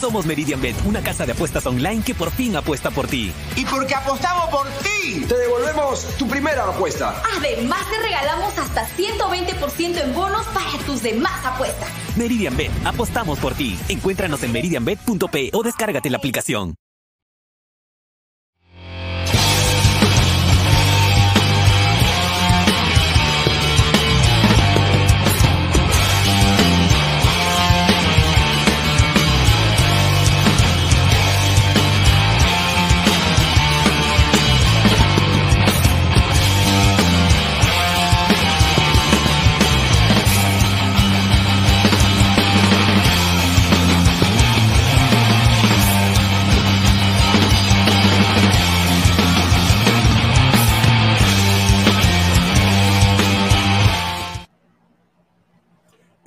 [0.00, 3.30] Somos Meridian Bet, una casa de apuestas online que por fin apuesta por ti.
[3.54, 7.22] Y porque apostamos por ti, te devolvemos tu primera apuesta.
[7.36, 11.90] Además, te regalamos hasta 120% en bonos para tus demás apuestas.
[12.16, 13.78] Meridian Bet, apostamos por ti.
[13.90, 16.74] Encuéntranos en meridianbet.p o descárgate la aplicación.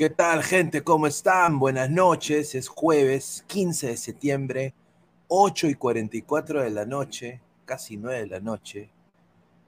[0.03, 0.83] ¿Qué tal, gente?
[0.83, 1.59] ¿Cómo están?
[1.59, 2.55] Buenas noches.
[2.55, 4.73] Es jueves 15 de septiembre,
[5.29, 8.89] 8 y 44 de la noche, casi 9 de la noche.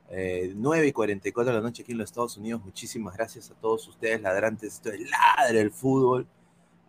[0.10, 2.62] Eh, 9 y 44 de la noche aquí en los Estados Unidos.
[2.66, 4.74] Muchísimas gracias a todos ustedes, ladrantes.
[4.74, 6.28] Esto es ladre el fútbol.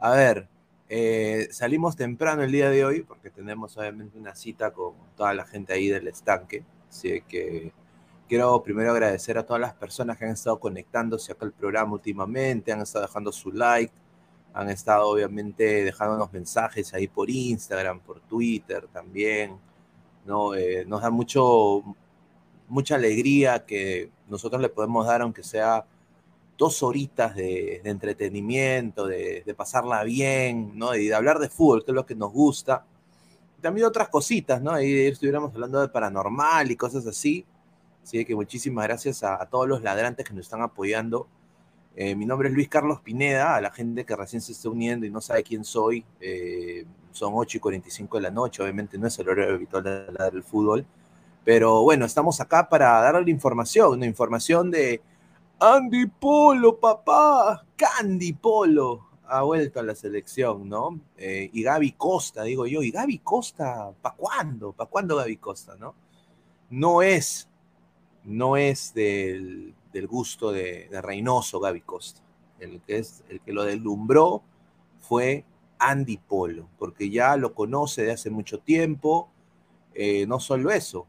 [0.01, 0.49] A ver,
[0.89, 5.47] eh, salimos temprano el día de hoy porque tenemos obviamente una cita con toda la
[5.47, 6.65] gente ahí del estanque.
[6.89, 7.73] Así que
[8.29, 12.73] quiero primero agradecer a todas las personas que han estado conectándose acá al programa últimamente,
[12.73, 13.93] han estado dejando su like,
[14.53, 19.59] han estado obviamente dejándonos mensajes ahí por Instagram, por Twitter también,
[20.25, 20.55] ¿no?
[20.55, 21.83] Eh, nos da mucho,
[22.69, 25.85] mucha alegría que nosotros le podemos dar, aunque sea
[26.57, 30.95] dos horitas de, de entretenimiento, de, de, pasarla bien, ¿no?
[30.95, 32.85] Y de hablar de fútbol, que es lo que nos gusta.
[33.61, 34.73] También otras cositas, ¿no?
[34.73, 37.45] Ahí estuviéramos hablando de paranormal y cosas así.
[38.07, 41.27] Así que muchísimas gracias a, todos los ladrantes que nos están apoyando.
[41.97, 45.07] Eh, mi nombre es Luis Carlos Pineda, a la gente que recién se está uniendo
[45.07, 46.05] y no sabe quién soy.
[46.21, 50.31] Eh, son 8 y 45 de la noche, obviamente no es el horario habitual de
[50.31, 50.87] del fútbol.
[51.45, 55.03] Pero bueno, estamos acá para darle información, una información de
[55.59, 61.01] Andy Polo, papá, Candy Polo ha vuelto a la selección, ¿no?
[61.17, 63.91] Eh, y Gaby Costa, digo yo, ¿y Gaby Costa?
[64.01, 64.73] ¿Para cuándo?
[64.73, 65.97] ¿Para cuándo Gaby Costa, no?
[66.71, 67.49] No es
[68.27, 72.21] no es del, del gusto de, Reynoso Gaby Costa.
[72.59, 74.43] El que, es, el que lo deslumbró
[75.01, 75.45] fue
[75.79, 79.31] Andy Polo, porque ya lo conoce de hace mucho tiempo.
[79.95, 81.07] Eh, no solo eso,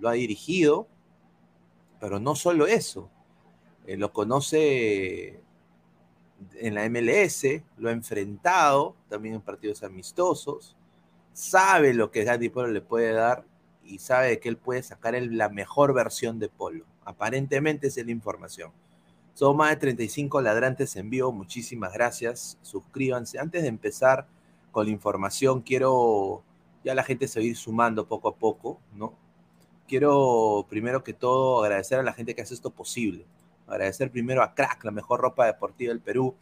[0.00, 0.88] lo ha dirigido,
[2.00, 3.08] pero no solo eso,
[3.86, 5.40] eh, lo conoce
[6.54, 10.76] en la MLS, lo ha enfrentado también en partidos amistosos,
[11.32, 13.44] sabe lo que Andy Polo le puede dar
[13.86, 16.84] y sabe que él puede sacar la mejor versión de Polo.
[17.04, 18.72] Aparentemente esa es la información.
[19.34, 21.30] Son más de 35 ladrantes en vivo.
[21.30, 22.58] Muchísimas gracias.
[22.62, 23.38] Suscríbanse.
[23.38, 24.26] Antes de empezar
[24.72, 26.42] con la información, quiero,
[26.82, 29.14] ya la gente se va sumando poco a poco, ¿no?
[29.86, 33.26] Quiero primero que todo agradecer a la gente que hace esto posible.
[33.66, 36.34] Agradecer primero a Crack, la mejor ropa deportiva del Perú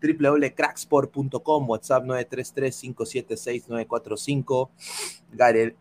[0.00, 4.70] www.cracksport.com, WhatsApp 933-576-945,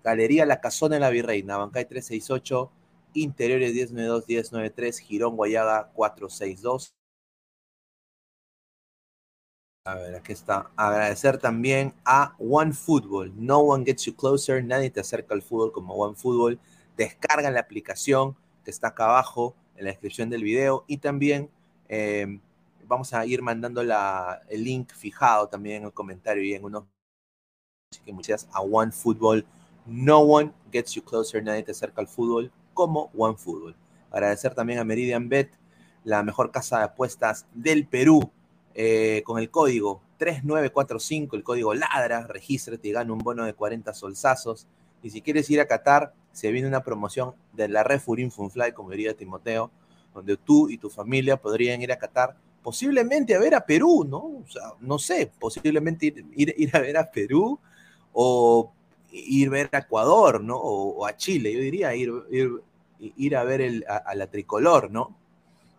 [0.04, 2.72] Galería La Casona de la Virreina, Bancay 368,
[3.14, 6.94] Interiores 1092-1093, Girón Guayaga 462.
[9.86, 10.70] A ver, aquí está.
[10.76, 13.34] Agradecer también a One Football.
[13.36, 14.64] No one gets you closer.
[14.64, 16.60] Nadie te acerca al fútbol como One Football.
[16.96, 21.50] Descarga la aplicación que está acá abajo en la descripción del video y también
[21.88, 22.40] eh,
[22.90, 26.86] vamos a ir mandando el link fijado también en el comentario y en unos.
[27.92, 29.46] Así que muchas gracias a One Football.
[29.86, 33.76] No one gets you closer, nadie te acerca al fútbol como One Football.
[34.12, 35.52] Agradecer también a Meridian Bet,
[36.04, 38.32] la mejor casa de apuestas del Perú,
[38.74, 43.94] eh, con el código 3945, el código LADRA, regístrate y gana un bono de 40
[43.94, 44.68] solsazos.
[45.04, 48.90] Y si quieres ir a Qatar, se viene una promoción de la Refurin Funfly, como
[48.90, 49.72] diría Timoteo,
[50.14, 54.18] donde tú y tu familia podrían ir a Qatar, posiblemente a ver a Perú, ¿no?
[54.18, 57.60] O sea, no sé, posiblemente ir, ir, ir a ver a Perú
[58.14, 58.72] o
[59.12, 60.58] ir a ver a Ecuador, ¿no?
[60.58, 62.52] O, a Chile, yo diría ir, ir,
[63.00, 65.16] ir a ver el, a, la tricolor, ¿no?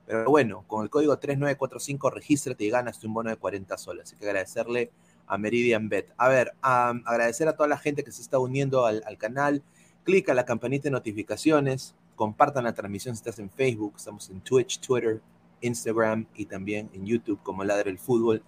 [0.07, 4.05] Pero bueno, con el código 3945 regístrate y ganas un bono de 40 soles.
[4.05, 4.91] Así que agradecerle
[5.27, 6.13] a Meridian Bet.
[6.17, 9.63] A ver, agradecer a toda la gente que se está uniendo al, al canal.
[10.03, 14.81] Clica la campanita de notificaciones, compartan la transmisión si estás en Facebook, estamos en Twitch,
[14.81, 15.21] Twitter,
[15.61, 18.43] Instagram y también en YouTube como Ladre el Fútbol.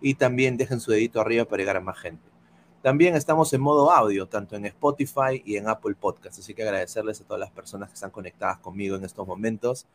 [0.00, 2.22] Y también dejen su dedito arriba para llegar a más gente.
[2.82, 6.38] También estamos en modo audio, tanto en Spotify y en Apple Podcast.
[6.38, 9.86] Así que agradecerles a todas las personas que están conectadas conmigo en estos momentos.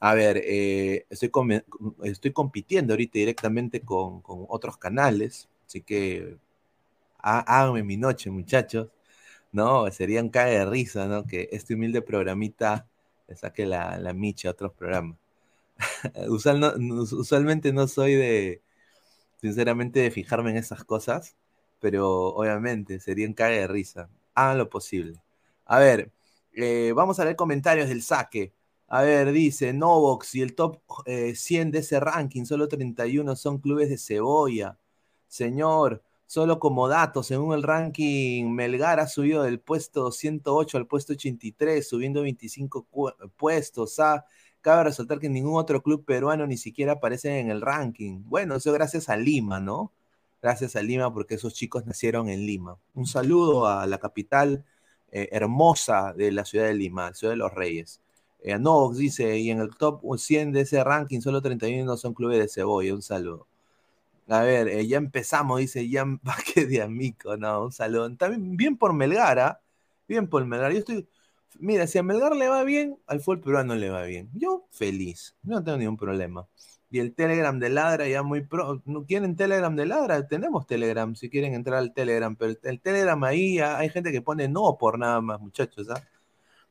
[0.00, 1.30] A ver, eh, estoy,
[2.02, 5.48] estoy compitiendo ahorita directamente con, con otros canales.
[5.66, 6.36] Así que
[7.18, 8.88] háganme mi noche, muchachos.
[9.52, 11.26] No, sería un cae de risa, ¿no?
[11.26, 12.88] Que este humilde programita
[13.28, 15.18] le saque la, la micha a otros programas.
[16.28, 18.62] Usualmente no soy de,
[19.40, 21.36] sinceramente, de fijarme en esas cosas,
[21.80, 24.10] pero obviamente sería un cae de risa.
[24.34, 25.22] Hagan lo posible.
[25.66, 26.12] A ver,
[26.52, 28.54] eh, vamos a ver comentarios del saque.
[28.88, 33.58] A ver, dice Novox y el top eh, 100 de ese ranking, solo 31 son
[33.58, 34.78] clubes de cebolla.
[35.28, 41.14] Señor, solo como dato, según el ranking, Melgar ha subido del puesto 108 al puesto
[41.14, 42.86] 83, subiendo 25
[43.36, 43.98] puestos.
[44.00, 44.24] ¿ah?
[44.64, 48.22] Cabe resaltar que ningún otro club peruano ni siquiera aparece en el ranking.
[48.24, 49.92] Bueno, eso gracias a Lima, ¿no?
[50.40, 52.78] Gracias a Lima porque esos chicos nacieron en Lima.
[52.94, 54.64] Un saludo a la capital
[55.12, 58.00] eh, hermosa de la ciudad de Lima, Ciudad de los Reyes.
[58.40, 62.38] Eh, Novox dice, y en el top 100 de ese ranking solo 31 son clubes
[62.38, 62.94] de cebolla.
[62.94, 63.46] Un saludo.
[64.28, 68.16] A ver, eh, ya empezamos, dice Jan Vázquez de Amico, no, un saludo.
[68.16, 69.58] También bien por Melgar, ¿eh?
[70.08, 70.72] bien por Melgar.
[70.72, 71.06] Yo estoy,
[71.58, 74.30] mira, si a Melgar le va bien, al fútbol peruano le va bien.
[74.34, 76.46] Yo feliz, no tengo ningún problema.
[76.90, 78.82] Y el Telegram de Ladra ya muy pro.
[78.84, 80.26] ¿No quieren Telegram de Ladra?
[80.28, 84.22] Tenemos Telegram, si quieren entrar al Telegram, pero el, el Telegram ahí hay gente que
[84.22, 86.02] pone no por nada más, muchachos, ¿ah?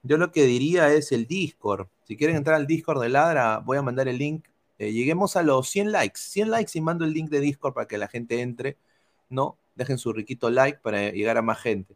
[0.04, 1.88] Yo lo que diría es el Discord.
[2.04, 4.46] Si quieren entrar al Discord de Ladra, voy a mandar el link
[4.80, 7.88] eh, lleguemos a los 100 likes, 100 likes y mando el link de Discord para
[7.88, 8.78] que la gente entre,
[9.30, 9.58] ¿no?
[9.75, 11.96] Dejen su riquito like para llegar a más gente.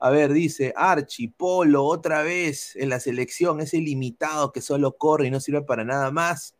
[0.00, 5.26] A ver, dice Archie, Polo, otra vez en la selección, ese limitado que solo corre
[5.26, 6.54] y no sirve para nada más.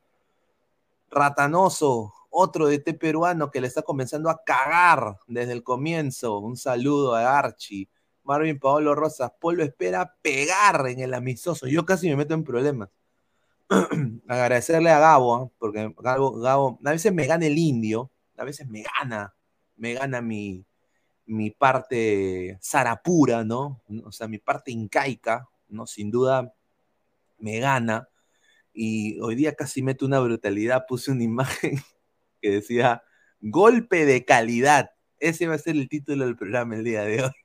[1.10, 6.38] Ratanoso, otro de té peruano que le está comenzando a cagar desde el comienzo.
[6.38, 7.88] Un saludo a Archie.
[8.24, 11.66] Marvin Paolo Rosas, Polo espera pegar en el amistoso.
[11.66, 12.90] Yo casi me meto en problemas.
[14.28, 15.50] agradecerle a Gabo, ¿eh?
[15.58, 19.34] porque Gabo, Gabo, a veces me gana el indio, a veces me gana,
[19.76, 20.64] me gana mi,
[21.28, 23.82] mi parte zarapura, ¿no?
[24.04, 25.86] O sea, mi parte incaica, ¿no?
[25.86, 26.54] Sin duda
[27.38, 28.08] me gana.
[28.72, 31.78] Y hoy día casi meto una brutalidad, puse una imagen
[32.40, 33.02] que decía
[33.40, 34.90] golpe de calidad.
[35.20, 37.30] Ese va a ser el título del programa el día de hoy.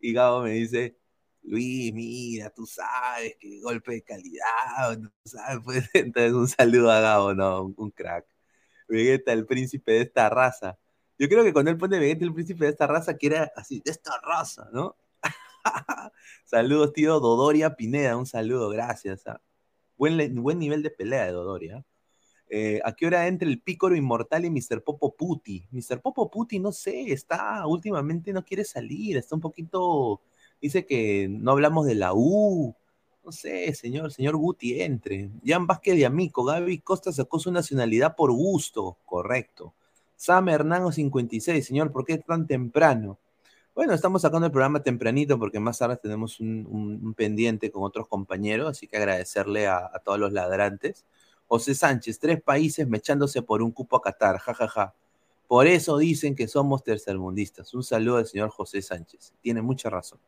[0.00, 0.98] Y Gabo me dice,
[1.42, 7.00] Luis, mira, tú sabes que golpe de calidad, tú sabes, pues, entonces un saludo a
[7.00, 8.26] Gabo, no, un, un, crack.
[8.88, 10.78] Vegeta, el príncipe de esta raza.
[11.22, 13.80] Yo creo que cuando él pone Vegeta, el príncipe de esta raza, que era así,
[13.84, 14.96] de esta raza, ¿no?
[16.44, 19.24] Saludos, tío Dodoria Pineda, un saludo, gracias.
[19.28, 19.40] ¿ah?
[19.96, 21.84] Buen, buen nivel de pelea de Dodoria.
[22.48, 24.82] Eh, ¿A qué hora entra el Pícoro Inmortal y Mr.
[24.82, 25.68] Popo Puti?
[25.70, 26.00] Mr.
[26.00, 30.22] Popo Puti, no sé, está últimamente no quiere salir, está un poquito
[30.60, 32.74] Dice que no hablamos de la U.
[33.24, 35.30] No sé, señor, señor Guti, entre.
[35.46, 39.72] Jan Vázquez de Amico, Gaby Costa sacó su nacionalidad por gusto, correcto.
[40.22, 43.18] Sam Hernán 56, señor, ¿por qué tan temprano?
[43.74, 48.70] Bueno, estamos sacando el programa tempranito porque más tarde tenemos un, pendiente con otros compañeros,
[48.70, 51.04] así que agradecerle a, todos los ladrantes.
[51.48, 54.68] José Sánchez, tres países mechándose por un cupo a Qatar, jajaja.
[54.68, 54.94] Ja, ja.
[55.48, 57.74] Por eso dicen que somos tercermundistas.
[57.74, 59.34] Un saludo al señor José Sánchez.
[59.40, 60.20] Tiene mucha razón.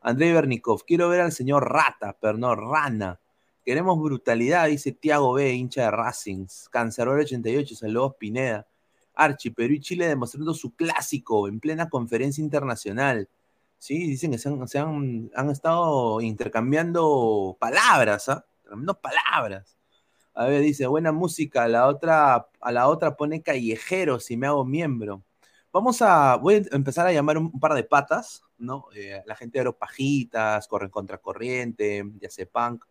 [0.00, 3.20] André Bernikov, quiero ver al señor Rata, pero no Rana.
[3.62, 6.46] Queremos brutalidad, dice Tiago B, hincha de Racing.
[6.70, 8.66] Cancerol 88, saludos Pineda.
[9.14, 13.28] Archie, Perú y Chile demostrando su clásico en plena conferencia internacional.
[13.78, 18.44] Sí, dicen que se han, estado intercambiando palabras, ¿ah?
[18.64, 18.94] ¿eh?
[19.00, 19.76] palabras.
[20.34, 24.46] A ver, dice, buena música, a la otra, a la otra pone callejero si me
[24.46, 25.22] hago miembro.
[25.72, 28.86] Vamos a, voy a empezar a llamar un, par de patas, ¿no?
[28.96, 32.84] Eh, la gente de Aeropajitas, Corren Contra Corriente, ya sé Punk.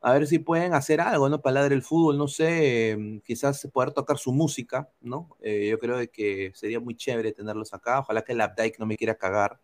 [0.00, 1.40] A ver si pueden hacer algo, ¿no?
[1.40, 5.36] Para el fútbol, no sé, mm, quizás poder tocar su música, ¿no?
[5.40, 8.00] Eh, yo creo que sería muy chévere tenerlos acá.
[8.00, 9.58] Ojalá que el Updike no me quiera cagar,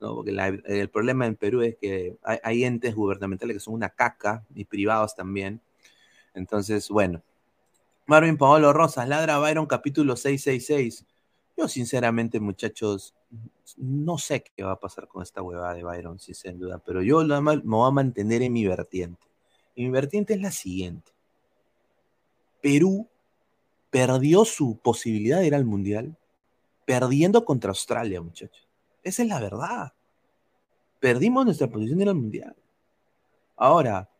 [0.00, 0.16] ¿no?
[0.16, 0.32] Porque
[0.66, 5.14] el problema en Perú es que hay, entes gubernamentales que son una caca y privados
[5.14, 5.60] también.
[6.34, 7.22] Entonces, bueno.
[8.06, 11.06] Marvin Paolo Rosas, Ladra Byron, capítulo 666.
[11.56, 13.14] Yo, sinceramente, muchachos,
[13.76, 17.22] no sé qué va a pasar con esta huevada de Byron, sin duda, pero yo
[17.24, 19.29] me voy a mantener en mi vertiente.
[19.74, 21.12] Y mi vertiente es la siguiente.
[22.60, 23.08] Perú
[23.90, 26.16] perdió su posibilidad de ir al Mundial
[26.84, 28.66] perdiendo contra Australia, muchachos.
[29.02, 29.92] Esa es la verdad.
[30.98, 32.56] Perdimos nuestra posición de ir al Mundial.
[33.56, 34.10] Ahora,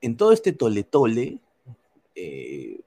[0.00, 1.40] en todo este tole-tole,
[2.14, 2.80] eh,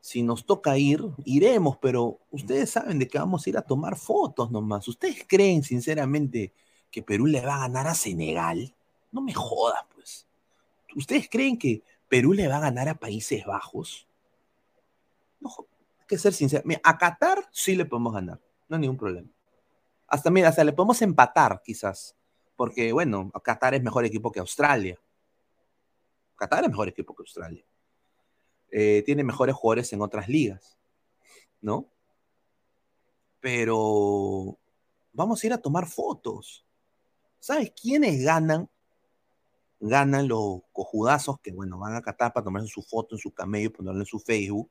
[0.00, 3.96] si nos toca ir, iremos, pero ustedes saben de que vamos a ir a tomar
[3.96, 4.88] fotos nomás.
[4.88, 6.52] ¿Ustedes creen sinceramente
[6.90, 8.74] que Perú le va a ganar a Senegal?
[9.12, 10.26] No me jodas, pues.
[10.96, 14.06] ¿Ustedes creen que Perú le va a ganar a Países Bajos?
[15.40, 15.50] No,
[15.98, 16.64] hay que ser sincero.
[16.82, 19.28] A Qatar sí le podemos ganar, no hay ningún problema.
[20.06, 22.16] Hasta, mira, hasta le podemos empatar quizás,
[22.56, 24.98] porque bueno, Qatar es mejor equipo que Australia.
[26.36, 27.64] Qatar es mejor equipo que Australia.
[28.72, 30.78] Eh, tiene mejores jugadores en otras ligas,
[31.60, 31.86] ¿no?
[33.40, 34.58] Pero
[35.12, 36.64] vamos a ir a tomar fotos.
[37.38, 38.68] ¿Sabes quiénes ganan?
[39.80, 43.72] Ganan los cojudazos que, bueno, van a Qatar para tomarse su foto en su camello
[43.72, 44.70] ponerlo en su Facebook,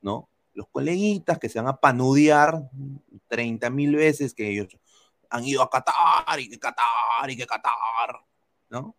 [0.00, 0.28] ¿no?
[0.54, 2.68] Los coleguitas que se van a panudear
[3.28, 4.76] 30 mil veces que ellos
[5.30, 8.24] han ido a Qatar y que Qatar y que Qatar,
[8.68, 8.94] ¿no?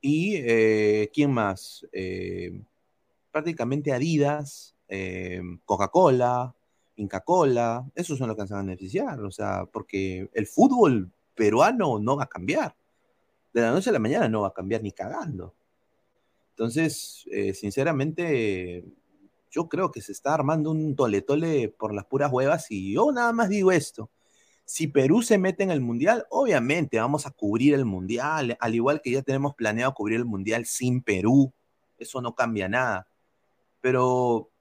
[0.00, 1.86] Y eh, ¿quién más?
[1.92, 2.60] Eh,
[3.30, 6.54] prácticamente Adidas, eh, Coca-Cola,
[6.96, 11.10] Inca Cola, esos son los que se van a beneficiar, o sea, porque el fútbol
[11.34, 12.74] peruano no va a cambiar.
[13.52, 15.54] De la noche a la mañana no va a cambiar ni cagando.
[16.50, 18.84] Entonces, eh, sinceramente,
[19.50, 23.32] yo creo que se está armando un tole-tole por las puras huevas y yo nada
[23.32, 24.10] más digo esto.
[24.64, 29.02] Si Perú se mete en el Mundial, obviamente vamos a cubrir el Mundial, al igual
[29.02, 31.52] que ya tenemos planeado cubrir el Mundial sin Perú.
[31.98, 33.08] Eso no cambia nada.
[33.80, 34.51] Pero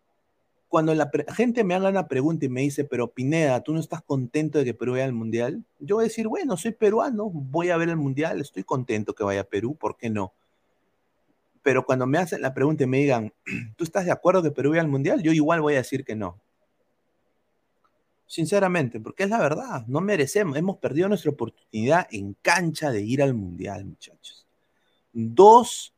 [0.72, 4.02] cuando la gente me haga una pregunta y me dice, pero Pineda, ¿tú no estás
[4.02, 5.66] contento de que Perú vaya al Mundial?
[5.80, 9.26] Yo voy a decir, bueno, soy peruano, voy a ver el Mundial, estoy contento que
[9.26, 10.32] vaya a Perú, ¿por qué no?
[11.62, 13.34] Pero cuando me hacen la pregunta y me digan,
[13.76, 15.22] ¿tú estás de acuerdo que Perú vaya al Mundial?
[15.22, 16.40] Yo igual voy a decir que no.
[18.26, 23.22] Sinceramente, porque es la verdad, no merecemos, hemos perdido nuestra oportunidad en cancha de ir
[23.22, 24.48] al Mundial, muchachos.
[25.12, 25.94] Dos,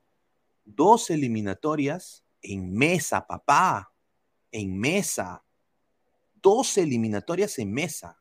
[0.65, 3.92] dos eliminatorias en mesa, papá,
[4.53, 5.43] en mesa.
[6.41, 8.17] Dos eliminatorias en mesa.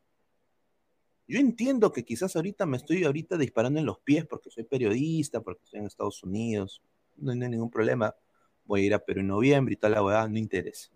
[1.29, 5.40] Yo entiendo que quizás ahorita me estoy ahorita disparando en los pies porque soy periodista,
[5.40, 6.83] porque estoy en Estados Unidos,
[7.16, 8.14] no hay ningún problema.
[8.64, 10.90] Voy a ir a Perú en noviembre y tal, la verdad, no interesa.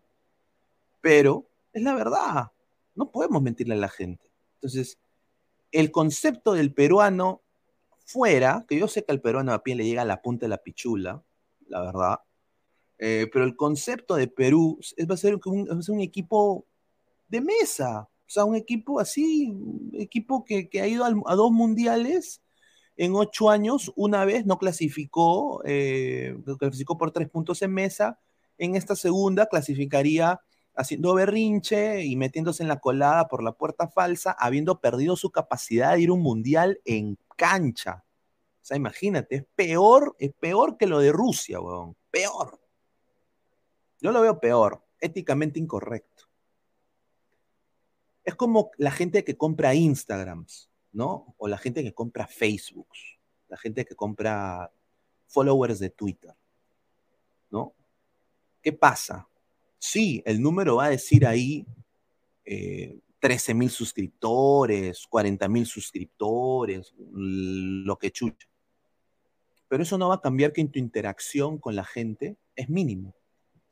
[1.01, 2.51] Pero es la verdad,
[2.95, 4.31] no podemos mentirle a la gente.
[4.55, 4.99] Entonces,
[5.71, 7.43] el concepto del peruano
[8.05, 10.51] fuera, que yo sé que al peruano a pie le llega a la punta de
[10.51, 11.23] la pichula,
[11.69, 12.21] la verdad,
[12.99, 16.67] eh, pero el concepto de Perú es, va, a ser un, equipo
[17.29, 19.55] de mesa, o sea, un equipo así,
[19.95, 22.43] equipo que, que ha ido a dos mundiales
[22.97, 28.19] en ocho años, una vez no clasificó, eh, clasificó por tres puntos en mesa,
[28.59, 30.41] en esta segunda clasificaría
[30.75, 35.95] haciendo berrinche y metiéndose en la colada por la puerta falsa, habiendo perdido su capacidad
[35.95, 38.05] de ir a un mundial en cancha.
[38.63, 41.97] O sea, imagínate, es peor, es peor que lo de Rusia, weón.
[42.11, 42.59] Peor.
[44.01, 46.25] Yo lo veo peor, éticamente incorrecto.
[48.25, 51.35] Es como la gente que compra Instagrams, ¿no?
[51.39, 54.73] O la gente que compra Facebooks, la gente que compra
[55.29, 56.35] followers de Twitter,
[57.51, 57.75] ¿no?
[58.63, 59.29] ¿Qué pasa?
[59.79, 61.65] Sí, el número va a decir ahí
[62.45, 68.49] eh, 13 mil suscriptores, 40 mil suscriptores, lo que chucha.
[69.69, 73.15] Pero eso no va a cambiar que en tu interacción con la gente es mínimo.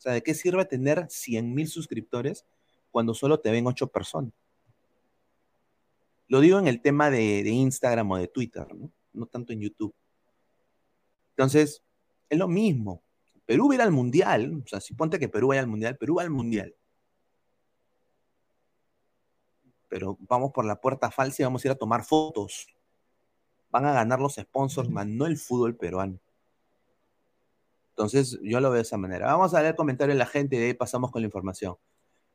[0.05, 2.45] O sea, ¿de qué sirve tener 100 mil suscriptores
[2.91, 4.35] cuando solo te ven 8 personas?
[6.29, 8.91] Lo digo en el tema de, de Instagram o de Twitter, ¿no?
[9.15, 9.95] no tanto en YouTube.
[11.31, 11.83] Entonces,
[12.29, 13.03] es lo mismo.
[13.47, 15.97] Perú va a ir al mundial, o sea, si ponte que Perú vaya al mundial,
[15.97, 16.75] Perú va al mundial.
[19.89, 22.67] Pero vamos por la puerta falsa y vamos a ir a tomar fotos.
[23.71, 26.19] Van a ganar los sponsors, más no el fútbol peruano.
[27.97, 29.27] Entonces, yo lo veo de esa manera.
[29.27, 31.77] Vamos a leer comentarios de la gente y de ahí pasamos con la información.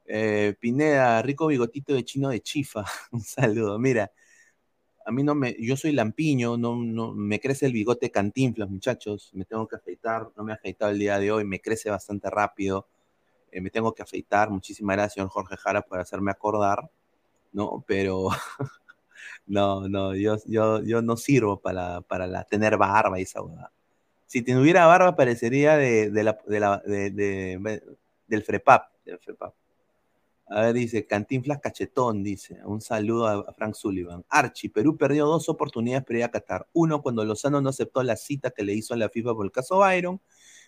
[0.05, 2.85] Eh, Pineda, rico bigotito de chino de chifa.
[3.11, 3.77] Un saludo.
[3.77, 4.11] Mira,
[5.05, 9.31] a mí no me, yo soy lampiño, no, no, me crece el bigote cantinflas, muchachos,
[9.33, 12.29] me tengo que afeitar, no me he afeitado el día de hoy, me crece bastante
[12.29, 12.87] rápido,
[13.51, 16.91] eh, me tengo que afeitar, muchísimas gracias, señor Jorge Jara, por hacerme acordar,
[17.51, 17.83] ¿no?
[17.87, 18.29] Pero
[19.47, 23.71] no, no, yo, yo, yo no sirvo para, para la, tener barba y esa hueá.
[24.29, 27.81] Si tuviera barba parecería de, la, de la, de, de,
[28.27, 28.83] del FREPAP.
[30.45, 34.23] A ver, dice, Cantinflas Cachetón, dice, un saludo a Frank Sullivan.
[34.29, 36.67] Archie, Perú perdió dos oportunidades para ir a Qatar.
[36.73, 39.51] Uno, cuando Lozano no aceptó la cita que le hizo a la FIFA por el
[39.51, 40.21] caso Byron.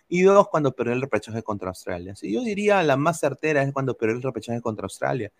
[0.08, 2.16] Y dos, cuando perdió el repechaje contra Australia.
[2.16, 5.30] Sí, yo diría la más certera es cuando perdió el repechaje contra Australia.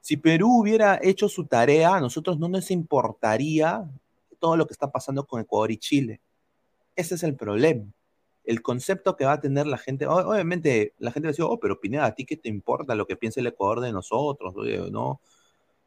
[0.00, 3.88] Si Perú hubiera hecho su tarea, a nosotros no nos importaría
[4.40, 6.20] todo lo que está pasando con Ecuador y Chile.
[6.98, 7.86] Ese es el problema
[8.48, 11.60] el concepto que va a tener la gente, obviamente la gente va a decir, oh,
[11.60, 14.54] pero Pineda, ¿a ti qué te importa lo que piensa el Ecuador de nosotros?
[14.90, 15.20] No,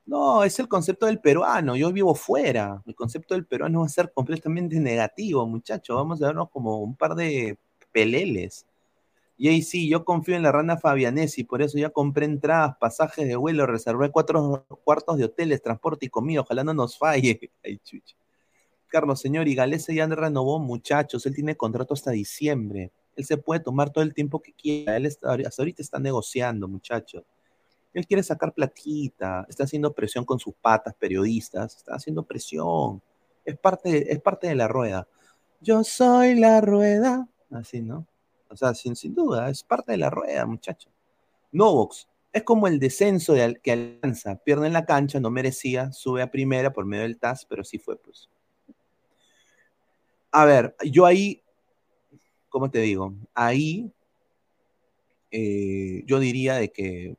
[0.06, 3.90] no, es el concepto del peruano, yo vivo fuera, el concepto del peruano va a
[3.90, 7.58] ser completamente negativo, muchachos, vamos a vernos como un par de
[7.92, 8.68] peleles.
[9.38, 13.28] Y ahí sí, yo confío en la rana Fabianesi, por eso ya compré entradas, pasajes
[13.28, 17.52] de vuelo, reservé cuatro cuartos de hoteles, transporte y comida, ojalá no nos falle.
[17.64, 18.21] Ay, chucha.
[18.92, 22.92] Carlos, señor, y Galese ya renovó, muchachos, él tiene contrato hasta diciembre.
[23.16, 24.98] Él se puede tomar todo el tiempo que quiera.
[24.98, 27.24] Él hasta ahorita está negociando, muchachos.
[27.94, 33.02] Él quiere sacar platita, está haciendo presión con sus patas periodistas, está haciendo presión.
[33.44, 35.08] Es parte, es parte de la rueda.
[35.62, 37.28] Yo soy la rueda.
[37.50, 38.06] Así, ¿no?
[38.50, 40.92] O sea, sin, sin duda, es parte de la rueda, muchachos.
[41.52, 46.22] Novox, es como el descenso de, que Alianza pierde en la cancha, no merecía, sube
[46.22, 48.30] a primera por medio del TAS, pero sí fue, pues.
[50.32, 51.44] A ver, yo ahí,
[52.50, 53.14] ¿cómo te digo?
[53.34, 53.92] Ahí
[55.32, 57.16] eh, yo diría de que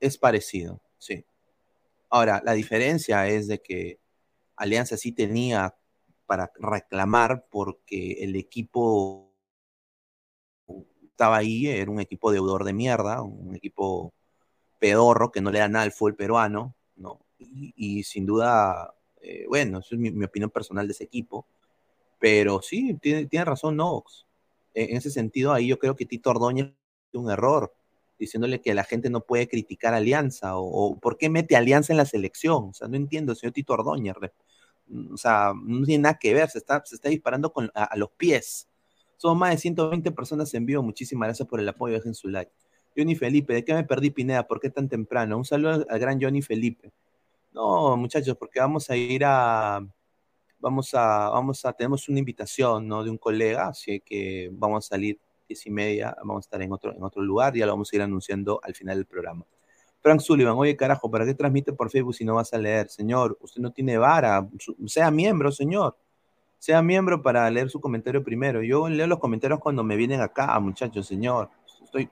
[0.00, 1.24] es parecido, sí.
[2.10, 4.00] Ahora, la diferencia es de que
[4.56, 5.76] Alianza sí tenía
[6.26, 9.34] para reclamar porque el equipo
[11.02, 14.12] estaba ahí, era un equipo deudor de mierda, un equipo
[14.78, 17.20] pedorro que no le da nada al fútbol peruano, ¿no?
[17.38, 21.46] Y, sin duda, eh, bueno, eso es mi, opinión personal de ese equipo
[22.18, 24.26] pero sí, tiene, tiene razón Nox.
[24.74, 26.72] En ese sentido, ahí yo creo que Tito Ordóñez
[27.12, 27.74] un error,
[28.18, 32.04] diciéndole que la gente no puede criticar Alianza o, por qué mete Alianza en la
[32.04, 32.70] selección.
[32.70, 34.14] O sea, no entiendo, señor Tito Ordóñez.
[35.12, 38.10] O sea, no tiene nada que ver, se está, se está disparando con, a, los
[38.10, 38.68] pies.
[39.16, 40.82] Son más de 120 personas en vivo.
[40.82, 41.94] Muchísimas gracias por el apoyo.
[41.94, 42.52] Dejen su like.
[42.96, 44.46] Johnny Felipe, ¿de qué me perdí, Pineda?
[44.46, 45.36] ¿Por qué tan temprano?
[45.36, 46.92] Un saludo al gran Johnny Felipe.
[47.52, 49.86] No, muchachos, porque vamos a ir a,
[50.58, 53.04] vamos a, vamos a, tenemos una invitación, ¿no?
[53.04, 55.18] De un colega, así que vamos a salir
[55.48, 57.96] diez y media, vamos a estar en otro, en otro lugar, ya lo vamos a
[57.96, 59.46] ir anunciando al final del programa.
[60.00, 62.88] Frank Sullivan, oye carajo, ¿para qué transmite por Facebook si no vas a leer?
[62.88, 64.48] Señor, usted no tiene vara,
[64.86, 65.96] sea miembro, señor.
[66.58, 68.62] Sea miembro para leer su comentario primero.
[68.62, 71.50] Yo leo los comentarios cuando me vienen acá, muchachos, señor.
[71.84, 72.10] Estoy.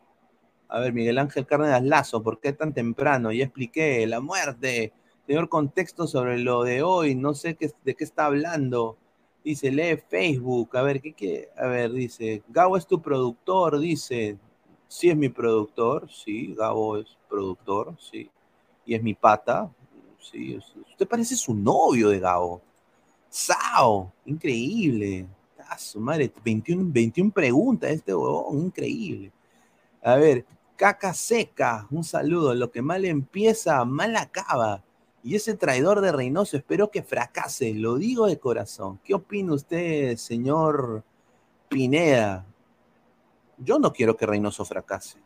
[0.68, 3.32] A ver, Miguel Ángel Cárdenas Lazo, ¿por qué tan temprano?
[3.32, 4.92] Ya expliqué, la muerte
[5.26, 8.96] Señor contexto sobre lo de hoy, no sé de qué está hablando.
[9.42, 11.50] Dice, lee Facebook, a ver, ¿qué?
[11.56, 14.38] A ver, dice, Gabo es tu productor, dice,
[14.88, 18.30] sí es mi productor, sí, Gabo es productor, sí,
[18.84, 19.70] y es mi pata,
[20.18, 22.62] sí, usted parece su novio de Gabo.
[23.28, 24.12] ¡Sao!
[24.24, 25.26] Increíble.
[25.58, 29.32] Ah, madre, 21, 21 preguntas este huevón, increíble.
[30.02, 30.44] A ver,
[30.76, 32.54] caca seca, un saludo.
[32.54, 34.82] Lo que mal empieza, mal acaba.
[35.26, 39.00] Y ese traidor de Reynoso espero que fracase, lo digo de corazón.
[39.02, 41.02] ¿Qué opina usted, señor
[41.68, 42.46] Pineda?
[43.58, 45.18] Yo no quiero que Reynoso fracase.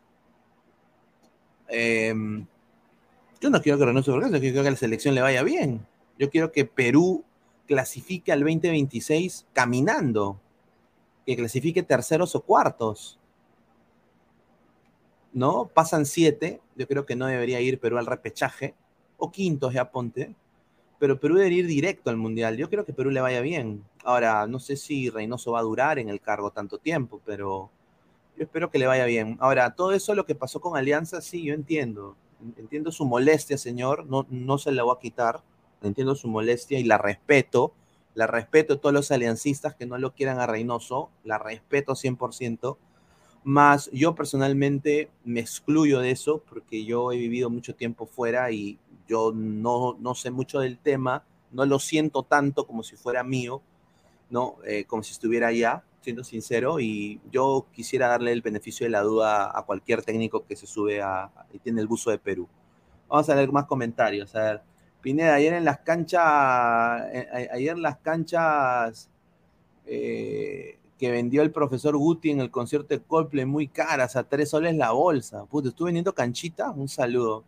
[1.67, 2.47] Em,
[3.39, 5.85] yo no quiero que Reynoso fracase, yo quiero que la selección le vaya bien.
[6.17, 7.23] Yo quiero que Perú
[7.67, 10.41] clasifique al 2026 caminando,
[11.27, 13.19] que clasifique terceros o cuartos.
[15.31, 15.67] ¿No?
[15.67, 18.73] Pasan siete, yo creo que no debería ir Perú al repechaje
[19.21, 20.35] o quintos ya ponte,
[20.97, 22.57] pero Perú debe ir directo al Mundial.
[22.57, 23.83] Yo creo que Perú le vaya bien.
[24.03, 27.69] Ahora, no sé si Reynoso va a durar en el cargo tanto tiempo, pero
[28.35, 29.37] yo espero que le vaya bien.
[29.39, 32.15] Ahora, todo eso lo que pasó con Alianza, sí, yo entiendo.
[32.57, 35.41] Entiendo su molestia, señor, no, no se la voy a quitar.
[35.83, 37.73] Entiendo su molestia y la respeto.
[38.15, 42.77] La respeto a todos los aliancistas que no lo quieran a Reynoso, la respeto 100%.
[43.43, 48.77] Más yo personalmente me excluyo de eso porque yo he vivido mucho tiempo fuera y
[49.11, 53.61] yo no, no sé mucho del tema, no lo siento tanto como si fuera mío,
[54.29, 54.55] ¿no?
[54.65, 59.01] Eh, como si estuviera allá, siendo sincero, y yo quisiera darle el beneficio de la
[59.01, 62.47] duda a cualquier técnico que se sube a, y tiene el buzo de Perú.
[63.09, 64.33] Vamos a leer más comentarios.
[64.33, 64.61] A ver,
[65.01, 66.23] Pineda, ayer en las canchas,
[67.51, 69.09] ayer en las canchas
[69.85, 74.51] eh, que vendió el profesor Guti en el concierto de Coldplay muy caras, a tres
[74.51, 75.43] soles la bolsa.
[75.47, 77.43] Puta, estuve vendiendo canchita, un saludo.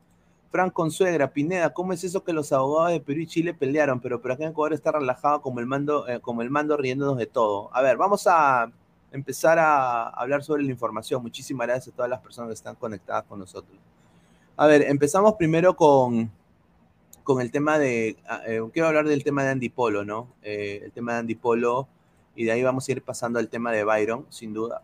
[0.54, 4.00] Fran Consuegra, Pineda, ¿cómo es eso que los abogados de Perú y Chile pelearon?
[4.00, 7.18] Pero por acá en Ecuador está relajado como el mando, eh, como el mando riéndonos
[7.18, 7.76] de todo.
[7.76, 8.72] A ver, vamos a
[9.12, 11.24] empezar a hablar sobre la información.
[11.24, 13.76] Muchísimas gracias a todas las personas que están conectadas con nosotros.
[14.56, 16.32] A ver, empezamos primero con,
[17.24, 20.36] con el tema de, ah, eh, quiero hablar del tema de Andy Polo, ¿no?
[20.44, 21.88] Eh, el tema de Andy Polo,
[22.36, 24.84] y de ahí vamos a ir pasando al tema de Byron, sin duda.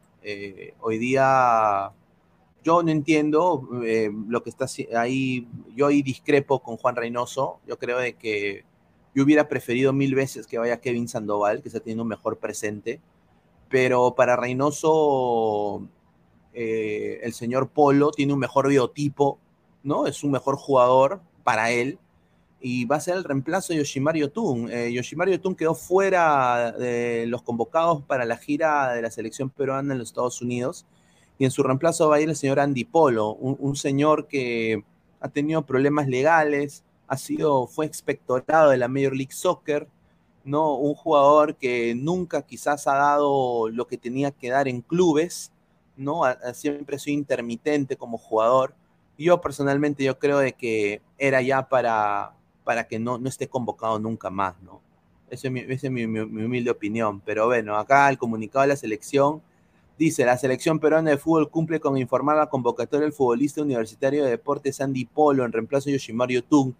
[0.80, 1.92] Hoy día
[2.64, 4.66] yo no entiendo eh, lo que está
[4.98, 8.66] ahí, yo ahí discrepo con Juan Reynoso, yo creo de que
[9.16, 13.02] yo hubiera preferido mil veces que vaya Kevin Sandoval, que está teniendo un mejor presente,
[13.70, 15.88] pero para Reynoso
[16.54, 19.40] eh, el señor Polo tiene un mejor biotipo,
[19.84, 20.08] ¿no?
[20.08, 21.98] Es un mejor jugador para él,
[22.62, 24.70] y va a ser el reemplazo de Yoshimar Yotun.
[24.70, 29.94] Eh, Yoshimar Yotun quedó fuera de los convocados para la gira de la selección peruana
[29.94, 30.86] en los Estados Unidos
[31.40, 34.84] y en su reemplazo va a ir el señor Andy Polo, un, señor que
[35.22, 39.88] ha tenido problemas legales, ha sido, fue expectorado de la Major League Soccer,
[40.44, 40.76] ¿no?
[40.76, 45.54] Un jugador que nunca quizás ha dado lo que tenía que dar en clubes,
[45.96, 46.24] ¿no?
[46.54, 48.76] siempre ha sido intermitente como jugador.
[49.18, 52.34] Yo personalmente yo creo de que era ya para,
[52.66, 54.82] para que no, no esté convocado nunca más, ¿no?
[55.30, 57.22] Esa es mi, mi, humilde opinión.
[57.22, 59.42] Pero bueno, acá el comunicado de la selección
[60.00, 64.30] Dice, la selección peruana de fútbol cumple con informar la convocatoria del futbolista universitario de
[64.30, 66.74] deportes Andy Polo en reemplazo de Yoshimaru Tung,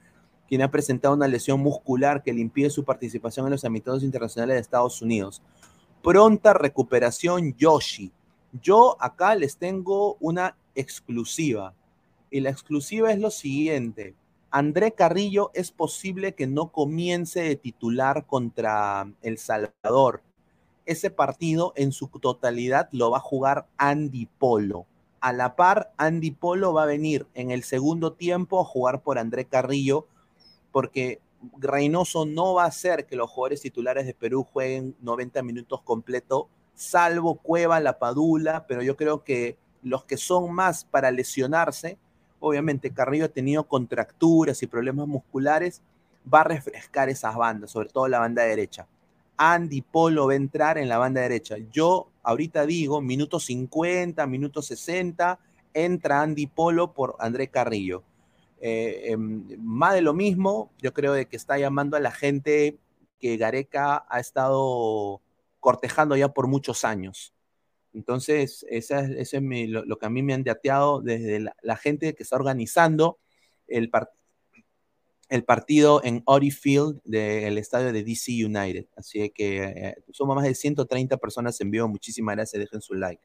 [0.48, 4.56] quien ha presentado una lesión muscular que le impide su participación en los amistosos internacionales
[4.56, 5.42] de Estados Unidos.
[6.02, 8.14] Pronta recuperación Yoshi.
[8.54, 11.74] Yo acá les tengo una exclusiva.
[12.32, 14.16] Y la exclusiva es lo siguiente.
[14.50, 20.22] André Carrillo es posible que no comience de titular contra El Salvador
[20.92, 24.88] ese partido en su totalidad lo va a jugar Andy Polo.
[25.22, 29.20] A la par, Andy Polo va a venir en el segundo tiempo a jugar por
[29.20, 30.08] André Carrillo,
[30.72, 31.22] porque
[31.58, 36.50] Reynoso no va a hacer que los jugadores titulares de Perú jueguen 90 minutos completo,
[36.74, 42.00] salvo Cueva, La Padula, pero yo creo que los que son más para lesionarse,
[42.40, 45.84] obviamente Carrillo ha tenido contracturas y problemas musculares,
[46.32, 48.88] va a refrescar esas bandas, sobre todo la banda derecha.
[49.42, 51.56] Andy Polo va a entrar en la banda derecha.
[51.72, 55.40] Yo ahorita digo, minuto 50, minuto 60,
[55.74, 58.04] entra Andy Polo por André Carrillo.
[58.60, 62.80] Eh, em, más de lo mismo, yo creo de que está llamando a la gente
[63.18, 65.22] que Gareca ha estado
[65.62, 67.34] cortejando ya por muchos años.
[67.94, 72.36] Entonces, esa es, lo, que a mí me han dateado desde la gente que está
[72.36, 73.20] organizando
[73.68, 74.19] el, partido
[75.30, 78.88] el partido en Audi Field del estadio de DC United.
[78.98, 81.88] Así que eh, somos más de 130 personas en vivo.
[81.88, 83.24] Muchísimas gracias, dejen su like.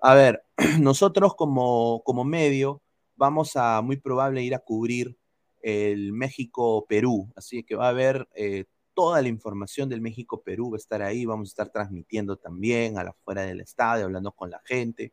[0.00, 0.44] A ver,
[0.80, 2.82] nosotros como, como medio
[3.16, 5.18] vamos a muy probable ir a cubrir
[5.62, 7.32] el México-Perú.
[7.36, 11.26] Así que va a haber eh, toda la información del México-Perú, va a estar ahí.
[11.26, 15.12] Vamos a estar transmitiendo también a la fuera del estadio, hablando con la gente.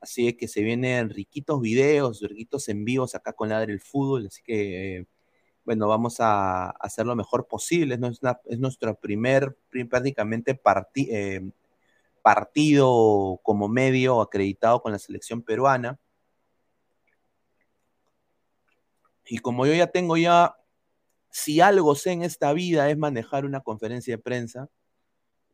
[0.00, 4.26] Así que se vienen riquitos videos, riquitos en vivos acá con Ladre el Fútbol.
[4.26, 5.06] Así que eh,
[5.64, 7.98] bueno, vamos a hacer lo mejor posible.
[8.44, 9.56] Es, nuestro primer,
[9.88, 10.60] prácticamente
[10.96, 11.40] eh,
[12.22, 15.98] partido como medio acreditado con la selección peruana.
[19.26, 20.56] Y como yo ya tengo ya,
[21.30, 24.68] si algo sé en esta vida es manejar una conferencia de prensa,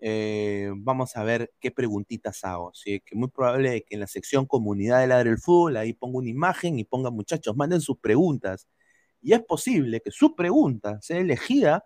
[0.00, 2.72] eh, vamos a ver qué preguntitas hago.
[2.74, 3.00] ¿sí?
[3.00, 6.30] Que muy probable que en la sección comunidad de Ladre del Fútbol, ahí ponga una
[6.30, 8.66] imagen y ponga muchachos, manden sus preguntas
[9.22, 11.84] y es posible que su pregunta sea elegida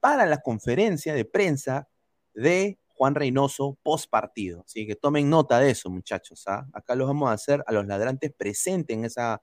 [0.00, 1.88] para la conferencia de prensa
[2.34, 4.62] de Juan Reynoso post partido.
[4.66, 6.44] Así que tomen nota de eso, muchachos.
[6.46, 6.66] ¿ah?
[6.72, 9.42] Acá los vamos a hacer a los ladrantes presentes en, esa,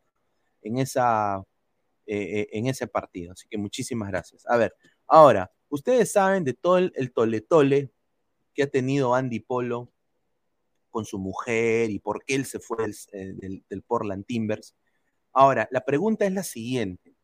[0.62, 1.44] en, esa,
[2.06, 3.34] eh, eh, en ese partido.
[3.34, 4.46] Así que muchísimas gracias.
[4.48, 4.76] A ver,
[5.08, 7.92] ahora, ustedes saben de todo el, tole-tole
[8.54, 9.92] que ha tenido Andy Polo
[10.90, 14.76] con su mujer y por qué él se fue eh, del, del Portland Timbers.
[15.34, 17.17] Ahora, la pregunta es la siguiente.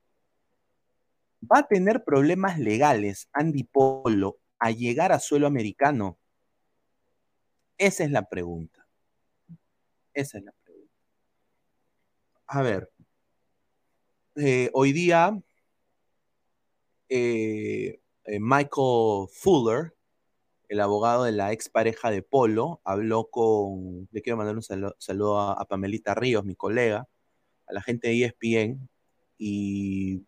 [1.51, 6.17] ¿Va a tener problemas legales Andy Polo a llegar a suelo americano?
[7.77, 8.87] Esa es la pregunta.
[10.13, 10.93] Esa es la pregunta.
[12.47, 12.91] A ver,
[14.35, 15.37] eh, hoy día
[17.09, 19.93] eh, eh, Michael Fuller,
[20.69, 25.53] el abogado de la expareja de Polo, habló con, le quiero mandar un saludo, a,
[25.53, 27.07] a, Pamelita Ríos, mi colega,
[27.67, 28.89] a la gente de ESPN,
[29.37, 30.23] y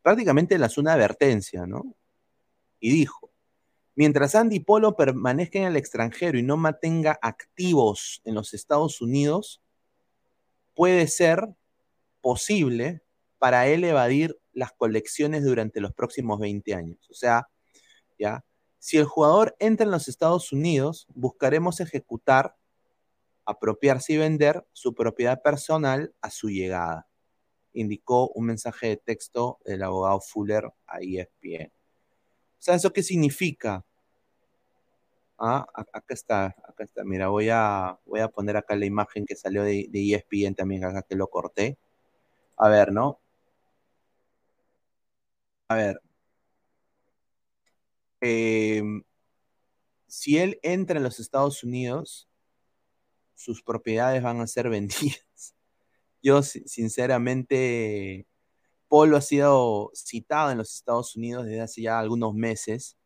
[0.00, 1.94] prácticamente la una advertencia, ¿no?
[2.80, 3.30] Y dijo,
[3.94, 9.62] mientras Andy Polo permanezca en el extranjero y no mantenga activos en los Estados Unidos,
[10.74, 11.48] puede ser
[12.20, 13.02] posible
[13.38, 16.98] para él evadir las colecciones durante los próximos 20 años.
[17.10, 17.48] O sea,
[18.18, 18.44] ya,
[18.78, 22.56] si el jugador entra en los Estados Unidos, buscaremos ejecutar,
[23.44, 27.08] apropiarse y vender su propiedad personal a su llegada,
[27.74, 31.66] indicó un mensaje de texto del abogado Fuller a ESPN.
[31.68, 33.84] O sea, ¿eso qué significa?
[35.38, 37.02] Ah, acá está, acá está.
[37.04, 41.02] Mira, voy a, voy a poner acá la imagen que salió de, ESPN también, acá
[41.02, 41.78] que lo corté.
[42.56, 43.20] A ver, ¿no?
[45.68, 46.00] A ver.
[48.20, 49.02] Em,
[50.06, 52.28] si él entra en los Estados Unidos,
[53.34, 55.54] sus propiedades van a ser vendidas.
[56.22, 58.26] Yo, sinceramente,
[58.88, 62.96] Polo ha sido citado en los Estados Unidos desde hace ya algunos meses,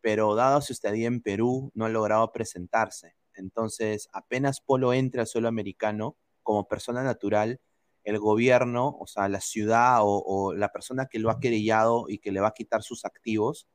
[0.00, 3.14] pero dado su estadía en Perú, no ha logrado presentarse.
[3.34, 7.60] Entonces, apenas Polo entra al suelo americano como persona natural,
[8.04, 12.32] el gobierno, o sea, la ciudad o, la persona que lo ha querellado y que
[12.32, 13.68] le va a quitar sus activos,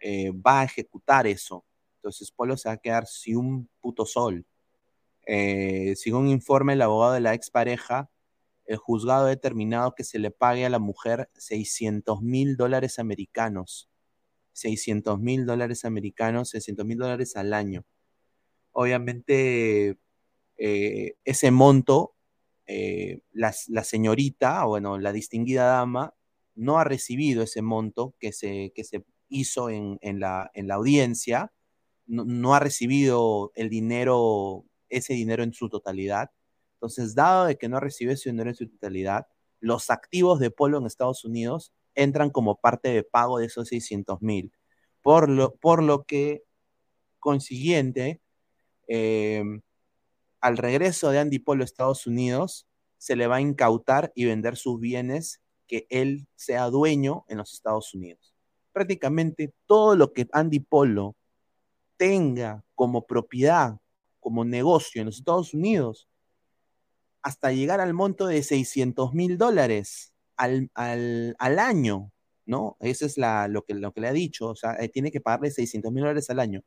[0.00, 1.64] eh, va a ejecutar eso.
[1.96, 4.46] Entonces Polo se va a quedar sin un puto sol.
[5.26, 8.10] Eh, según un informe del abogado de la expareja,
[8.66, 13.88] el juzgado ha determinado que se le pague a la mujer 600 mil dólares americanos.
[14.52, 17.84] 600 mil dólares americanos, 600 mil dólares al año.
[18.72, 19.98] Obviamente,
[20.58, 22.16] eh, ese monto
[22.66, 26.14] eh, la, señorita, bueno, la distinguida dama,
[26.56, 31.52] no ha recibido ese monto que se, que se hizo en, la, en la, audiencia,
[32.06, 36.30] no, ha recibido el dinero, ese dinero en su totalidad.
[36.86, 39.26] Entonces, dado de que no recibe ese dinero en su totalidad,
[39.58, 44.22] los activos de Polo en Estados Unidos entran como parte de pago de esos 600
[44.22, 44.52] mil.
[45.02, 46.44] Por lo, por lo que,
[47.18, 48.20] consiguiente,
[48.86, 49.42] eh,
[50.40, 52.68] al regreso de Andy Polo a Estados Unidos,
[52.98, 57.52] se le va a incautar y vender sus bienes que él sea dueño en los
[57.52, 58.32] Estados Unidos.
[58.72, 61.16] Prácticamente todo lo que Andy Polo
[61.96, 63.80] tenga como propiedad,
[64.20, 66.08] como negocio en los Estados Unidos,
[67.26, 70.70] hasta llegar al monto de 600 mil dólares al,
[71.40, 72.12] año,
[72.44, 72.76] ¿no?
[72.78, 75.50] Eso es lo, que, lo que le ha dicho, o sea, eh, tiene que pagarle
[75.50, 76.62] 600 mil dólares al año.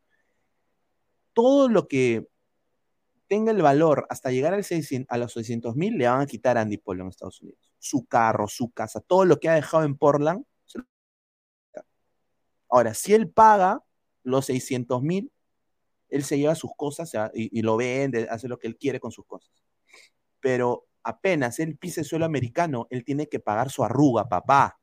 [1.32, 2.28] Todo lo que
[3.28, 4.65] tenga el valor hasta llegar al
[5.08, 7.74] a los 600 mil, le van a quitar a Andy Polo en Estados Unidos.
[7.78, 10.43] Su carro, su casa, todo lo que ha dejado en Portland.
[12.67, 13.82] Ahora, si él paga
[14.24, 15.32] los 600 mil,
[16.10, 19.26] él se lleva sus cosas y, lo vende, hace lo que él quiere con sus
[19.26, 19.69] cosas.
[20.39, 24.80] Pero apenas él pise suelo americano, él tiene que pagar su arruga, papá.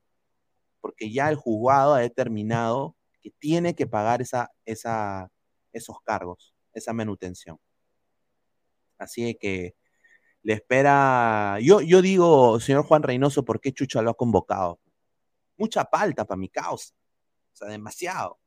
[0.80, 7.58] Porque ya el juzgado ha determinado que tiene que pagar esa, esos cargos, esa manutención.
[8.98, 9.74] Así que
[10.42, 11.58] le espera.
[11.60, 14.80] Yo, yo digo, señor Juan Reynoso, ¿por qué Chucho lo ha convocado?
[15.56, 16.94] Mucha palta para mi causa.
[17.52, 18.38] O sea, demasiado.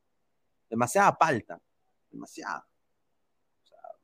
[0.68, 1.60] Demasiada palta.
[2.10, 2.69] Demasiado.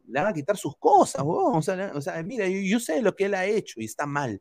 [0.08, 1.22] Le van a quitar sus cosas,
[1.62, 4.40] sea, o sea mira, yo, sé lo que él ha hecho y está mal.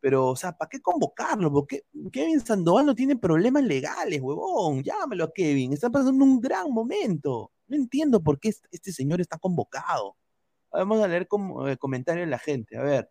[0.00, 1.52] Pero, o sea, ¿para qué convocarlo?
[1.52, 4.82] Porque Kevin Sandoval no tiene problemas legales, huevón.
[4.82, 5.72] Llámelo a Kevin.
[5.72, 7.52] Está pasando un gran momento.
[7.66, 10.16] No entiendo por qué este señor está convocado.
[10.70, 12.76] Vamos a leer como, eh, comentarios de la gente.
[12.76, 13.10] A ver,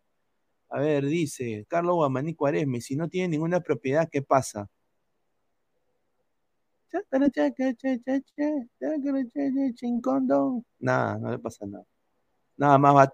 [0.70, 4.68] a ver, dice Carlos Guamaní Cuaresme, si no tiene ninguna propiedad, ¿qué pasa?
[10.78, 11.84] Nada, no le pasa nada.
[12.56, 13.08] Nada más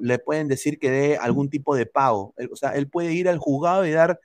[0.00, 2.34] le pueden decir que dé algún tipo de pago.
[2.50, 4.18] O sea, él puede ir al juzgado y dar,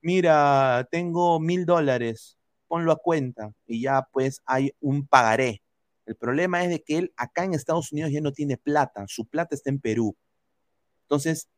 [0.00, 5.62] mira, tengo mil dólares, ponlo a cuenta y ya pues hay un pagaré.
[6.06, 9.26] El problema es de que él acá en Estados Unidos ya no tiene plata, su
[9.26, 10.16] plata está en Perú.
[11.02, 11.48] Entonces,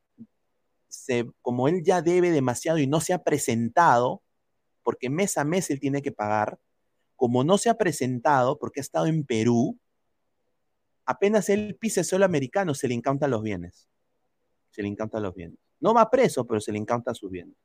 [1.40, 4.23] como él ya debe demasiado y no se ha presentado,
[4.83, 6.59] porque mes a mes él tiene que pagar,
[7.16, 9.79] como no se ha presentado porque ha estado en Perú,
[11.05, 13.88] apenas él pise solo americano, se le encantan los bienes.
[14.71, 15.59] Se le encantan los bienes.
[15.81, 17.57] No va preso, pero se le encantan sus bienes.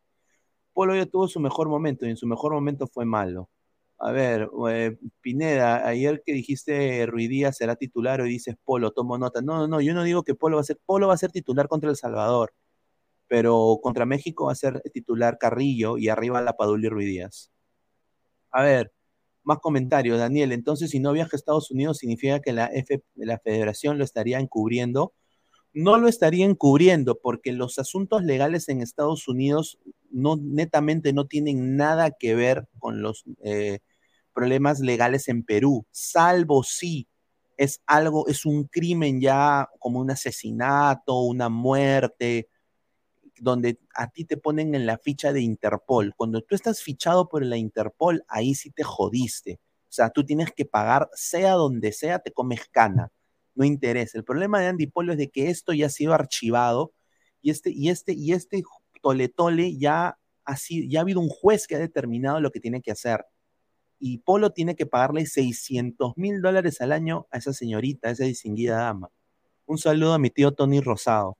[0.74, 3.50] Polo ya tuvo su mejor momento y en su mejor momento fue malo.
[4.00, 9.42] A ver, eh, Pineda, ayer que dijiste Ruidía será titular, hoy dices Polo, tomo nota.
[9.42, 11.32] No, no, no, yo no digo que Polo va a ser, Polo va a ser
[11.32, 12.54] titular contra El Salvador,
[13.28, 17.52] pero contra México va a ser titular Carrillo y arriba la Padula y Ruidías.
[18.52, 18.92] A ver,
[19.44, 20.52] más comentarios, Daniel.
[20.52, 24.40] Entonces, si no viaja a Estados Unidos, significa que la, F, la federación lo estaría
[24.40, 25.14] encubriendo.
[25.74, 29.80] No lo estaría encubriendo porque los asuntos legales en Estados Unidos
[30.10, 33.80] no netamente no tienen nada que ver con los eh,
[34.34, 37.08] problemas legales en Perú, salvo si
[37.58, 42.48] es algo, es un crimen ya como un asesinato, una muerte,
[43.40, 46.14] donde a ti te ponen en la ficha de Interpol.
[46.16, 49.60] Cuando tú estás fichado por la Interpol, ahí sí te jodiste.
[49.84, 53.12] O sea, tú tienes que pagar, sea donde sea, te comes cana.
[53.56, 54.18] No interesa.
[54.18, 56.94] El problema de Andy Polo es de que esto ya ha sido archivado
[57.42, 58.64] y este, y este, y este
[59.36, 62.92] tole ya ha, ya ha habido un juez que ha determinado lo que tiene que
[62.92, 63.26] hacer.
[64.00, 68.26] Y Polo tiene que pagarle 600 mil dólares al año a esa señorita, a esa
[68.26, 69.10] distinguida dama.
[69.66, 71.38] Un saludo a mi tío Tony Rosado.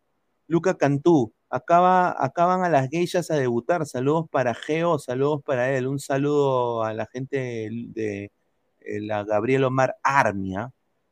[0.48, 3.86] Luca Cantú, acaba, acaban a las geishas a debutar.
[3.86, 5.88] Saludos para Geo, saludos para él.
[5.88, 8.32] Un saludo a la gente de,
[8.86, 10.72] de la Gabriel Omar Armia,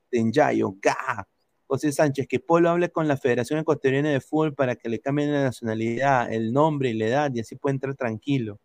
[0.10, 1.28] Tenyayo, Ga.
[1.68, 5.34] José Sánchez, que Polo hable con la Federación Ecuatoriana de Fútbol para que le cambien
[5.34, 8.60] la nacionalidad, el nombre y la edad, y así puede entrar tranquilo.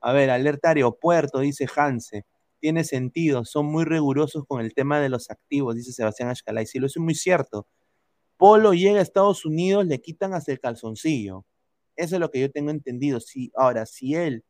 [0.00, 2.24] A ver, alerta aeropuerto, dice Hanse.
[2.60, 6.66] Tiene sentido, son muy rigurosos con el tema de los activos, dice Sebastián Ashkalay.
[6.66, 7.66] Sí, lo es muy cierto.
[8.36, 11.44] Polo llega a Estados Unidos, le quitan hasta el calzoncillo.
[11.96, 13.20] Eso es lo que yo tengo entendido.
[13.20, 14.44] Si, ahora, si él,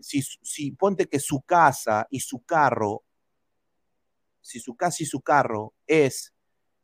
[0.00, 3.04] si, si ponte que su casa y su carro,
[4.40, 6.32] si su casa y su carro es,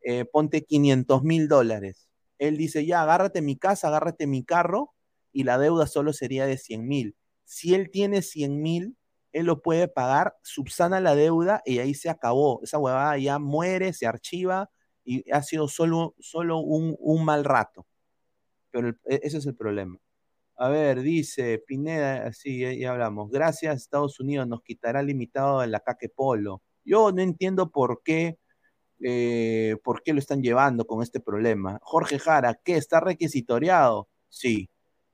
[0.02, 4.92] eh, ponte 500 mil dólares, él dice, ya, agárrate mi casa, agárrate mi carro,
[5.32, 7.16] y la deuda solo sería de 100 mil.
[7.44, 8.96] Si él tiene 100 mil,
[9.32, 12.60] él lo puede pagar, subsana la deuda y ahí se acabó.
[12.62, 14.70] Esa huevada ya muere, se archiva
[15.04, 17.86] y ha sido solo, solo un, un mal rato.
[18.70, 19.98] Pero el, ese es el problema.
[20.56, 23.30] A ver, dice Pineda, sí, ya, hablamos.
[23.30, 26.62] Gracias, Estados Unidos nos quitará limitado el caque polo.
[26.84, 28.38] Yo no entiendo por qué,
[29.00, 31.80] eh, por qué lo están llevando con este problema.
[31.82, 32.76] Jorge Jara, ¿qué?
[32.76, 34.08] ¿Está requisitoriado?
[34.28, 34.70] Sí.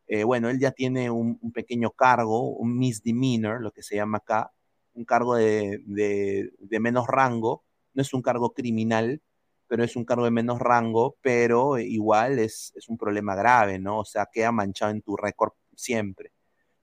[0.09, 4.53] Eh, bueno, él ya tiene un, pequeño cargo, un misdemeanor, lo que se llama acá,
[4.95, 7.65] un cargo de, de menos rango,
[7.95, 9.23] no es un cargo criminal,
[9.71, 14.01] pero es un cargo de menos rango, pero igual es, es un problema grave, ¿no?
[14.01, 16.33] O sea, queda manchado en tu récord siempre.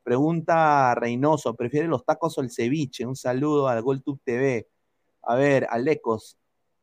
[0.04, 3.06] Pregunta Reynoso, ¿prefiere los tacos o el ceviche?
[3.06, 4.70] Un saludo al GolTube TV.
[5.24, 6.38] A ver, Alecos,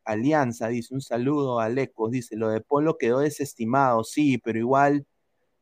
[0.04, 5.06] Alianza, dice, un saludo a Alecos, dice, lo de Polo quedó desestimado, sí, pero igual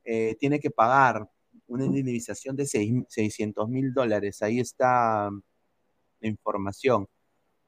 [0.05, 1.30] eh, tiene que pagar
[1.68, 4.43] una indemnización de 600 mil dólares.
[4.43, 7.07] Ahí está la información.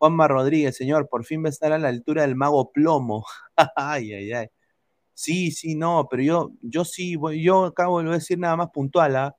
[0.04, 3.24] Juanma Rodríguez, señor, por fin va a estar a la altura del mago plomo.
[3.74, 4.48] ay, ay, ay.
[5.14, 9.16] Sí, sí, no, pero yo, yo sí, voy, yo acabo de decir nada más puntual.
[9.16, 9.34] ¿ah?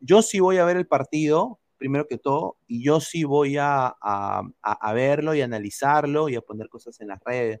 [0.00, 3.88] Yo sí voy a ver el partido, primero que todo, y yo sí voy a,
[4.00, 7.60] a, a, verlo y analizarlo y a poner cosas en las redes.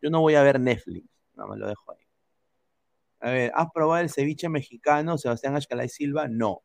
[0.00, 2.04] Yo no voy a ver Netflix, no me lo dejo ahí.
[3.20, 6.26] A ver, ¿has probado el ceviche mexicano, Sebastián Ashcalay Silva?
[6.26, 6.62] No.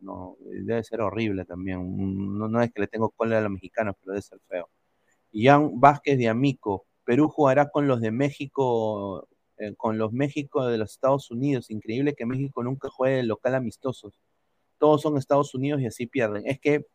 [0.00, 2.38] No, debe ser horrible también.
[2.38, 4.68] No, no es que le tengo cólera a los mexicanos, pero debe ser feo.
[5.32, 6.86] Ian Vázquez de Amico.
[7.04, 9.28] Perú jugará con los de México,
[9.58, 11.70] eh, con los México de los Estados Unidos.
[11.70, 14.18] Increíble que México nunca juegue local amistosos.
[14.78, 16.46] Todos son Estados Unidos y así pierden.
[16.46, 16.86] Es que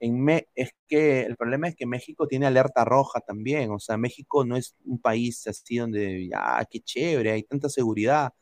[0.00, 3.70] en Me es que el problema es que México tiene alerta roja también.
[3.70, 8.32] O sea, México no es un país así donde, ah, qué chévere, hay tanta seguridad.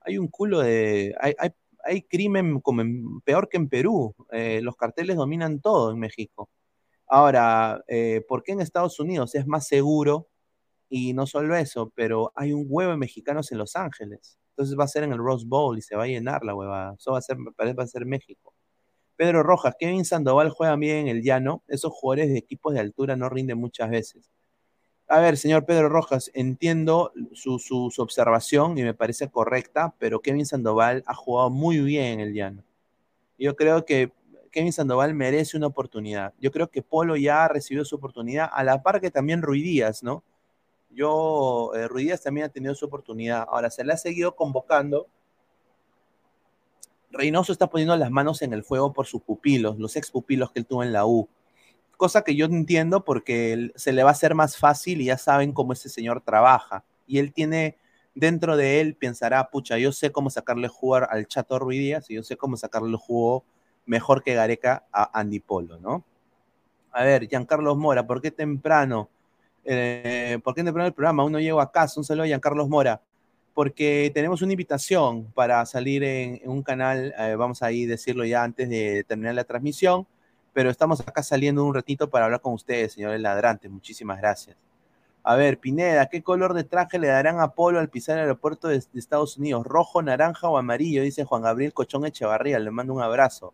[0.00, 1.14] Hay un culo de.
[1.20, 1.34] Hay,
[1.88, 2.82] hay crimen como
[3.24, 4.14] peor que en Perú.
[4.30, 6.50] Eh, los carteles dominan todo en México.
[7.06, 10.28] Ahora, eh, ¿por qué en Estados Unidos es más seguro?
[10.90, 14.38] Y no solo eso, pero hay un huevo de mexicanos en Los Ángeles.
[14.50, 16.94] Entonces va a ser en el Rose Bowl y se va a llenar la hueva.
[16.98, 18.54] Eso va a ser, parece, va a ser México.
[19.16, 21.62] Pedro Rojas, Kevin Sandoval juega bien en el llano.
[21.68, 24.30] Esos jugadores de equipos de altura no rinden muchas veces.
[25.10, 30.44] A ver, señor Pedro Rojas, entiendo su, su, observación y me parece correcta, pero Kevin
[30.44, 32.62] Sandoval ha jugado muy bien en el llano.
[33.38, 34.12] Yo creo que
[34.52, 36.34] Kevin Sandoval merece una oportunidad.
[36.38, 40.02] Yo creo que Polo ya ha recibido su oportunidad, a la par que también Ruidías,
[40.02, 40.22] ¿no?
[40.90, 43.46] Yo, eh, Ruidías también ha tenido su oportunidad.
[43.48, 45.06] Ahora, se le ha seguido convocando.
[47.10, 50.58] Reynoso está poniendo las manos en el fuego por sus pupilos, los ex pupilos que
[50.58, 51.30] él tuvo en la U
[51.98, 55.52] cosa que yo entiendo porque se le va a hacer más fácil y ya saben
[55.52, 56.84] cómo ese señor trabaja.
[57.06, 57.76] Y él tiene,
[58.14, 62.22] dentro de él, pensará, pucha, yo sé cómo sacarle jugar al Chato Ruidías y yo
[62.22, 63.44] sé cómo sacarle juego
[63.84, 66.04] mejor que Gareca a Andy Polo, ¿no?
[66.92, 69.10] A ver, Giancarlos Mora, ¿por qué temprano?
[69.64, 71.24] Eh, ¿Por qué temprano el programa?
[71.24, 71.98] Aún no llego a casa.
[71.98, 73.02] Un saludo a Giancarlos Mora.
[73.54, 78.24] Porque tenemos una invitación para salir en, en un canal, eh, vamos a ir decirlo
[78.24, 80.06] ya antes de terminar la transmisión
[80.52, 83.70] pero estamos acá saliendo un ratito para hablar con ustedes, señores ladrantes.
[83.70, 84.56] Muchísimas gracias.
[85.22, 88.68] A ver, Pineda, ¿qué color de traje le darán a Polo al pisar el aeropuerto
[88.68, 89.66] de, Estados Unidos?
[89.66, 91.02] ¿Rojo, naranja o amarillo?
[91.02, 92.58] Dice Juan Gabriel Cochón Echevarría.
[92.58, 93.52] Le mando un abrazo.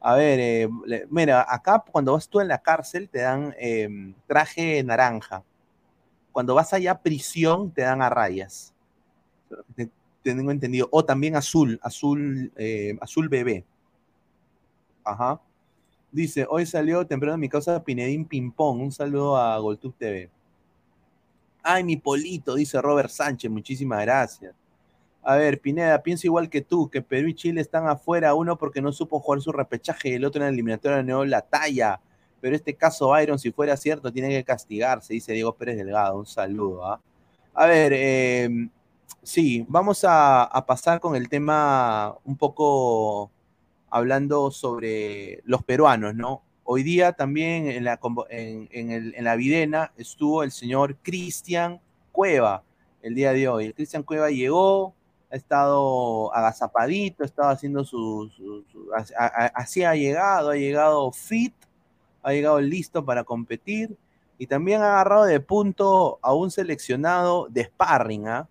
[0.00, 0.68] A ver, eh,
[1.08, 3.88] mira, acá cuando vas tú en la cárcel te dan eh,
[4.26, 5.42] traje naranja.
[6.32, 8.74] Cuando vas allá a prisión te dan a rayas.
[9.74, 9.88] Te,
[10.22, 10.88] tengo entendido.
[10.90, 13.64] O también azul, azul, eh, azul bebé.
[15.02, 15.40] Ajá.
[16.10, 18.80] Dice, hoy salió temprano mi causa Pinedín Ping Pong.
[18.80, 20.30] Un saludo a GolTube TV.
[21.62, 23.50] Ay, mi polito, dice Robert Sánchez.
[23.50, 24.54] Muchísimas gracias.
[25.22, 28.80] A ver, Pineda, pienso igual que tú, que Perú y Chile están afuera, uno porque
[28.80, 32.00] no supo jugar su repechaje y el otro en la eliminatoria no la talla.
[32.40, 36.18] Pero este caso, Byron, si fuera cierto, tiene que castigarse, dice Diego Pérez Delgado.
[36.18, 36.86] Un saludo.
[36.86, 37.00] ¿ah?
[37.54, 38.68] A ver, eh,
[39.22, 43.32] sí, vamos a pasar con el tema un poco
[43.96, 46.42] hablando sobre los peruanos, ¿no?
[46.64, 51.80] Hoy día también en la, en, la Videna estuvo el señor Cristian
[52.12, 52.62] Cueva
[53.02, 53.72] el día de hoy.
[53.72, 54.92] Cristian Cueva llegó,
[55.30, 58.30] ha estado agazapadito, ha estado haciendo su...
[58.36, 58.64] su-
[59.54, 61.54] así ha llegado, ha llegado fit,
[62.22, 63.96] ha llegado listo para competir
[64.38, 68.48] y también ha agarrado de punto a un seleccionado de sparring, ¿ah?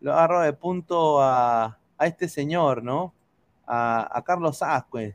[0.00, 3.12] Lo ha agarrado de punto a, a este señor, ¿no?
[3.68, 5.14] A, Carlos Ascuez.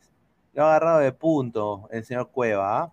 [0.53, 2.83] Lo ha agarrado de punto el señor Cueva.
[2.83, 2.91] ¿ah?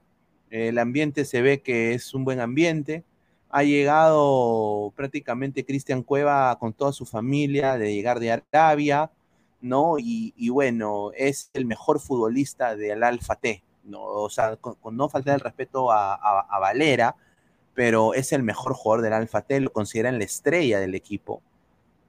[0.50, 3.04] El ambiente se ve que es un buen ambiente.
[3.50, 9.10] Ha llegado prácticamente Cristian Cueva con toda su familia de llegar de Arabia,
[9.60, 9.98] ¿no?
[9.98, 14.02] Y, y bueno, es el mejor futbolista del Alfa T, ¿no?
[14.02, 17.16] O sea, con, con no faltar el respeto a, a- a Valera,
[17.74, 21.42] pero es el mejor jugador del Alfa T, lo consideran la estrella del equipo.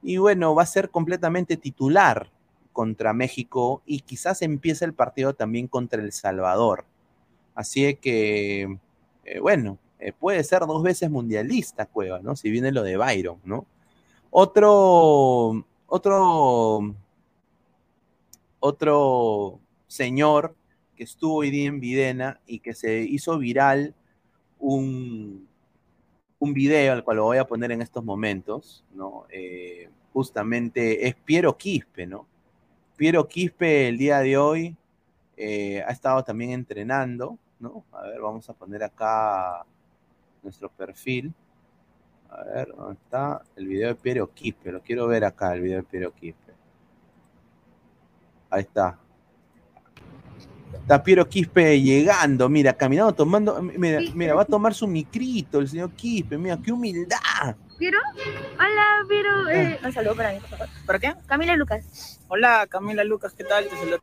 [0.02, 2.30] Y bueno, va a ser completamente titular
[2.72, 6.84] contra México y quizás empiece el partido también contra El Salvador.
[7.54, 8.78] Así que,
[9.24, 12.34] eh, bueno, eh, puede ser dos veces mundialista Cueva, ¿no?
[12.34, 13.66] Si viene lo de Byron, ¿no?
[14.30, 16.94] Otro, otro,
[18.60, 20.56] otro señor
[20.96, 23.94] que estuvo hoy día en Videna y que se hizo viral
[24.58, 25.46] un,
[26.38, 29.26] un video al cual lo voy a poner en estos momentos, ¿no?
[29.30, 32.26] Eh, justamente es Piero Quispe, ¿no?
[32.96, 34.76] Piero Quispe el día de hoy
[35.36, 37.84] eh, ha estado también entrenando, ¿no?
[37.92, 39.64] A ver, vamos a poner acá
[40.42, 41.32] nuestro perfil.
[42.28, 44.72] A ver, ¿dónde está el video de Piero Quispe?
[44.72, 46.52] Lo quiero ver acá, el video de Piero Quispe.
[48.50, 49.01] Ahí está.
[50.80, 55.68] Está Piero Quispe llegando, mira, caminando, tomando, mira, mira, va a tomar su micrito el
[55.68, 57.56] señor Quispe, mira, qué humildad.
[57.78, 57.98] ¿Piero?
[58.54, 59.48] Hola, Piero.
[59.48, 60.68] Eh, un saludo para mí, por favor.
[60.86, 61.14] ¿Para qué?
[61.26, 62.20] Camila Lucas.
[62.28, 63.68] Hola Camila Lucas, ¿qué tal?
[63.68, 63.98] Te saludo.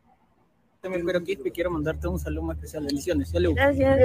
[0.80, 2.84] También Piero Quispe, quiero mandarte un saludo muy especial.
[2.84, 3.30] Bendiciones.
[3.30, 3.54] Salud.
[3.54, 3.98] Gracias.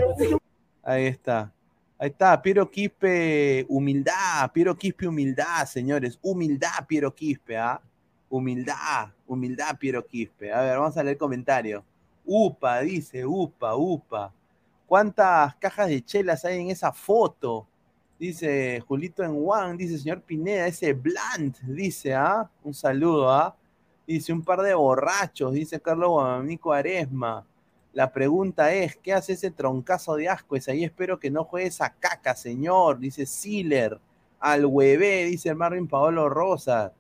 [0.84, 1.52] Ahí está.
[1.98, 6.20] Ahí está, Piero Quispe, humildad, Piero Quispe, humildad, señores.
[6.22, 7.82] Humildad, Piero Quispe, ¿ah?
[8.28, 10.52] Humildad, humildad, Piero Quispe.
[10.52, 11.84] A ver, vamos a leer comentarios.
[12.26, 14.34] Upa, dice, upa, upa.
[14.88, 17.68] ¿Cuántas cajas de chelas hay en esa foto?
[18.20, 22.50] Dice Julito en Juan, dice señor Pineda, ese Blunt, dice, ¿ah?
[22.64, 23.56] Un saludo, ¿ah?
[24.08, 27.46] Dice un par de borrachos, dice Carlos Guamanico Aresma.
[27.94, 30.56] La pregunta es, ¿qué hace ese troncazo de asco?
[30.56, 34.00] Es ahí espero que no juegue esa caca, señor, dice Siler.
[34.40, 36.94] Al huevé, dice Marvin Paolo Rosa.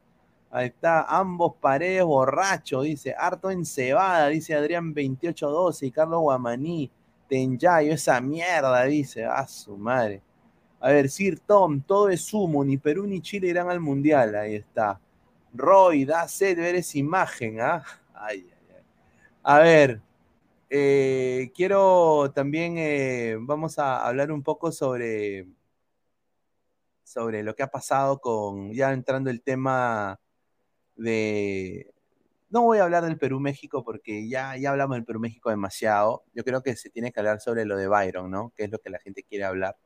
[0.51, 6.91] Ahí está, ambos paredes borrachos, dice, harto encebada, dice Adrián 2812 y Carlos Guamaní,
[7.27, 10.21] Tenyayo, esa mierda, dice, a su madre.
[10.79, 14.55] A ver, Sir Tom, todo es humo, ni Perú ni Chile irán al Mundial, ahí
[14.55, 14.99] está.
[15.53, 17.83] Roy, da sed ver esa imagen, ¿ah?
[18.13, 18.83] Ay, ay.
[19.43, 20.01] A ver,
[20.69, 25.47] eh, quiero también, eh, vamos a hablar un poco sobre,
[27.03, 30.19] sobre lo que ha pasado con, ya entrando el tema
[30.95, 31.93] de...
[32.49, 36.23] No voy a hablar del Perú-México porque ya, ya hablamos del Perú-México demasiado.
[36.33, 38.53] Yo creo que se tiene que hablar sobre lo de Byron, ¿no?
[38.55, 39.77] Que es lo que la gente quiere hablar.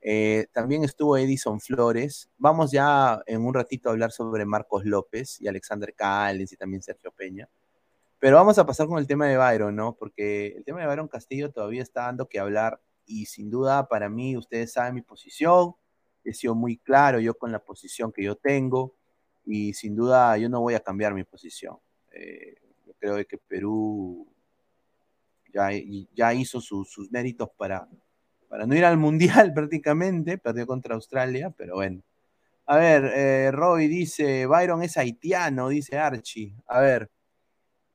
[0.00, 2.28] Eh, también estuvo Edison Flores.
[2.38, 6.82] Vamos ya en un ratito a hablar sobre Marcos López y Alexander Callens y también
[6.82, 7.48] Sergio Peña.
[8.18, 9.94] Pero vamos a pasar con el tema de Byron, ¿no?
[9.94, 14.08] Porque el tema de Byron Castillo todavía está dando que hablar y sin duda para
[14.08, 15.74] mí, ustedes saben mi posición,
[16.24, 18.94] he sido muy claro yo con la posición que yo tengo
[19.44, 21.76] y sin duda yo no voy a cambiar mi posición.
[22.10, 22.54] Eh,
[22.86, 24.26] yo creo que Perú
[25.52, 25.70] ya,
[26.14, 27.88] ya hizo su, sus méritos para,
[28.48, 32.02] para no ir al Mundial prácticamente, perdió contra Australia, pero bueno.
[32.66, 36.54] A ver, eh, Roy dice, Byron es haitiano, dice Archie.
[36.66, 37.10] A ver,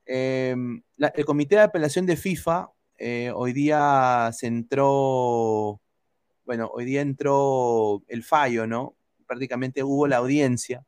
[0.06, 5.80] la, el Comité de Apelación de FIFA eh, hoy día se entró,
[6.44, 8.96] bueno, hoy día entró el fallo, ¿no?
[9.24, 10.84] Prácticamente hubo la audiencia.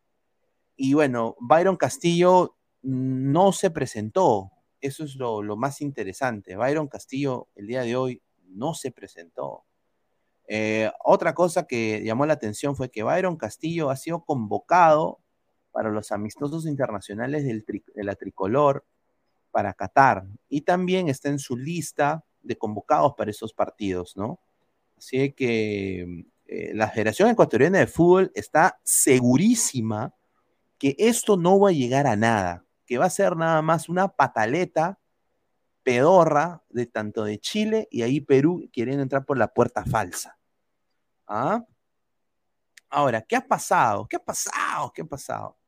[0.82, 4.50] Y bueno, Byron Castillo no se presentó.
[4.80, 6.56] Eso es lo, más interesante.
[6.56, 9.66] Byron Castillo el día de hoy no se presentó.
[10.48, 15.20] Eh, otra cosa que llamó la atención fue que Byron Castillo ha sido convocado
[15.70, 17.62] para los amistosos internacionales del
[17.94, 18.86] de la tricolor
[19.50, 20.24] para Qatar.
[20.48, 24.40] Y también está en su lista de convocados para esos partidos, ¿no?
[24.96, 30.14] Así que eh, la Federación Ecuatoriana de Fútbol está segurísima
[30.80, 34.08] que esto no va a llegar a nada, que va a ser nada más una
[34.08, 34.98] pataleta
[35.82, 40.38] pedorra de tanto de Chile y ahí Perú queriendo entrar por la puerta falsa.
[41.26, 41.62] ¿Ah?
[42.88, 44.08] Ahora, ¿qué ha pasado?
[44.08, 44.90] ¿Qué ha pasado?
[44.94, 45.58] ¿Qué ha pasado?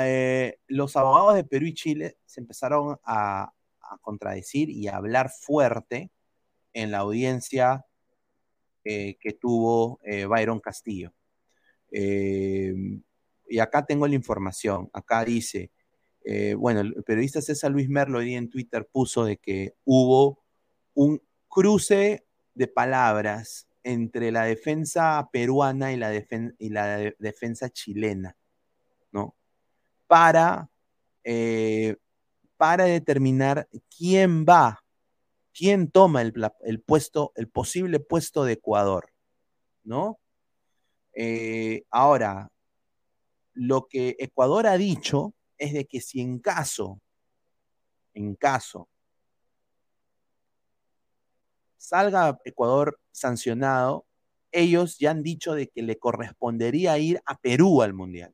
[0.00, 3.52] Eh, los abogados de Perú y Chile se empezaron a,
[4.02, 6.10] contradecir y a hablar fuerte
[6.74, 7.86] en la audiencia
[8.84, 11.14] eh, que tuvo eh, Byron Castillo.
[13.48, 14.90] Y acá tengo la información.
[14.92, 15.70] Acá dice,
[16.24, 20.42] eh, bueno, el periodista César Luis Merlo hoy en Twitter puso de que hubo
[20.94, 27.70] un cruce de palabras entre la defensa peruana y la, defen- y la de- defensa
[27.70, 28.36] chilena,
[29.12, 29.34] ¿no?
[30.06, 30.68] Para,
[31.24, 31.96] eh,
[32.56, 34.84] para determinar quién va,
[35.54, 36.34] quién toma el,
[36.64, 39.10] el puesto, el posible puesto de Ecuador,
[39.84, 40.18] ¿no?
[41.14, 42.50] Eh, ahora,
[43.58, 47.00] lo que Ecuador ha dicho es de que si en caso,
[48.14, 48.88] en caso,
[51.76, 54.06] salga Ecuador sancionado,
[54.52, 58.32] ellos ya han dicho de que le correspondería ir a Perú al Mundial.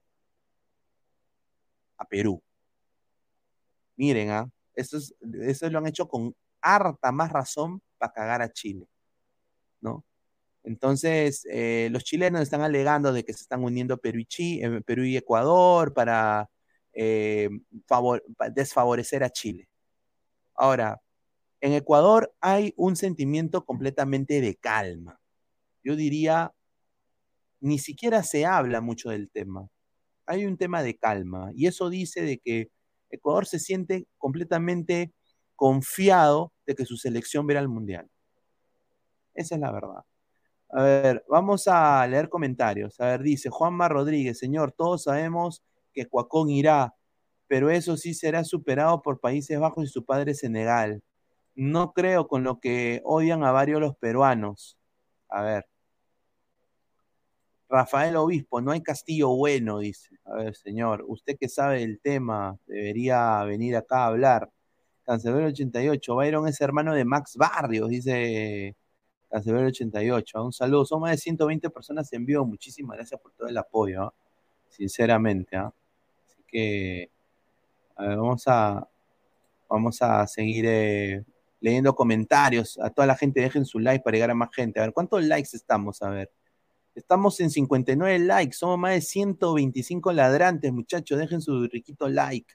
[1.96, 2.42] A Perú.
[3.96, 4.50] Miren, ¿ah?
[4.74, 8.86] Eso, es, eso lo han hecho con harta más razón para cagar a Chile,
[9.80, 10.04] ¿no?
[10.64, 15.92] Entonces, eh, los chilenos están alegando de que se están uniendo Perú y, eh, Ecuador
[15.92, 16.50] para
[16.94, 17.50] eh,
[18.54, 19.68] desfavorecer a Chile.
[20.54, 21.00] Ahora,
[21.60, 25.20] en Ecuador hay un sentimiento completamente de calma.
[25.84, 26.52] Yo diría,
[27.60, 29.68] ni siquiera se habla mucho del tema.
[30.26, 32.70] Hay un tema de calma y eso dice de que
[33.10, 35.12] Ecuador se siente completamente
[35.56, 38.08] confiado de que su selección verá el Mundial.
[39.34, 40.04] Esa es la verdad.
[40.70, 43.00] A ver, vamos a leer comentarios.
[43.00, 45.62] A ver, dice Juanma Rodríguez, señor, todos sabemos
[45.92, 46.94] que Cuacón irá,
[47.46, 51.02] pero eso sí será superado por Países Bajos y su padre Senegal.
[51.54, 54.76] No creo con lo que odian a varios los peruanos.
[55.28, 55.66] A ver.
[57.68, 60.16] Rafael Obispo, no hay castillo bueno, dice.
[60.24, 64.50] A ver, señor, usted que sabe del tema, debería venir acá a hablar.
[65.04, 68.76] Cancelero 88, Byron es hermano de Max Barrios, dice
[69.34, 70.44] Cancelero 88.
[70.44, 72.46] Un saludo, son más de 120 personas en vivo.
[72.46, 74.14] Muchísimas gracias por todo el apoyo, ¿ah?
[74.68, 75.56] sinceramente.
[75.56, 75.74] ¿ah?
[76.24, 77.10] Así que
[77.96, 78.88] vamos a
[79.68, 81.24] vamos a seguir eh,
[81.58, 82.78] leyendo comentarios.
[82.78, 84.78] A toda la gente dejen su like para llegar a más gente.
[84.78, 86.00] A ver, ¿cuántos likes estamos?
[86.02, 86.30] A ver.
[86.94, 92.54] Estamos en 59 likes, somos más de 125 ladrantes, muchachos, dejen su riquito like.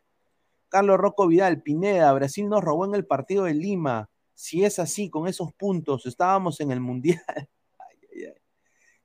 [0.70, 4.10] Carlos Rocco Vidal, Pineda, Brasil nos robó en el partido de Lima.
[4.40, 7.20] Si es así, con esos puntos, estábamos en el Mundial.
[7.78, 8.42] Ay, ay, ay.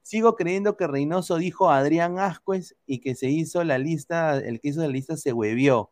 [0.01, 4.61] Sigo creyendo que Reynoso dijo a Adrián Ascuez y que se hizo la lista, el
[4.61, 5.91] que hizo la lista se huevió.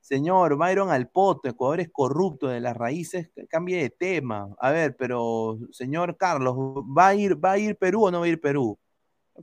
[0.00, 4.54] Señor, Byron Alpoto, Ecuador es corrupto de las raíces, cambie de tema.
[4.60, 8.26] A ver, pero señor Carlos, ¿va a ir, va a ir Perú o no va
[8.26, 8.78] a ir Perú?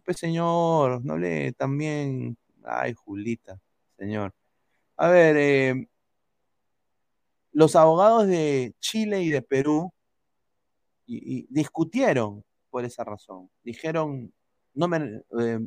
[0.06, 2.38] Pues señor, no le también.
[2.64, 3.60] Ay, Julita,
[3.98, 4.34] señor.
[4.96, 5.90] A ver, eh,
[7.56, 9.94] los abogados de Chile y de Perú
[11.06, 13.50] discutieron por esa razón.
[13.64, 14.34] Dijeron,
[14.74, 15.60] no me, eh,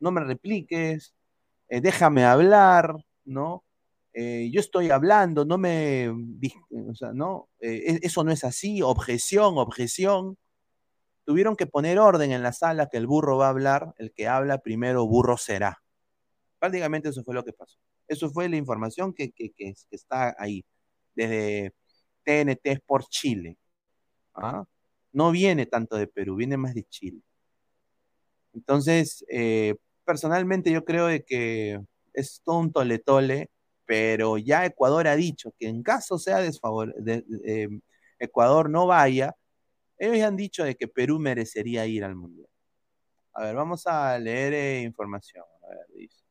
[0.00, 1.14] no me repliques,
[1.68, 3.62] eh, déjame hablar, ¿no?
[4.14, 9.58] Eh, yo estoy hablando, no me, o sea, no, eh, eso no es así, objeción,
[9.58, 10.36] objeción.
[11.24, 14.26] Tuvieron que poner orden en la sala que el burro va a hablar, el que
[14.26, 15.84] habla primero burro será.
[16.58, 17.78] Prácticamente eso fue lo que pasó.
[18.08, 19.52] Eso fue la información que, que
[19.92, 20.64] está ahí,
[21.18, 21.72] desde
[22.24, 23.58] TNT Sport Chile.
[24.34, 24.64] ¿ah?
[25.12, 27.20] No viene tanto de Perú, viene más de Chile.
[28.54, 31.80] Entonces, eh, personalmente yo creo de que
[32.14, 33.50] es todo un tole-tole
[33.88, 37.68] pero ya Ecuador ha dicho que en caso sea desfavor de, de, eh,
[38.18, 39.34] Ecuador no vaya,
[39.96, 42.50] ellos han dicho de que Perú merecería ir al Mundial.
[43.32, 45.42] A ver, vamos a leer eh, información.
[45.62, 46.27] A ver, dice.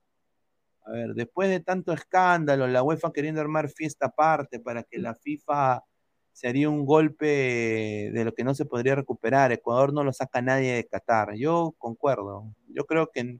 [0.87, 5.15] A ver, después de tanto escándalo, la UEFA queriendo armar fiesta aparte para que la
[5.15, 5.83] FIFA
[6.31, 9.51] sería un golpe de lo que no se podría recuperar.
[9.51, 11.35] Ecuador no lo saca nadie de Qatar.
[11.35, 12.53] Yo concuerdo.
[12.69, 13.39] Yo creo que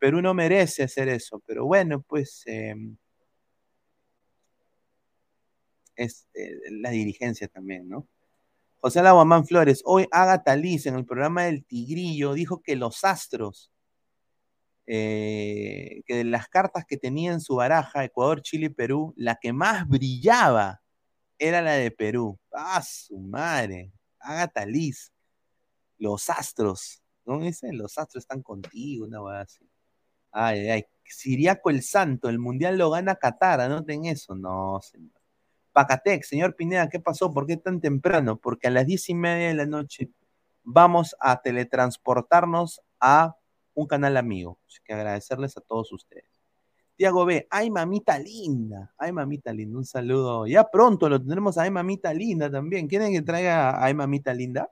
[0.00, 2.42] Perú no merece hacer eso, pero bueno, pues...
[2.46, 2.74] Eh,
[5.96, 8.08] es eh, la dirigencia también, ¿no?
[8.80, 13.69] José Laguamán Flores, hoy Agatha Liz en el programa del Tigrillo dijo que los astros
[14.92, 19.36] eh, que de las cartas que tenía en su baraja, Ecuador, Chile y Perú, la
[19.36, 20.82] que más brillaba
[21.38, 22.40] era la de Perú.
[22.52, 23.92] ¡Ah, su madre!
[24.18, 25.12] Agatha Liz.
[25.96, 27.04] Los astros.
[27.24, 27.78] ¿No dicen?
[27.78, 29.70] Los astros están contigo, una cosa así.
[30.32, 30.84] Ay, ay.
[31.04, 34.34] Siriaco el Santo, el mundial lo gana Qatar, anoten eso.
[34.34, 35.20] No, señor.
[35.72, 37.32] Pacatec, señor Pineda, ¿qué pasó?
[37.32, 38.38] ¿Por qué tan temprano?
[38.38, 40.10] Porque a las diez y media de la noche
[40.64, 43.36] vamos a teletransportarnos a
[43.74, 44.58] un canal amigo.
[44.66, 46.24] Así que agradecerles a todos ustedes.
[46.96, 50.46] Tiago B, ay mamita linda, ay mamita linda, un saludo.
[50.46, 52.88] Ya pronto lo tendremos a ay mamita linda también.
[52.88, 54.70] ¿Quieren que traiga a ay mamita linda?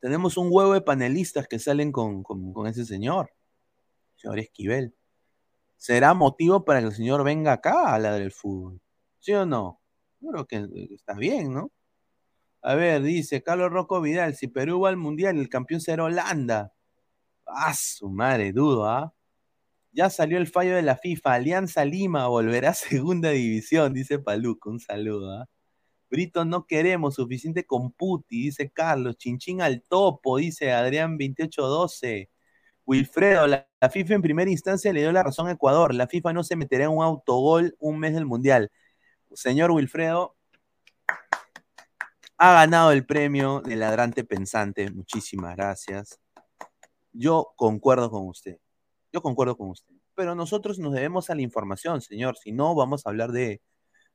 [0.00, 3.32] Tenemos un huevo de panelistas que salen con, con, ese señor,
[4.16, 4.94] señor Esquivel.
[5.76, 8.80] ¿Será motivo para que el señor venga acá a hablar del fútbol?
[9.18, 9.80] ¿Sí o no?
[10.20, 11.72] Creo que está bien, ¿no?
[12.68, 16.74] A ver, dice Carlos Rocco Vidal, si Perú va al Mundial, el campeón será Holanda.
[17.46, 19.14] Ah, su madre, dudo, ¿ah?
[19.92, 24.68] Ya salió el fallo de la FIFA, Alianza Lima volverá a segunda división, dice Paluco,
[24.70, 25.46] un saludo, ¿ah?
[26.10, 32.30] Brito no queremos, suficiente con Puti, dice Carlos, Chinchín al topo, dice Adrián 2812.
[32.84, 36.34] Wilfredo, la, la, FIFA en primera instancia le dio la razón a Ecuador, la FIFA
[36.34, 38.70] no se meterá en un autogol un mes del Mundial.
[39.32, 40.37] Señor Wilfredo,
[42.38, 44.90] ha ganado el premio de ladrante pensante.
[44.90, 46.20] Muchísimas gracias.
[47.12, 48.58] Yo concuerdo con usted.
[49.12, 49.94] Yo concuerdo con usted.
[50.14, 52.36] Pero nosotros nos debemos a la información, señor.
[52.36, 53.60] Si no, vamos a hablar de,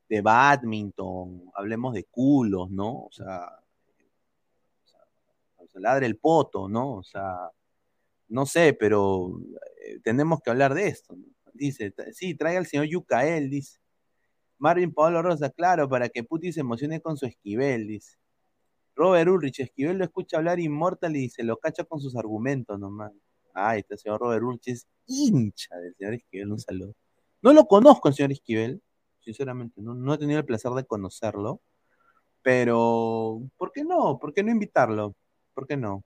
[0.07, 3.03] de badminton, hablemos de culos, ¿no?
[3.03, 3.59] O sea,
[5.57, 6.93] o ladre el poto, ¿no?
[6.93, 7.49] O sea,
[8.29, 9.39] no sé, pero
[9.85, 11.15] eh, tenemos que hablar de esto.
[11.15, 11.25] ¿no?
[11.53, 13.79] Dice, sí, traiga al señor Yucael, dice.
[14.63, 18.15] Marvin Pablo Rosa, claro, para que Puti se emocione con su Esquivel, dice.
[18.95, 23.11] Robert Ulrich, Esquivel lo escucha hablar inmortal y se lo cacha con sus argumentos nomás.
[23.53, 26.95] Ah, este señor Robert Ulrich es hincha del señor Esquivel, un saludo.
[27.41, 28.81] No lo conozco el señor Esquivel,
[29.19, 31.59] sinceramente, no, no he tenido el placer de conocerlo,
[32.41, 34.17] pero ¿por qué no?
[34.17, 35.13] ¿Por qué no invitarlo?
[35.53, 36.05] ¿Por qué no?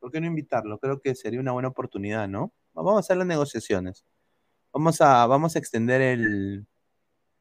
[0.00, 0.78] ¿Por qué no invitarlo?
[0.78, 2.54] Creo que sería una buena oportunidad, ¿no?
[2.72, 4.02] Vamos a hacer las negociaciones.
[4.72, 6.66] Vamos a, vamos a extender el,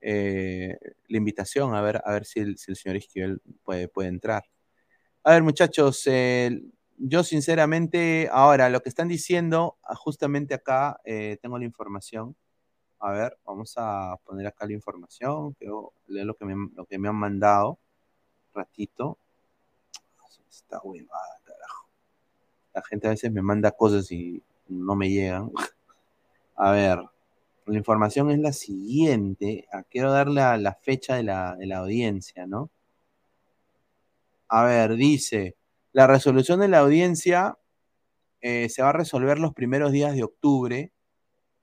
[0.02, 0.78] eh,
[1.08, 4.44] la invitación a ver, a ver si el, si el señor Esquivel puede, puede, entrar.
[5.24, 6.62] A ver, muchachos, eh,
[6.98, 12.36] yo sinceramente, ahora lo que están diciendo, justamente acá eh, tengo la información.
[13.00, 16.98] A ver, vamos a poner acá la información, quiero leer lo que me, lo que
[16.98, 17.80] me han mandado.
[18.54, 19.18] ratito.
[20.50, 21.88] Está huevada, carajo.
[22.74, 25.52] La gente a veces me manda cosas y no me llegan.
[26.56, 27.00] A ver,
[27.68, 29.68] la información es la siguiente.
[29.72, 32.72] Ah, quiero darle la, la fecha de la, de la, audiencia, ¿no?
[34.48, 35.58] A ver, dice,
[35.92, 37.58] la resolución de la audiencia
[38.42, 40.94] eh, se va a resolver los primeros días de octubre,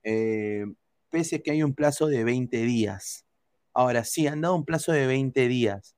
[0.03, 0.65] eh,
[1.09, 3.25] pese a que hay un plazo de 20 días.
[3.73, 5.95] Ahora sí, han dado un plazo de 20 días,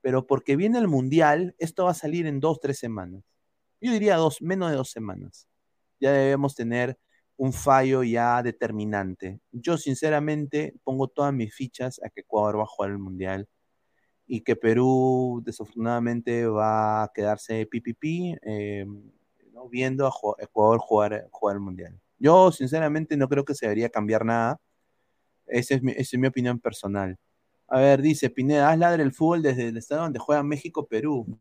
[0.00, 3.22] pero porque viene el Mundial, esto va a salir en dos, tres semanas.
[3.80, 5.48] Yo diría dos, menos de dos semanas.
[6.00, 6.98] Ya debemos tener
[7.40, 9.40] un fallo ya determinante.
[9.50, 13.48] Yo sinceramente pongo todas mis fichas a que Ecuador va a jugar el Mundial
[14.26, 18.84] y que Perú desafortunadamente va a quedarse PPP eh,
[19.54, 19.70] ¿no?
[19.70, 21.98] viendo a Ecuador jugar, jugar el Mundial.
[22.18, 24.60] Yo sinceramente no creo que se debería cambiar nada.
[25.46, 27.18] Esa es mi, esa es mi opinión personal.
[27.68, 31.40] A ver, dice Pineda, haz ladre el fútbol desde el estado donde juega México-Perú.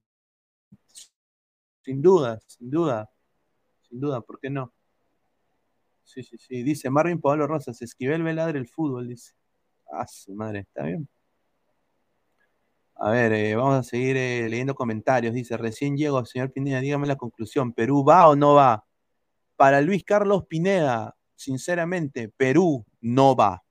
[1.83, 3.09] Sin duda, sin duda.
[3.81, 4.73] Sin duda, ¿por qué no?
[6.09, 6.63] Sí, sí, sí.
[6.63, 9.33] Dice Marvin Pablo Rosas, Esquivel Veladre el fútbol, dice.
[9.91, 11.07] Ah, su madre, está bien.
[12.95, 15.35] A ver, eh, vamos a seguir eh, leyendo comentarios.
[15.35, 17.73] Dice, recién llego, señor Pineda, dígame la conclusión.
[17.73, 18.85] ¿Perú va o no va?
[19.55, 23.63] Para Luis Carlos Pineda, sinceramente, Perú no va.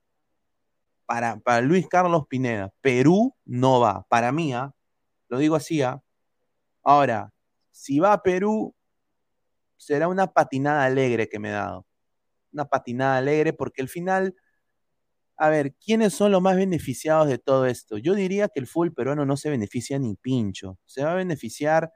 [1.05, 4.05] Para, para Luis Carlos Pineda, Perú no va.
[4.07, 4.73] Para mí, ¿ah?
[5.27, 5.81] lo digo así.
[5.81, 6.01] ¿ah?
[6.83, 7.33] Ahora,
[7.69, 8.73] si va a Perú,
[9.75, 11.88] será una patinada alegre que me he dado
[12.53, 14.35] una patinada alegre, porque al final,
[15.37, 17.97] a ver, ¿quiénes son los más beneficiados de todo esto?
[17.97, 21.91] Yo diría que el fútbol peruano no se beneficia ni pincho, se va a beneficiar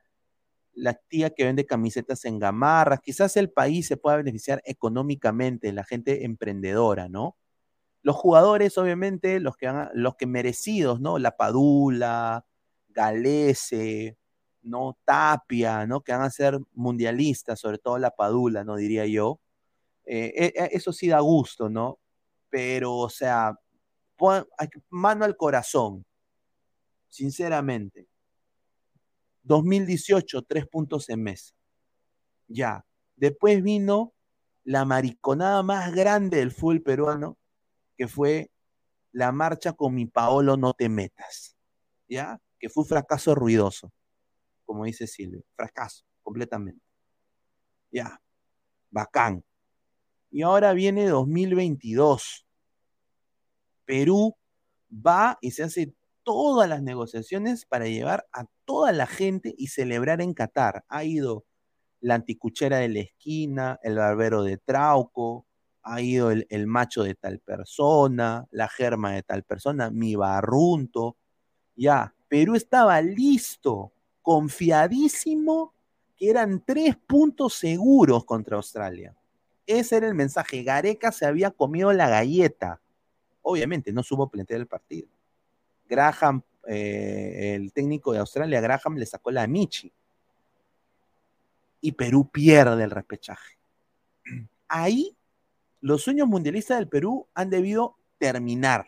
[0.74, 5.84] la tía que vende camisetas en gamarras, quizás el país se pueda beneficiar económicamente, la
[5.84, 7.38] gente emprendedora, ¿no?
[8.04, 11.20] Los jugadores, obviamente, los que, han, los que merecidos, ¿no?
[11.20, 12.46] La Padula,
[12.90, 14.18] Galese,
[14.64, 14.98] ¿no?
[15.06, 16.02] Tapia, ¿no?
[16.02, 18.76] Que van a ser mundialistas, sobre todo la Padula, ¿no?
[18.78, 19.40] Diría yo
[20.06, 22.00] eh, eh, eso sí da gusto, ¿no?
[22.50, 23.58] Pero, o sea,
[24.90, 26.06] mano al corazón,
[27.10, 28.08] sinceramente.
[29.44, 31.54] 2018, tres puntos en mes.
[32.48, 32.86] Ya.
[33.16, 34.14] Después vino
[34.64, 37.38] la mariconada más grande del fútbol peruano,
[37.98, 38.50] que fue
[39.12, 41.56] la marcha con mi Paolo no te metas,
[42.10, 42.40] ¿ya?
[42.60, 43.92] Que fue un fracaso ruidoso,
[44.66, 46.82] como dice Silvio, fracaso, completamente.
[47.92, 48.20] Ya,
[48.90, 49.44] bacán.
[50.34, 52.48] Y ahora viene 2022.
[53.86, 54.36] Perú
[54.92, 60.22] va y se hace todas las negociaciones para llevar a toda la gente y celebrar
[60.22, 60.86] en Qatar.
[60.88, 61.46] Ha ido
[62.02, 65.46] la anticuchera de la esquina, el barbero de Trauco,
[65.84, 71.16] ha ido el, el macho de tal persona, la germa de tal persona, mi barrunto.
[71.76, 75.76] Ya, Perú estaba listo, confiadísimo,
[76.16, 79.16] que eran tres puntos seguros contra Australia.
[79.66, 80.64] Ese era el mensaje.
[80.64, 82.82] Gareca se había comido la galleta.
[83.42, 85.08] Obviamente, no supo plantear el partido.
[85.88, 89.92] Graham, eh, el técnico de Australia, Graham le sacó la Michi.
[91.82, 93.58] Y Perú pierde el repechaje.
[94.68, 95.16] Ahí
[95.82, 98.88] los sueños mundialistas del Perú han debido terminar.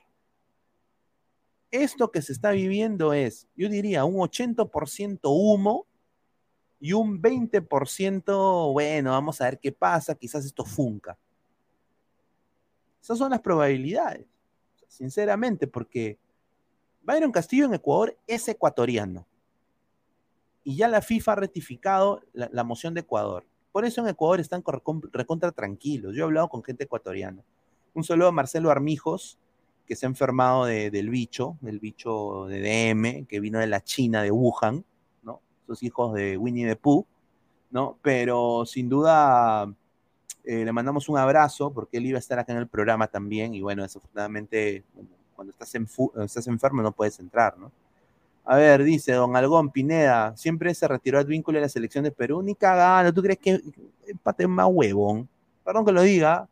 [1.69, 5.85] Esto que se está viviendo es, yo diría, un 80% humo
[6.79, 11.17] y un 20%, bueno, vamos a ver qué pasa, quizás esto funca.
[13.01, 14.25] Esas son las probabilidades,
[14.87, 16.17] sinceramente, porque
[17.03, 19.25] Byron Castillo en Ecuador es ecuatoriano.
[20.63, 23.45] Y ya la FIFA ha rectificado la, la moción de Ecuador.
[23.71, 24.63] Por eso en Ecuador están
[25.11, 26.15] recontra tranquilos.
[26.15, 27.43] Yo he hablado con gente ecuatoriana.
[27.93, 29.37] Un saludo a Marcelo Armijos,
[29.85, 33.83] que se ha enfermado de, del bicho, del bicho de DM, que vino de la
[33.83, 34.83] China, de Wuhan,
[35.67, 37.05] Sus hijos de Winnie the Pooh,
[37.71, 37.97] ¿no?
[38.01, 39.73] Pero sin duda
[40.43, 43.53] eh, le mandamos un abrazo porque él iba a estar acá en el programa también
[43.53, 44.83] y bueno, desafortunadamente
[45.35, 45.87] cuando estás, en
[46.23, 47.71] estás enfermo no puedes entrar, ¿no?
[48.47, 52.11] A ver, dice Don Algón Pineda, siempre se retiró el vínculo de la selección de
[52.11, 53.59] Perú, ni cagando, ¿tú crees que
[54.07, 55.27] empate más huevón?
[55.63, 56.47] Perdón que lo diga,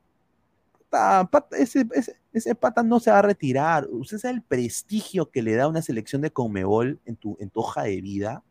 [0.90, 1.88] pata, ese,
[2.34, 3.88] ese, pata no se va a retirar.
[3.92, 7.60] ¿Usted sabe el prestigio que le da una selección de Conmebol en tu, en tu
[7.60, 8.44] hoja de vida?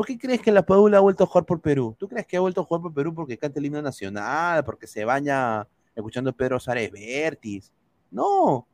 [0.00, 1.94] ¿Por qué crees que la Padula ha vuelto a jugar por Perú?
[1.98, 4.86] ¿Tú crees que ha vuelto a jugar por Perú porque canta el himno nacional, porque
[4.86, 7.70] se baña escuchando Pedro Sárez Vértiz?
[8.10, 8.66] No,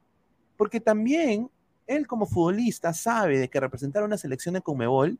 [0.56, 1.50] porque también
[1.88, 5.18] él como futbolista sabe de que representar a una selección de Conmebol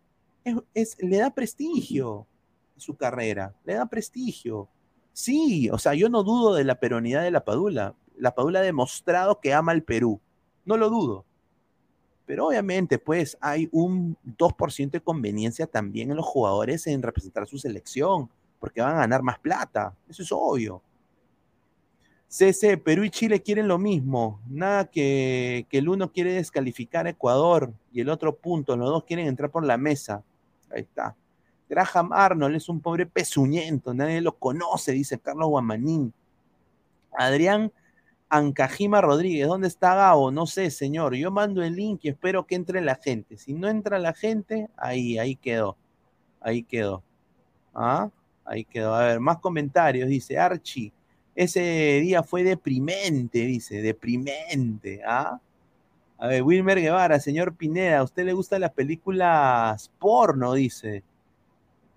[0.75, 2.29] es, le da prestigio
[2.77, 4.69] a su carrera, le da prestigio.
[5.13, 7.97] Sí, o sea, yo no dudo de la peronidad de la Padula.
[8.17, 10.21] La Padula ha demostrado que ama al Perú,
[10.65, 11.26] no lo dudo.
[12.27, 17.57] Pero obviamente, pues hay un 2% de conveniencia también en los jugadores en representar su
[17.57, 20.83] selección, porque van a ganar más plata, eso es obvio.
[22.29, 24.41] CC, Perú y Chile quieren lo mismo.
[24.49, 28.77] Nada que, que, el uno quiere descalificar a Ecuador y el otro punto.
[28.77, 30.25] Los dos quieren entrar por la mesa.
[30.71, 31.15] Ahí está.
[31.69, 33.95] Graham Arnold es un pobre pezuñento.
[33.95, 36.13] Nadie lo conoce, dice Carlos Guamanín.
[37.17, 37.73] Adrián
[38.29, 40.31] Ancajima Rodríguez, ¿dónde está Gabo?
[40.31, 41.15] No sé, señor.
[41.15, 43.37] Yo mando el link y espero que entre la gente.
[43.37, 45.77] Si no entra la gente, ahí, ahí quedó.
[46.41, 47.03] Ahí quedó.
[47.75, 48.11] ¿Ah?
[48.45, 48.95] Ahí quedó.
[48.95, 50.09] A ver, más comentarios.
[50.09, 50.93] Dice Archie.
[51.37, 55.03] Ese día fue deprimente, dice, deprimente.
[55.07, 55.41] ¿ah?
[56.19, 60.55] A ver, Wilmer Guevara, señor Pineda, ¿a usted le gustan las películas porno?
[60.55, 61.05] Dice.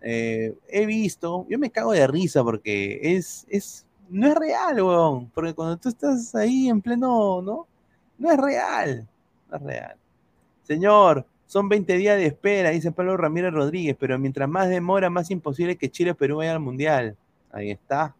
[0.01, 5.29] Eh, he visto, yo me cago de risa porque es, es, no es real, weón.
[5.29, 7.67] Porque cuando tú estás ahí en pleno, ¿no?
[8.17, 9.07] No es real,
[9.49, 9.95] no es real.
[10.63, 15.31] Señor, son 20 días de espera, dice Pablo Ramírez Rodríguez, pero mientras más demora, más
[15.31, 17.17] imposible que Chile o Perú vaya al Mundial.
[17.51, 18.15] Ahí está.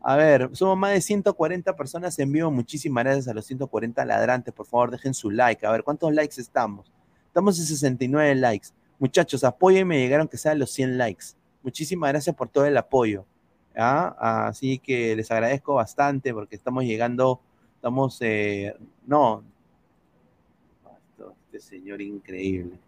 [0.00, 2.50] A ver, somos más de 140 personas en vivo.
[2.50, 4.52] Muchísimas gracias a los 140 ladrantes.
[4.52, 5.64] Por favor, dejen su like.
[5.66, 6.90] A ver, ¿cuántos likes estamos?
[7.26, 8.68] Estamos en 69 likes.
[8.98, 11.26] Muchachos, apóyenme, llegaron que sean los 100 likes.
[11.62, 13.24] Muchísimas gracias por todo el apoyo.
[13.76, 14.46] ¿Ah?
[14.48, 17.40] Así que les agradezco bastante porque estamos llegando,
[17.76, 18.74] estamos, eh,
[19.06, 19.44] no,
[21.52, 22.78] este señor increíble.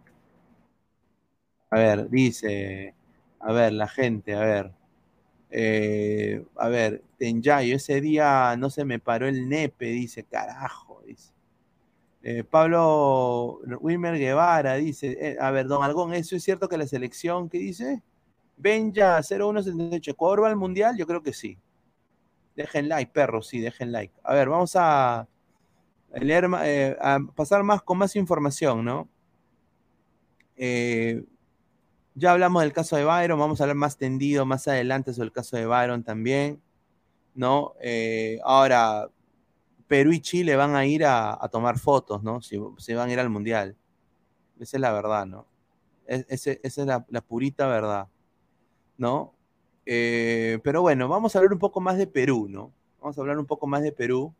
[1.71, 2.95] A ver, dice,
[3.41, 4.73] a ver, la gente, a ver.
[5.51, 11.33] Eh, a ver, Tenyayo, ese día no se me paró el nepe, dice, carajo, dice.
[12.23, 16.87] Eh, Pablo Wilmer Guevara dice, eh, a ver, don Algón, ¿eso es cierto que la
[16.87, 18.03] selección, ¿qué dice?
[18.57, 20.97] Benja 0178, ¿Ecuador va al Mundial?
[20.97, 21.59] Yo creo que sí.
[22.57, 24.15] Dejen like, perros, sí, dejen like.
[24.23, 25.29] A ver, vamos a
[26.13, 29.09] leer, eh, a pasar más con más información, ¿no?
[30.57, 31.25] Eh,
[32.15, 35.33] ya hablamos del caso de Byron, vamos a hablar más tendido más adelante sobre el
[35.33, 36.63] caso de Byron también,
[37.35, 37.75] ¿no?
[37.81, 39.09] Eh, ahora,
[39.89, 42.41] Perú y Chile van a ir a, tomar fotos, ¿no?
[42.41, 42.57] Si,
[42.95, 43.77] van a ir al Mundial.
[44.61, 45.47] Esa es la verdad, ¿no?
[46.07, 48.09] Es, esa es la, purita verdad,
[48.97, 49.35] ¿no?
[49.87, 52.73] Eh, pero bueno, vamos a hablar un poco más de Perú, ¿no?
[53.01, 54.35] Vamos a hablar un poco más de Perú.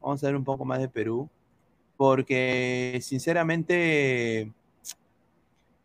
[0.00, 1.28] Vamos a hablar un poco más de Perú.
[1.96, 4.52] Porque sinceramente,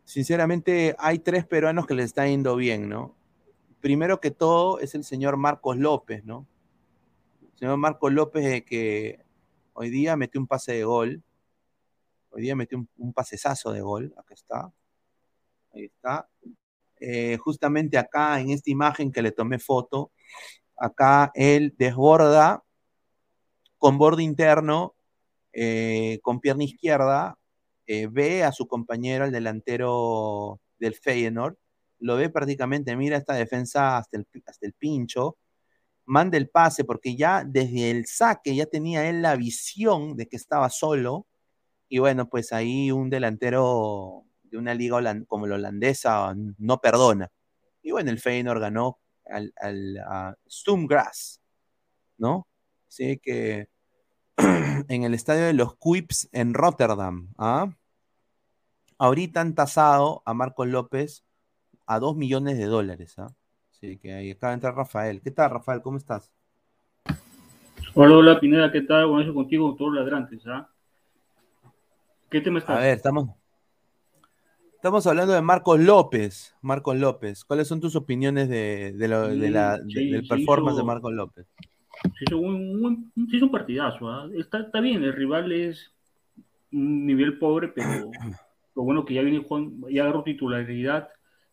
[0.06, 3.16] sinceramente hay tres peruanos que les está yendo bien, ¿no?
[3.82, 6.48] Primero que todo es el señor Marcos López, ¿no?
[7.42, 9.20] El señor Marcos López eh, que
[9.74, 11.22] hoy día metió un pase de gol.
[12.30, 14.14] Hoy día metió un, un pasesazo de gol.
[14.18, 14.72] Acá está.
[15.74, 16.30] Ahí está.
[17.06, 20.14] Eh, justamente acá en esta imagen que le tomé foto,
[20.78, 22.64] acá él desborda
[23.78, 24.96] con borde interno,
[25.52, 27.38] eh, con pierna izquierda,
[27.88, 31.58] eh, ve a su compañero, el delantero del Feyenoord,
[32.00, 35.38] lo ve prácticamente, mira esta defensa hasta el, hasta el pincho,
[36.06, 40.38] manda el pase porque ya desde el saque ya tenía él la visión de que
[40.38, 41.28] estaba solo
[41.90, 47.32] y bueno, pues ahí un delantero de una liga como la holandesa no perdona.
[47.82, 51.42] Y bueno, el Feyenoord ganó al, al a Stumgrass,
[52.20, 52.48] ¿no?
[52.88, 53.68] Así que
[54.38, 57.74] en el estadio de los Quips en Rotterdam, ¿ah?
[59.00, 61.26] Ahorita han tasado a Marcos López
[61.88, 63.34] a 2 millones de dólares, ¿ah?
[63.72, 65.20] Así que ahí acaba de entrar Rafael.
[65.22, 65.82] ¿Qué tal, Rafael?
[65.82, 66.32] ¿Cómo estás?
[67.96, 69.08] Hola, hola, Pineda, ¿qué tal?
[69.08, 70.70] Bueno, eso contigo, todos los ladrantes, ¿ah?
[72.30, 72.78] ¿Qué tema estás?
[72.78, 73.30] A ver, estamos,
[74.84, 76.54] Estamos hablando de Marcos López.
[76.62, 77.46] Marcos López.
[77.46, 81.14] ¿Cuáles son tus opiniones de, de, lo, de la, Sí, del performance hizo- de Marcos
[81.14, 81.48] López?
[82.18, 82.84] Se hizo un,
[83.16, 84.10] un- se hizo un partidazo.
[84.10, 84.28] ¿ah?
[84.36, 85.94] Está, está bien, el rival es
[86.74, 88.12] un nivel pobre, pero
[88.76, 91.08] lo bueno que ya viene jugando, ya agarró titularidad,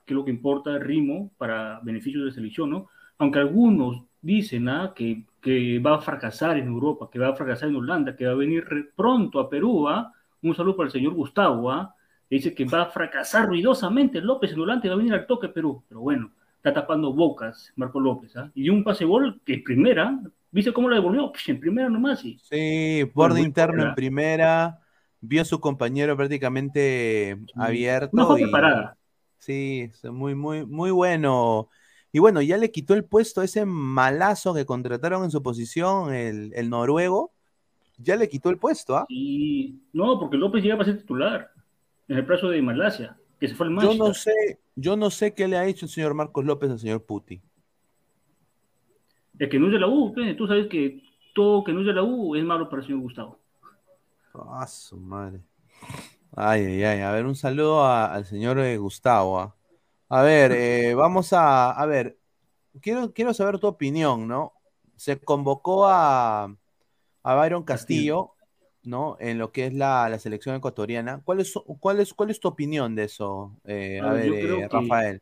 [0.05, 2.89] que es lo que importa, el ritmo para beneficios de selección, ¿no?
[3.19, 4.93] Aunque algunos dicen ¿ah?
[4.93, 8.33] que, que va a fracasar en Europa, que va a fracasar en Holanda, que va
[8.33, 10.13] a venir pronto a Perú, ¿ah?
[10.43, 11.95] Un saludo para el señor Gustavo, ¿ah?
[12.31, 15.49] Dice que va a fracasar ruidosamente López en Holanda y va a venir al toque
[15.49, 15.83] Perú.
[15.89, 18.51] Pero bueno, está tapando bocas Marco López, ¿ah?
[18.55, 20.21] Y dio un pase gol que en primera,
[20.51, 21.33] ¿viste cómo lo devolvió?
[21.33, 24.79] Pues en primera nomás, y Sí, borde interno en primera.
[25.23, 28.11] Vio a su compañero prácticamente abierto.
[28.13, 28.97] Una jugada y- preparada.
[29.39, 31.69] Sí, muy, muy, muy bueno.
[32.13, 36.13] Y bueno, ya le quitó el puesto a ese malazo que contrataron en su posición,
[36.15, 37.33] el, el noruego.
[37.99, 39.07] Ya le quitó el puesto, ¿ah?
[39.09, 41.51] Y no, porque López llega para ser titular
[42.11, 44.07] en el plazo de Malasia, que se fue al Yo Manchester.
[44.09, 47.05] no sé, yo no sé qué le ha hecho el señor Marcos López al señor
[47.05, 47.41] Puti.
[49.39, 51.03] El que no es de la U, tú sabes que
[51.35, 53.39] todo que no es de la U es malo para el señor Gustavo.
[54.35, 55.41] Ah, su madre.
[56.37, 57.01] Ay, ay, ay.
[57.01, 59.41] A ver, un saludo a- al señor eh, Gustavo.
[59.41, 59.55] ah.
[60.09, 62.19] A ver, eh, vamos a, a ver,
[62.81, 64.53] quiero, quiero saber tu opinión, ¿no?
[64.97, 66.45] Se convocó a,
[67.23, 68.33] a Byron Castillo,
[68.83, 69.17] ¿no?
[69.21, 71.23] En lo que es la, la selección ecuatoriana.
[71.25, 73.57] ¿Cuál es, cuál es, cuál es tu opinión de eso?
[73.65, 75.21] Eh, a A ver, yo ver, creo eh, que- Rafael.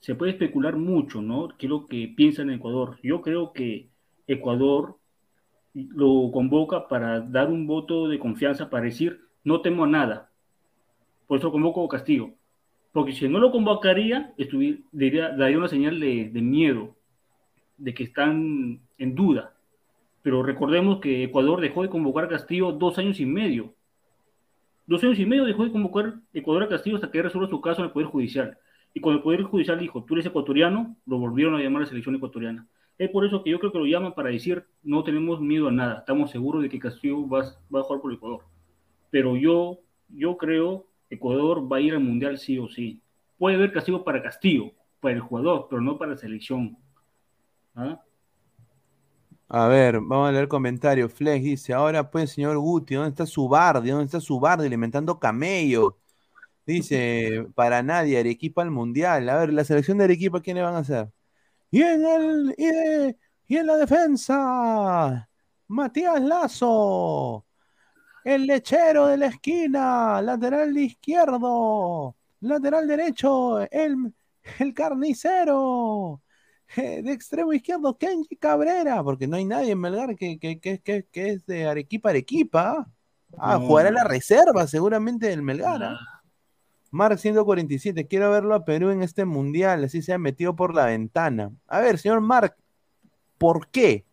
[0.00, 1.48] se puede especular mucho, ¿no?
[1.58, 2.98] ¿Qué es lo que piensa en Ecuador?
[3.02, 3.90] Yo creo que
[4.26, 4.98] Ecuador
[5.74, 10.32] lo convoca para dar un voto de confianza, para decir, no temo a nada.
[11.26, 12.34] Por eso convoco a Castillo.
[12.92, 14.34] Porque si no lo convocaría,
[14.92, 16.96] diría- daría una señal de, de miedo,
[17.78, 19.57] de que están en duda.
[20.22, 23.74] Pero recordemos que Ecuador dejó de convocar a Castillo dos años y medio.
[24.86, 27.82] Dos años y medio dejó de convocar Ecuador a Castillo hasta que resuelva su caso
[27.82, 28.58] en el Poder Judicial.
[28.94, 31.88] Y cuando el Poder Judicial dijo, tú eres ecuatoriano, lo volvieron a llamar a la
[31.88, 32.66] selección ecuatoriana.
[32.96, 35.72] Es por eso que yo creo que lo llaman para decir, no tenemos miedo a
[35.72, 38.40] nada, estamos seguros de que Castillo va, va a jugar por Ecuador.
[39.10, 43.00] Pero yo, yo creo que Ecuador va a ir al Mundial sí o sí.
[43.38, 46.76] Puede haber castigo para Castillo, para el jugador, pero no para la selección.
[47.74, 48.00] ¿Ah?
[49.50, 51.12] A ver, vamos a leer comentarios.
[51.12, 53.90] Flex dice, ahora pues, señor Guti, ¿dónde está su Bardi?
[53.90, 55.96] ¿Dónde está su Bardi alimentando camello?
[56.66, 59.28] Dice, para nadie, Arequipa al Mundial.
[59.28, 61.10] A ver, la selección de Arequipa, ¿quiénes van a hacer?
[61.70, 63.18] Y en el, y, de-
[63.48, 65.28] y en la defensa,
[65.68, 67.46] Matías Lazo,
[68.24, 74.14] el lechero de la esquina, lateral izquierdo, lateral derecho, el,
[74.60, 76.22] el carnicero.
[76.76, 81.04] De extremo izquierdo, Kenji Cabrera, porque no hay nadie en Melgar que, que, que, que,
[81.10, 82.90] que es de Arequipa, Arequipa.
[83.36, 83.66] Ah, No.
[83.66, 85.82] jugará la reserva seguramente del Melgar.
[85.82, 85.98] ¿ah?
[86.90, 90.86] Mark 147, quiero verlo a Perú en este mundial, así se ha metido por la
[90.86, 91.50] ventana.
[91.66, 92.56] A ver, señor Mark,
[93.36, 94.06] ¿por qué?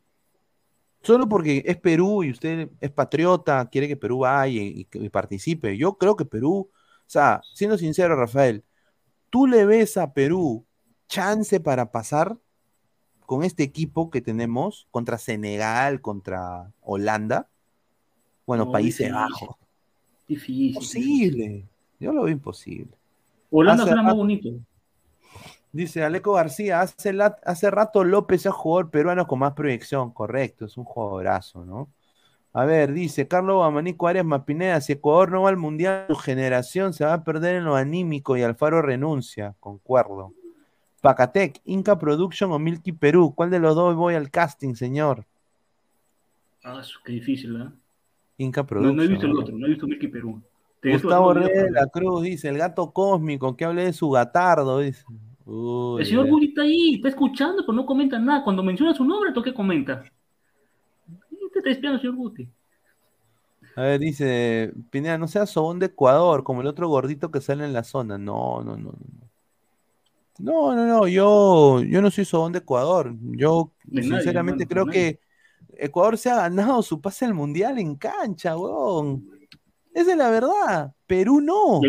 [1.01, 5.09] Solo porque es Perú y usted es patriota, quiere que Perú vaya y, y- y
[5.09, 5.77] participe.
[5.77, 6.73] Yo creo que Perú, o
[7.05, 8.63] sea, siendo sincero, Rafael,
[9.29, 10.65] ¿tú le ves a Perú
[11.07, 12.37] chance para pasar
[13.25, 17.47] con este equipo que tenemos contra Senegal, contra Holanda?
[18.45, 19.11] Bueno, No, Países.
[19.11, 19.55] Bajos.
[20.27, 20.67] Difícil.
[20.69, 21.65] Imposible.
[21.99, 22.91] Yo lo veo imposible.
[23.51, 24.49] Holanda Hace suena más bonito.
[25.71, 30.11] Dice Aleco García, hace, la- hace rato López es jugador peruano con más proyección.
[30.11, 31.89] Correcto, es un jugadorazo, ¿no?
[32.53, 36.93] A ver, dice Carlos Bamanico Ares Pineda, si Ecuador no va al Mundial, su generación
[36.93, 39.55] se va a perder en lo anímico y Alfaro renuncia.
[39.59, 40.31] Concuerdo.
[41.05, 43.33] Pacatec, Inca Production o Milky Perú.
[43.35, 45.23] ¿Cuál de los dos voy al casting, señor?
[46.63, 47.71] Ah, qué difícil, ¿ah?
[48.39, 48.95] Inca No, Production.
[48.95, 49.39] no he visto el ¿no?
[49.41, 50.41] otro, no he visto Milky Perú.
[50.83, 55.05] Gustavo Reyes de la Cruz dice, el gato cósmico, que hable de su gatardo, dice.
[55.45, 56.29] Uy, El señor eh.
[56.31, 58.43] Guti está ahí, está escuchando, pero no comenta nada.
[58.43, 60.03] Cuando menciona su nombre, ¿tú qué comenta?
[61.63, 62.49] Te está señor Guti.
[63.75, 67.63] A ver, dice, Pineda, no seas sobón de Ecuador, como el otro gordito que sale
[67.63, 68.17] en la zona.
[68.17, 68.91] No, no, no.
[68.91, 69.24] no.
[70.37, 73.15] No, no, no, yo, yo no soy sobón de Ecuador.
[73.21, 75.19] Yo, De nadie, sinceramente, hermano, creo que
[75.77, 79.29] Ecuador se ha ganado su pase al Mundial en cancha, weón.
[79.93, 80.93] Esa es la verdad.
[81.07, 81.81] Perú no.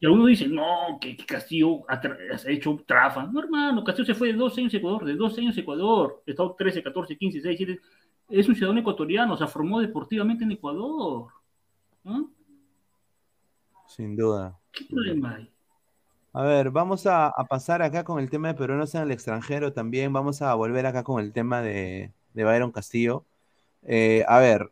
[0.00, 3.26] Y, algunos dicen, no, que, que Castillo ha, ha hecho trafa.
[3.26, 6.22] No, hermano, Castillo se fue de dos años a Ecuador, de dos años a Ecuador.
[6.26, 7.88] Estado 13, 14, 15, 16, 17.
[8.28, 11.28] Es un ciudadano ecuatoriano, se formó deportivamente en Ecuador.
[13.86, 14.58] Sin duda.
[14.70, 15.50] ¿Qué problema hay?
[16.32, 20.12] A ver, vamos a, pasar acá con el tema de peruanos en el extranjero también.
[20.12, 23.24] Vamos a volver acá con el tema de, de Byron Castillo.
[23.82, 24.70] Eh, a ver,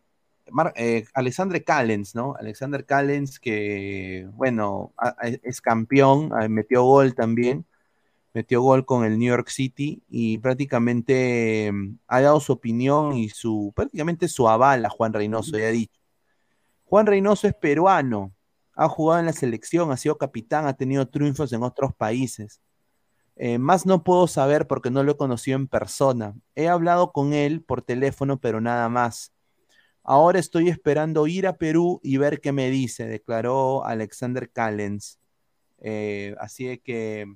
[0.76, 2.34] eh, Alexandre Callens, ¿no?
[2.38, 4.92] Alexander Callens, que, bueno,
[5.42, 7.66] es campeón, metió gol también,
[8.34, 13.30] metió gol con el New York City y prácticamente mm, ha dado su opinión y
[13.30, 16.00] su, prácticamente su aval a Juan Reynoso, ya ha dicho.
[16.86, 18.32] Juan Reynoso es peruano,
[18.76, 22.60] ha jugado en la selección, ha sido capitán, ha tenido triunfos en otros países.
[23.36, 26.34] Eh, más no puedo saber porque no lo he conocido en persona.
[26.54, 29.32] He hablado con él por teléfono, pero nada más.
[30.02, 35.18] Ahora estoy esperando ir a Perú y ver qué me dice, declaró Alexander Callens.
[35.78, 37.26] Eh, así que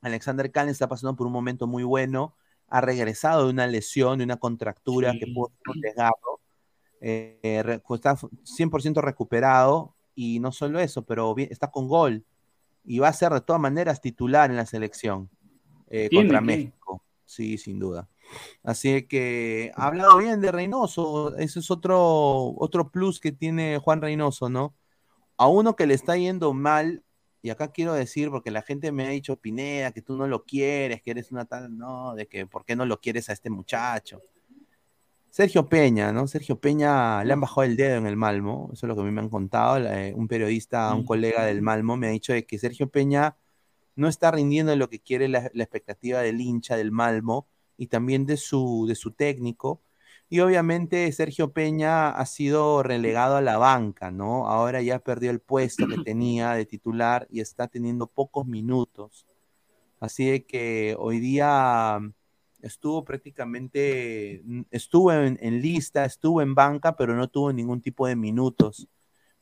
[0.00, 2.36] Alexander Callens está pasando por un momento muy bueno.
[2.68, 6.40] Ha regresado de una lesión, de una contractura que pudo ser un desgarro.
[7.00, 12.24] Eh, eh, re- está 100% recuperado y no solo eso, pero está con gol
[12.84, 15.30] y va a ser de todas maneras titular en la selección
[15.88, 16.44] eh, contra que.
[16.44, 17.02] México.
[17.24, 18.08] Sí, sin duda.
[18.62, 21.36] Así que ha hablado bien de Reynoso.
[21.36, 24.74] Ese es otro, otro plus que tiene Juan Reynoso, ¿no?
[25.36, 27.02] A uno que le está yendo mal,
[27.40, 30.44] y acá quiero decir, porque la gente me ha dicho, Pineda, que tú no lo
[30.44, 33.50] quieres, que eres una tal, no, de que por qué no lo quieres a este
[33.50, 34.20] muchacho.
[35.32, 36.26] Sergio Peña, ¿no?
[36.26, 39.04] Sergio Peña le han bajado el dedo en el Malmo, eso es lo que a
[39.04, 39.78] mí me han contado.
[39.78, 43.38] eh, un periodista, un colega del Malmo me ha dicho de que Sergio Peña
[43.96, 47.46] no está rindiendo lo que quiere la, la expectativa del hincha del Malmo
[47.78, 49.80] y también de su, de su técnico.
[50.28, 54.48] Y obviamente Sergio Peña ha sido relegado a la banca, ¿no?
[54.48, 59.26] Ahora ya perdió el puesto que tenía de titular y está teniendo pocos minutos.
[59.98, 62.00] Así de que hoy día
[62.62, 68.16] estuvo prácticamente, estuvo en, en lista, estuvo en banca, pero no tuvo ningún tipo de
[68.16, 68.88] minutos.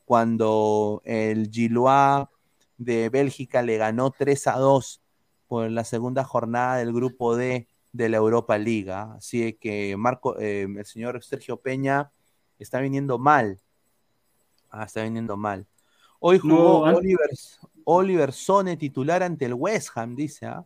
[0.05, 2.27] Cuando el Gilois
[2.77, 5.01] de Bélgica le ganó 3 a 2
[5.47, 9.13] por la segunda jornada del grupo D de la Europa Liga.
[9.13, 12.11] Así de que Marco, eh, el señor Sergio Peña
[12.57, 13.59] está viniendo mal.
[14.69, 15.67] Ah, está viniendo mal.
[16.19, 17.29] Hoy jugó No, Oliver,
[17.83, 20.45] Oliver Sone titular ante el West Ham, dice.
[20.45, 20.65] ¿ah?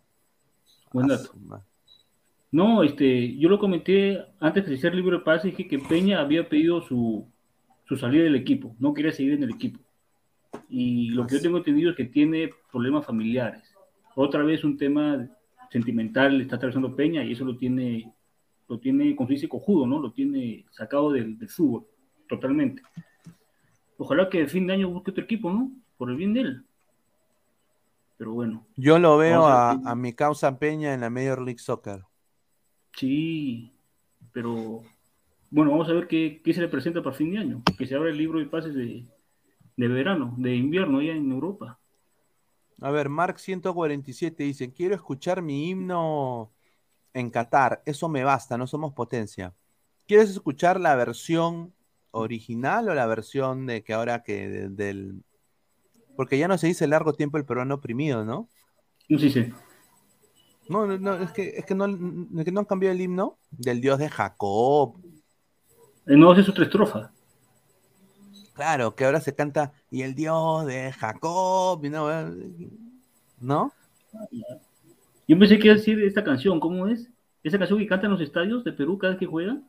[0.91, 1.33] Buen Ah, dato.
[2.55, 6.47] No, este, yo lo comenté antes de ser libre de pase, dije que Peña había
[6.47, 7.27] pedido su,
[7.83, 9.81] su salida del equipo, no quería seguir en el equipo.
[10.69, 13.75] Y lo que yo tengo entendido es que tiene problemas familiares.
[14.15, 15.27] Otra vez un tema
[15.69, 18.13] sentimental está atravesando Peña y eso lo tiene,
[18.69, 19.99] lo tiene con físico cojudo, ¿no?
[19.99, 21.86] Lo tiene sacado del, del fútbol,
[22.29, 22.82] totalmente.
[23.97, 25.73] Ojalá que el fin de año busque otro equipo, ¿no?
[25.97, 26.65] Por el bien de él.
[28.15, 28.65] Pero bueno.
[28.77, 32.05] Yo lo veo Vamos a, a mi causa Peña en la Major League Soccer.
[32.96, 33.72] Sí,
[34.32, 34.82] pero
[35.51, 37.63] bueno, vamos a ver qué, qué se le presenta para fin de año.
[37.78, 39.05] Que se abra el libro de pases de,
[39.78, 41.80] de verano, de invierno allá en Europa.
[42.82, 46.51] A ver, Mark 147 dice, quiero escuchar mi himno
[47.13, 49.54] en Qatar, eso me basta, no somos potencia.
[50.08, 51.74] ¿Quieres escuchar la versión
[52.12, 55.24] original o la versión de que ahora que de- del...
[56.17, 58.50] Porque ya no se dice largo tiempo el peruano oprimido, ¿no?
[59.09, 59.51] No sé si
[60.67, 63.37] No, no, no, es que, es que no, es que no han cambiado el himno
[63.51, 64.96] del dios de Jacob.
[66.08, 67.12] Eh, No, esa es otra estrofa.
[68.54, 72.08] Claro, que ahora se canta y el dios de Jacob, y no,
[73.39, 73.74] ¿no?
[75.28, 77.09] Yo pensé que iba a decir esta canción, ¿cómo es?
[77.43, 79.67] Esa canción que cantan en los estadios de Perú cada vez que juegan.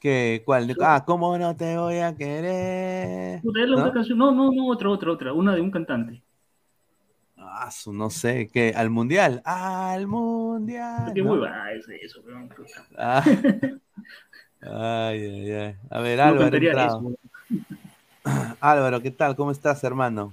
[0.00, 0.74] ¿Qué, ¿Cuál?
[0.80, 3.42] Ah, ¿cómo no te voy a querer?
[3.44, 3.92] ¿No?
[4.16, 5.32] No, no, no, otra, otra, otra.
[5.32, 6.22] Una de un cantante.
[7.60, 8.72] Ah, su- no sé, ¿qué?
[8.76, 9.42] ¿Al mundial?
[9.44, 11.12] ¡Al mundial!
[11.12, 11.44] ¿Qué ¿no?
[11.44, 12.48] es eso, weón?
[12.96, 13.24] Ah.
[14.60, 15.76] Ay, ay, ay.
[15.90, 16.56] A ver, Álvaro.
[18.60, 19.34] Álvaro, ¿qué tal?
[19.36, 20.32] ¿Cómo estás, hermano?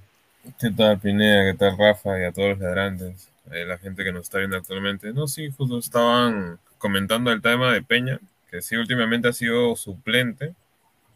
[0.60, 1.52] ¿Qué tal, Pineda?
[1.52, 2.19] ¿Qué tal, Rafa?
[2.19, 5.14] Y a todos los ladrantes, eh, la gente que nos está viendo actualmente.
[5.14, 8.19] No, sí, justo estaban comentando el tema de Peña,
[8.49, 10.53] que sí, últimamente ha sido suplente.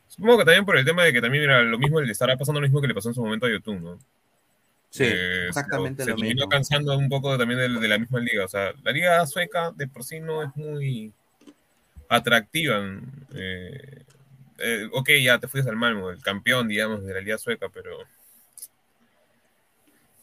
[0.07, 2.61] Supongo que también por el tema de que también era lo mismo, le estará pasando
[2.61, 3.99] lo mismo que le pasó en su momento a YouTube, ¿no?
[4.91, 6.49] Sí, Eh, exactamente se lo terminó mismo.
[6.49, 8.45] cansando un poco también de, de la misma liga.
[8.45, 11.13] O sea, la liga sueca de por sí no es muy
[12.09, 12.79] atractiva.
[13.35, 14.03] eh,
[14.57, 17.97] eh, ok, ya te fuiste al Malmo, el campeón, digamos, de la liga sueca, pero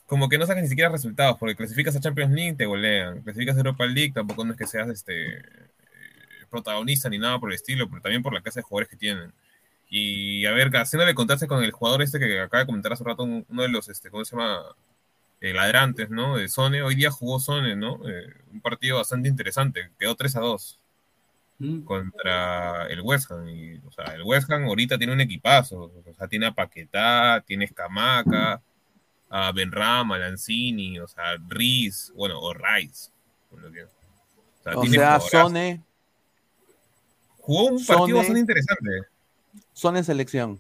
[0.06, 3.22] como que no sacas ni siquiera resultados, porque clasificas a Champions League, te golean.
[3.22, 5.42] Clasificas a Europa League, tampoco no es que seas este
[6.50, 9.32] protagonista ni nada por el estilo, pero también por la clase de jugadores que tienen.
[9.88, 13.22] Y a ver, haciéndole contarse con el jugador este que acaba de comentar hace rato,
[13.22, 14.62] un- uno de los, este, ¿cómo se llama?
[15.40, 16.36] Eh, ladrantes, ¿no?
[16.38, 16.82] De Sone.
[16.82, 18.00] Hoy día jugó Sone, ¿no?
[18.08, 19.90] Eh, un partido bastante interesante.
[19.98, 20.80] Quedó 3 a 2
[21.58, 21.82] Mm.
[21.82, 23.46] contra el West Ham.
[23.48, 25.92] Y, o sea, el West Ham ahorita tiene un equipazo.
[26.04, 28.62] O sea, tiene a Paquetá, tiene a Escamaca,
[29.28, 33.10] a Benrama, a Lanzini, o sea, Riz, bueno, o Rice.
[33.50, 33.88] por lo que- O
[34.62, 35.30] sea, O tiene sea, jugadorazos.
[35.30, 35.82] Sone,
[37.38, 38.90] Jugó un partido Sone- bastante interesante.
[39.76, 40.58] Sone selección.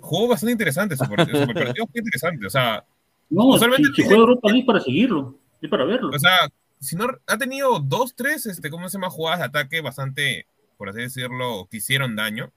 [0.00, 1.44] Jugó bastante interesante su partido.
[1.44, 2.46] Su partido fue interesante.
[2.46, 2.82] O sea,
[3.28, 6.08] No, usualmente si, si juega Europa League para seguirlo, es para verlo.
[6.08, 6.48] O sea,
[6.80, 9.10] si no, ha tenido dos, tres, este, ¿cómo se llama?
[9.10, 10.46] Jugadas de ataque bastante,
[10.78, 12.50] por así decirlo, que hicieron daño.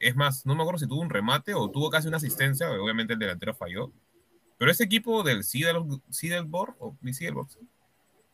[0.00, 3.12] Es más, no me acuerdo si tuvo un remate o tuvo casi una asistencia, obviamente
[3.12, 3.92] el delantero falló.
[4.56, 7.58] Pero ese equipo del Siedelborg, o Siedelborg, sí,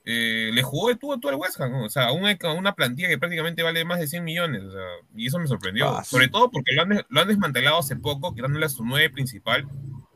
[0.04, 1.84] eh, le jugó de tú a tú al West Ham, ¿no?
[1.84, 4.82] o sea, una, una plantilla que prácticamente vale más de 100 millones, o sea,
[5.14, 5.88] y eso me sorprendió.
[5.88, 6.10] Ah, sí.
[6.10, 9.66] Sobre todo porque lo han, lo han desmantelado hace poco, quitándole a su nueve principal,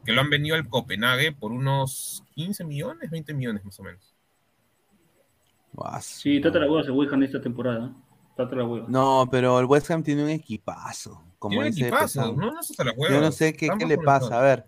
[0.04, 4.14] que lo han venido al Copenhague por unos 15 millones, 20 millones más o menos.
[5.78, 7.92] Ah, Sí, trata la hueva se West Ham esta temporada.
[8.36, 8.86] Trata la hueva.
[8.88, 11.24] No, pero el West Ham tiene un equipazo.
[11.38, 13.14] Como Tiene dice equipazo, no, no se la juega.
[13.14, 14.38] Yo no sé qué, qué le pasa.
[14.38, 14.66] A ver,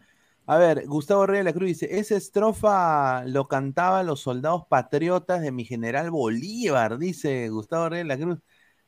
[0.51, 5.43] a ver, Gustavo Reyes de la Cruz dice, esa estrofa lo cantaban los soldados patriotas
[5.43, 8.39] de mi general Bolívar, dice Gustavo Reyes de la Cruz.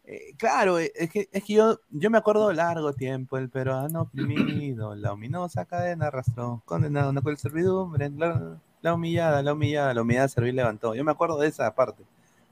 [0.03, 4.01] Eh, claro, eh, es que, es que yo, yo me acuerdo largo tiempo, el peruano
[4.03, 10.03] oprimido, la ominosa cadena arrastró, condenado una cruel servidumbre, la, la humillada, la humillada, la
[10.03, 10.97] humillada servir levantó.
[10.97, 12.03] Yo me acuerdo de esa parte.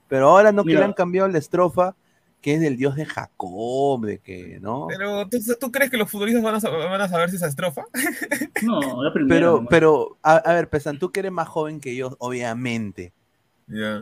[0.07, 1.97] Pero ahora no que le han cambiado la estrofa,
[2.41, 4.87] que es del dios de Jacob, de que, ¿no?
[4.89, 7.83] Pero ¿tú, tú crees que los futbolistas van a, van a saber si esa estrofa?
[8.63, 9.35] No, la primera.
[9.35, 9.67] Pero, nomás.
[9.69, 13.11] pero, a, a ver, Pesan, tú que eres más joven que yo, obviamente.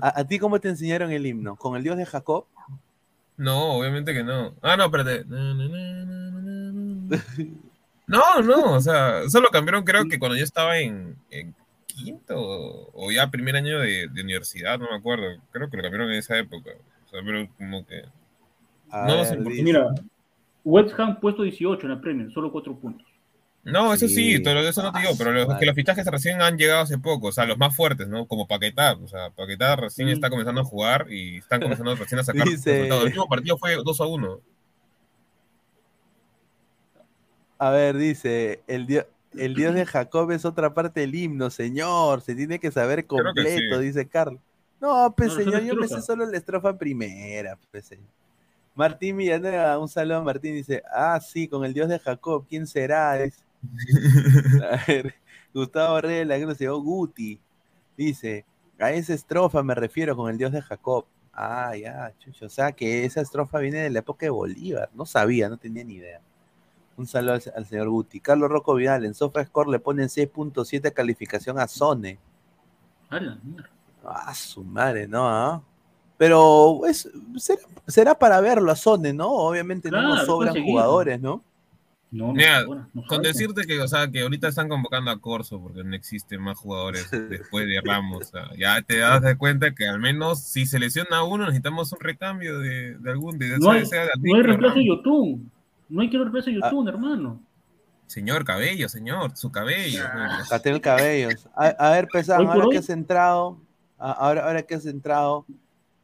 [0.02, 1.56] ¿A, a ti cómo te enseñaron el himno?
[1.56, 2.46] ¿Con el dios de Jacob?
[3.38, 4.54] No, obviamente que no.
[4.62, 5.24] Ah, no, espérate.
[8.08, 11.54] No, no, o sea, eso lo cambiaron creo que cuando yo estaba en, en
[11.86, 15.26] quinto o o ya primer año de, de universidad, no me acuerdo.
[15.52, 16.72] Creo que lo cambiaron en esa época.
[17.06, 18.04] O sea, pero como que...
[18.92, 19.88] A No, ver, sí, porque- dice- Mira,
[20.64, 23.06] West Ham puesto 18 en la Premier, solo 4 puntos.
[23.64, 24.40] No, eso sí, Sí.
[24.40, 25.60] pero eso no te digo, pero los, Vale.
[25.60, 28.26] que los fichajes recién han llegado hace poco, o sea, los más fuertes, ¿no?
[28.26, 30.12] Como Paquetá, o sea, Paquetá recién Mm.
[30.12, 33.02] está comenzando a jugar y están comenzando recién a sacar Dice- resultados.
[33.04, 34.40] El último partido fue 2 a 1.
[37.58, 39.06] A ver, dice, el dios,
[39.38, 42.22] el dios de Jacob es otra parte del himno, señor.
[42.22, 43.86] Se tiene que saber que completo, sí.
[43.86, 44.40] dice Carlos.
[44.80, 48.08] No, pues No, señor, yo me sé solo la estrofa primera, pues señor.
[48.76, 52.66] Martín Villanueva, un saludo a Martín, dice, ah, sí, con el dios de Jacob, ¿quién
[52.68, 53.14] será?
[53.14, 55.16] A ver,
[55.54, 57.40] Gustavo Reyes de la Cruz, llegó Guti,
[57.98, 58.46] dice,
[58.80, 61.06] a esa estrofa me refiero con el dios de Jacob.
[61.34, 65.06] Ah, ya, chucho, o sea que esa estrofa viene de la época de Bolívar, no
[65.06, 66.22] sabía, no tenía ni idea.
[66.98, 68.20] Un saludo al, al señor Guti.
[68.20, 72.20] Carlos Rocco Vidal, en SofaScore le ponen 6.7 calificación a Sone.
[73.10, 73.70] A la mierda.
[74.04, 75.28] Ah, su madre, ¿no?
[75.28, 75.62] ¿Ah?
[76.20, 79.30] Pero es, será, será para verlo a Sone, ¿no?
[79.30, 80.74] Obviamente no nos sobran conseguido.
[80.74, 81.42] jugadores, ¿no?
[82.12, 85.62] No, no, Mira, no Con decirte que, o sea, que ahorita están convocando a Corso
[85.62, 88.24] porque no existen más jugadores después de Ramos.
[88.24, 91.94] o sea, ya te das de cuenta que al menos si se lesiona uno necesitamos
[91.94, 94.86] un recambio de, de algún de, No hay, sea de no hay reemplazo de.
[94.88, 95.40] YouTube.
[95.88, 96.70] No hay que reemplazo de Ah.
[96.70, 97.42] YouTube, hermano.
[98.08, 100.04] Señor cabello, señor, su cabello.
[100.50, 101.48] Catel Cabellos.
[101.56, 103.58] A, a ver, Pesán, ahora que has entrado,
[104.00, 105.46] ahora, ahora que has entrado,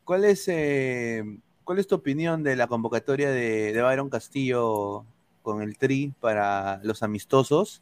[0.06, 1.24] ¿cuál es, eh,
[1.66, 5.06] ¿cuál es tu opinión de la convocatoria de, de Byron Castillo
[5.42, 7.82] con el Tri para los amistosos?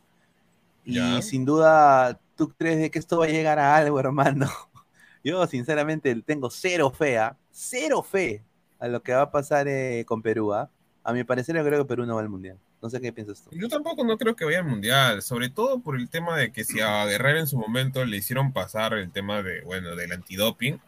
[0.86, 4.50] Y sin duda, ¿tú crees de que esto va a llegar a algo, hermano?
[5.24, 7.38] Yo, sinceramente, tengo cero fe, ¿ah?
[7.52, 8.44] cero fe
[8.80, 10.54] a lo que va a pasar eh, con Perú.
[10.54, 10.70] ¿ah?
[11.04, 12.60] A mi parecer, yo creo que Perú no va al Mundial.
[12.82, 13.50] No sé qué piensas tú.
[13.54, 16.66] Yo tampoco no creo que vaya al mundial, sobre todo por el tema de que
[16.66, 20.82] si a Guerrero en su momento le hicieron pasar el tema de, bueno, del antidoping,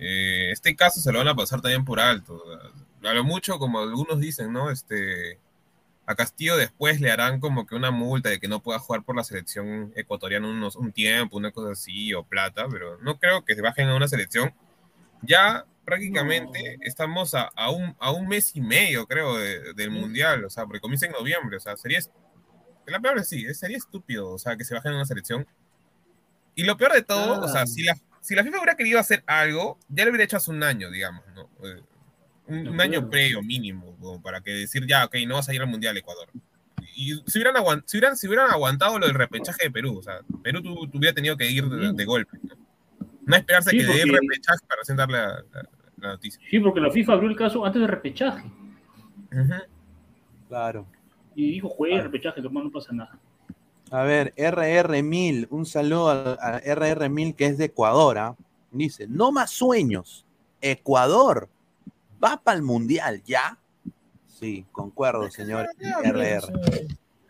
[0.00, 2.42] eh, este caso se lo van a pasar también por alto.
[3.04, 4.70] A lo mucho, como algunos dicen, ¿no?
[4.70, 5.38] Este,
[6.06, 9.16] a Castillo después le harán como que una multa de que no pueda jugar por
[9.16, 13.54] la selección ecuatoriana unos, un tiempo, una cosa así, o plata, pero no creo que
[13.54, 14.52] se bajen a una selección.
[15.22, 20.44] Ya prácticamente estamos a, a, un, a un mes y medio, creo, de- del mundial,
[20.44, 22.00] o sea, porque comienza en noviembre, o sea, sería,
[22.86, 25.46] la peor es sí, eh, sería estúpido, o sea, que se bajen a una selección.
[26.54, 29.22] Y lo peor de todo, o sea, si la, si la FIFA hubiera querido hacer
[29.26, 31.48] algo, ya lo hubiera hecho hace un año, digamos, ¿no?
[31.66, 31.82] Eh,
[32.46, 35.60] un, un año previo mínimo, como para que decir, ya, ok, no vas a ir
[35.60, 36.28] al Mundial Ecuador.
[36.96, 40.02] Y si hubieran, aguant- si hubieran, si hubieran aguantado lo del repechaje de Perú, o
[40.02, 42.36] sea, Perú tu, tu hubiera tenido que ir de, de golpe.
[42.42, 42.56] ¿no?
[43.26, 45.68] No esperarse Sí, que dé el porque- repechaje para recién dar la, la-
[45.98, 46.40] la noticia.
[46.50, 48.50] Sí, porque la FIFA abrió el caso antes del repechaje.
[50.48, 50.86] Claro.
[51.34, 53.18] Y dijo, juegue el repechaje, que hermano, no pasa nada.
[53.90, 58.18] A ver, RR1000, un saludo a, a RR1000 que es de Ecuador.
[58.18, 58.36] ¿ah?
[58.70, 60.24] Dice, no más sueños.
[60.60, 61.48] Ecuador
[62.22, 63.58] va para el mundial, ¿ya?
[64.26, 65.66] Sí, concuerdo, señor
[66.02, 66.52] RR.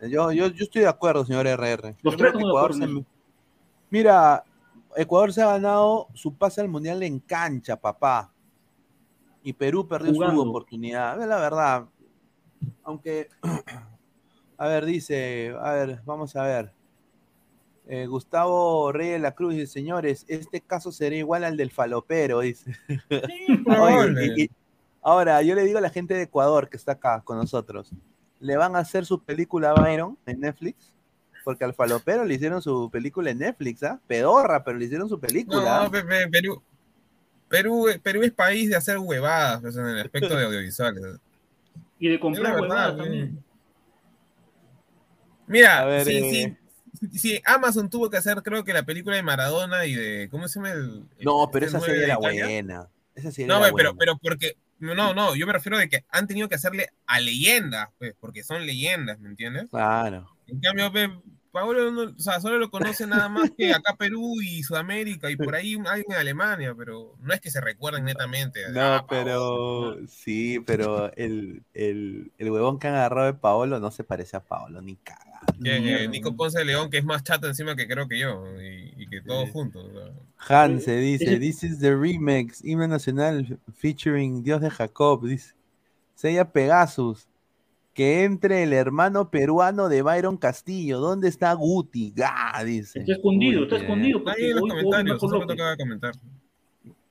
[0.09, 1.97] Yo, yo, yo estoy de acuerdo, señor RR.
[2.03, 3.05] Los tres Ecuador se-
[3.91, 4.45] Mira,
[4.97, 8.32] Ecuador se ha ganado su pase al mundial en cancha, papá.
[9.43, 10.43] Y Perú perdió Jugando.
[10.43, 11.20] su oportunidad.
[11.20, 11.87] Es la verdad.
[12.85, 13.28] Aunque,
[14.61, 16.70] a ver, dice, a ver, vamos a ver.
[17.89, 22.41] Eh, Gustavo Reyes de la Cruz dice, señores, este caso será igual al del falopero,
[22.41, 22.77] dice.
[23.65, 24.20] probable.
[24.23, 24.51] Oye, y- y-
[25.03, 27.91] ahora, yo le digo a la gente de Ecuador que está acá con nosotros,
[28.39, 30.95] ¿le van a hacer su película a Byron en Netflix?
[31.43, 33.99] Porque al falopero le hicieron su película en Netflix, ¿ah?
[34.07, 35.85] Pedorra, pero le hicieron su película.
[35.85, 36.62] No, pe- pe- Perú,
[37.49, 41.03] Perú, Perú es país de hacer huevadas pues, en el aspecto de audiovisuales.
[41.99, 43.43] Y de comprar huevadas también.
[45.51, 46.57] Mira, ver, si, eh.
[47.11, 50.29] si- si Amazon tuvo que hacer, creo que la película de Maradona y de.
[50.31, 51.05] ¿Cómo se llama el.?
[51.21, 52.89] No, pero esa serie de era buena.
[53.15, 53.99] Esa serie No, era pero, buena.
[53.99, 54.57] pero porque.
[54.79, 58.43] No, no, yo me refiero de que han tenido que hacerle a leyendas, pues, porque
[58.43, 59.69] son leyendas, ¿me entiendes?
[59.69, 60.27] Claro.
[60.47, 61.11] En cambio, pe,
[61.53, 65.37] Pablo, no- o sea, solo lo conoce nada más que acá Perú y Sudamérica y
[65.37, 68.61] por ahí alguien en Alemania, pero no es que se recuerden netamente.
[68.71, 73.91] No, Ah, pero sí, pero el, el, el huevón que han agarrado de Paolo no
[73.91, 75.30] se parece a Paolo, ni caga.
[75.61, 75.87] ¿Quién?
[75.87, 78.95] Eh, Nico Ponce de León, que es más chato encima que creo que yo, y,
[79.03, 79.85] y que todos juntos.
[79.85, 80.12] o sea.
[80.49, 85.55] Han se dice, this is the remix, himno nacional featuring Dios de Jacob, dice.
[86.15, 87.27] Sella Pegasus,
[87.95, 92.12] que entre el hermano peruano de Byron Castillo, ¿dónde está Guti?
[92.16, 93.01] Gah, dice.
[93.01, 94.23] Está escondido, está escondido.
[94.28, 96.15] Ahí en los hoy- hoy comentarios, eso comentar.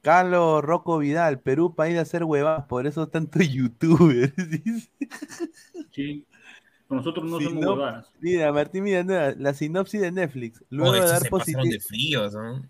[0.01, 4.33] Carlos Rocco Vidal, Perú, país de hacer huevadas, por eso tanto youtubers.
[4.49, 4.89] dice.
[5.91, 6.25] Sí.
[6.89, 8.11] Nosotros no Si somos no- huevadas.
[8.19, 10.63] Mira, Martín Villanueva, la sinopsis de Netflix.
[10.69, 12.29] Luego Joder, de dar se pasaron positivo.
[12.31, 12.69] ¿no?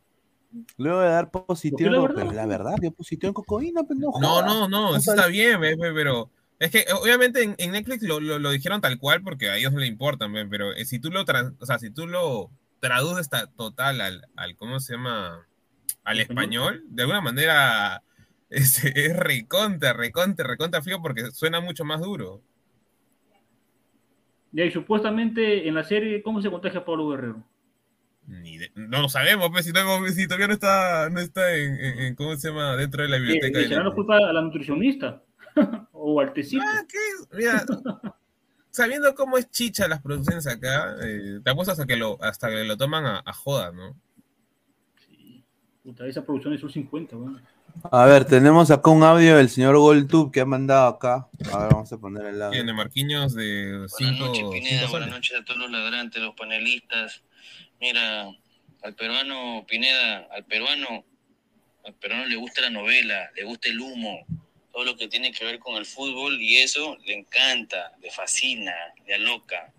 [0.77, 2.15] Luego de dar positivo, la no, verdad?
[2.17, 4.45] pero la verdad, dio positivo en cocaína, pero no No, jodas.
[4.45, 6.29] no, no, eso está bien, pero
[6.59, 9.71] es que obviamente en, en Netflix lo, lo- lo dijeron tal cual porque a ellos
[9.71, 13.47] no le importan, pero eh, si tú lo o sea, si tú lo traduces ta-
[13.47, 15.45] total al, al ¿cómo se llama?
[16.03, 18.01] al español, de alguna manera
[18.49, 22.41] es, es recontra, recontra, recontra frío porque suena mucho más duro.
[24.51, 27.43] Y ahí, supuestamente en la serie, ¿cómo se contagia Pablo Guerrero?
[28.27, 31.75] Ni de- no lo sabemos, pues, si, no- si todavía no está, no está en,
[31.75, 32.75] en- en- ¿cómo se llama?
[32.75, 33.57] dentro de la biblioteca.
[33.57, 35.23] ¿Le de será la culpa a la nutricionista?
[35.93, 36.63] ¿O al tecito?
[36.65, 37.37] Ah, ¿qué?
[37.37, 37.63] Mira,
[38.69, 42.63] sabiendo cómo es chicha las producciones acá, eh, te apuestas a que lo, hasta que
[42.63, 43.95] lo toman a, a joda, ¿no?
[45.83, 47.41] Puta, esa producción es un 50, weón.
[47.91, 51.27] A ver, tenemos acá un audio del señor Goldtube que ha mandado acá.
[51.53, 52.51] A ver, vamos a poner el audio.
[52.59, 54.87] Tiene Marquinhos de 5 noches, Pineda.
[54.87, 57.23] Buenas noches a todos los ladrantes, los panelistas.
[57.79, 58.29] Mira,
[58.83, 61.05] al peruano, Pineda, al peruano,
[61.85, 64.25] al peruano le gusta la novela, le gusta el humo,
[64.73, 68.73] todo lo que tiene que ver con el fútbol y eso le encanta, le fascina,
[69.07, 69.71] le aloca.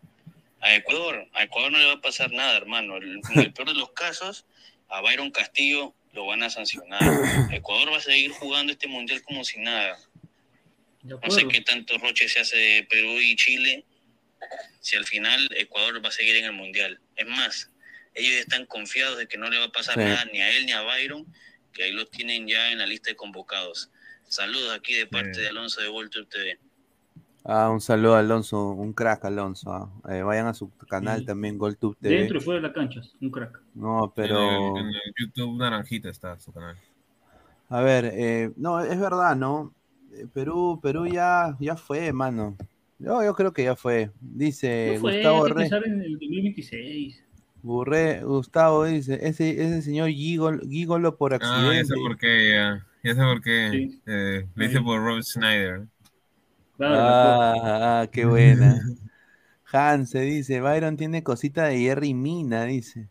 [0.62, 2.96] A Ecuador, a Ecuador no le va a pasar nada, hermano.
[2.96, 4.46] El- En el peor de los casos,
[4.88, 7.00] a Byron Castillo lo van a sancionar.
[7.52, 9.98] Ecuador va a seguir jugando este mundial como si nada.
[11.02, 13.84] No sé qué tanto roche se hace de Perú y Chile
[14.80, 17.00] si al final Ecuador va a seguir en el Mundial.
[17.16, 17.70] Es más,
[18.14, 20.00] ellos están confiados de que no le va a pasar Sí.
[20.00, 21.26] nada ni a él ni a Byron,
[21.72, 23.90] que ahí los tienen ya en la lista de convocados.
[24.28, 26.58] Saludos aquí de parte de Alonso de Voltube TV.
[27.44, 29.72] Ah, un saludo a Alonso, un crack Alonso.
[29.72, 29.88] ah.
[30.12, 31.26] Eh, vayan a su canal Sí.
[31.26, 32.14] también, GoldTube TV.
[32.18, 33.60] Dentro y fuera de la cancha, un crack.
[33.74, 34.38] No, pero.
[34.38, 36.76] En el, en el YouTube Naranjita está su canal.
[37.70, 39.72] A ver, eh, no, es verdad, ¿no?
[40.12, 42.56] Eh, Perú, Perú ya, ya fue, mano.
[42.98, 44.10] Yo, yo creo que ya fue.
[44.20, 45.60] Dice No fue, Gustavo hay que Re.
[45.62, 47.24] pensar en el 2026.
[47.62, 51.76] Burré, Gustavo dice, ese, ese señor gigolo, gigolo por Ah, accidente.
[51.76, 52.86] ya sé por qué, ya.
[53.02, 53.90] Ya sé por qué.
[54.06, 55.86] Eh, lo hice por Rob Schneider.
[56.80, 58.80] Ah, ah, qué buena.
[59.72, 63.08] Hans se dice, Byron tiene cosita de Jerry Mina, dice.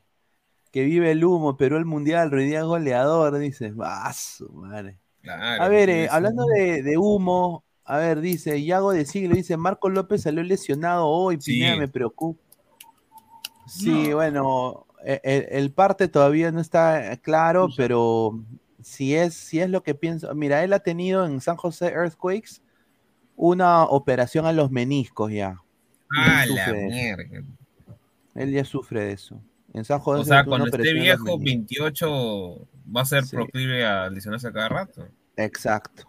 [0.71, 3.73] Que vive el humo, pero el mundial, hoy día goleador, dice.
[3.81, 4.99] Ah, su madre.
[5.21, 9.57] Claro, A ver, eh, hablando de, de humo, a ver, dice, Yago de Siglo, dice,
[9.57, 12.41] Marco López salió lesionado hoy, Pineda me preocupa.
[13.65, 18.39] Sí, bueno, e- el, el parte todavía no está claro, pero
[18.81, 22.61] si es, si es lo que pienso, mira, él ha tenido en San José Earthquakes
[23.41, 25.51] una operación a los meniscos ya.
[25.51, 25.57] Él
[26.17, 26.95] Ah, la sufre de eso.
[26.95, 27.43] mierda.
[28.35, 29.41] Él ya sufre de eso.
[29.73, 31.43] En San José O sea, cuando esté viejo, meniscos.
[31.43, 35.07] 28, va a ser proclive a lesionarse a cada rato.
[35.37, 36.03] Exacto.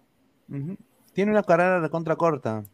[1.12, 2.64] Tiene una carrera de contra corta.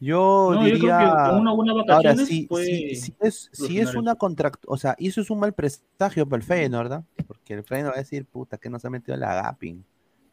[0.00, 0.98] Yo No, yo creo diría.
[0.98, 5.08] que con una buena ahora, sí, sí es, si es una contract, o sea, y
[5.08, 7.04] eso es un mal presagio para el Feyenoord, ¿verdad?
[7.26, 9.82] Porque el Feyenoord va a decir, puta, que nos ha metido la Gapin,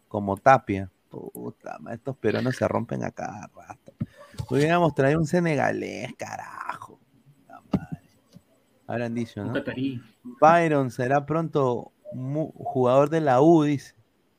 [0.10, 0.90] como Tapia.
[1.12, 3.94] Puta, estos peruanos se rompen a cada rato.
[4.50, 6.98] Hubiéramos traído un senegalés, carajo.
[7.46, 8.00] Puta madre.
[8.88, 9.54] Habrán dicho, ¿no?
[10.40, 13.94] Byron será pronto jugador de la U, dice.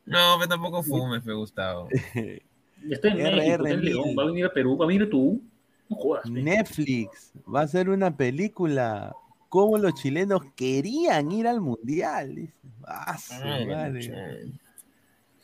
[0.07, 1.89] No, pero tampoco fumes, me Gustavo.
[2.90, 4.19] Está en RR México, está en León, mil.
[4.19, 5.40] va a venir a Perú, va a venir tú.
[5.89, 6.28] No jodas.
[6.28, 9.15] Netflix va a hacer una película
[9.49, 12.35] como los chilenos querían ir al mundial.
[12.35, 12.59] dice.
[12.85, 14.53] Ah, Ay, madre.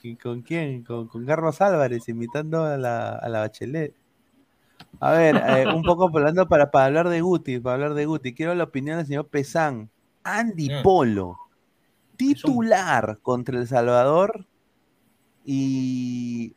[0.03, 0.85] ¿Y ¿Con quién?
[0.85, 3.95] Con, con Carlos Álvarez imitando a la, a la Bachelet.
[5.01, 8.35] A ver, eh, un poco hablando para, para hablar de Guti, para hablar de Guti.
[8.35, 9.91] Quiero la opinión del señor Pesán.
[10.25, 10.83] Andy Mm.
[10.83, 11.39] Polo,
[12.17, 14.47] titular contra El Salvador
[15.45, 16.55] y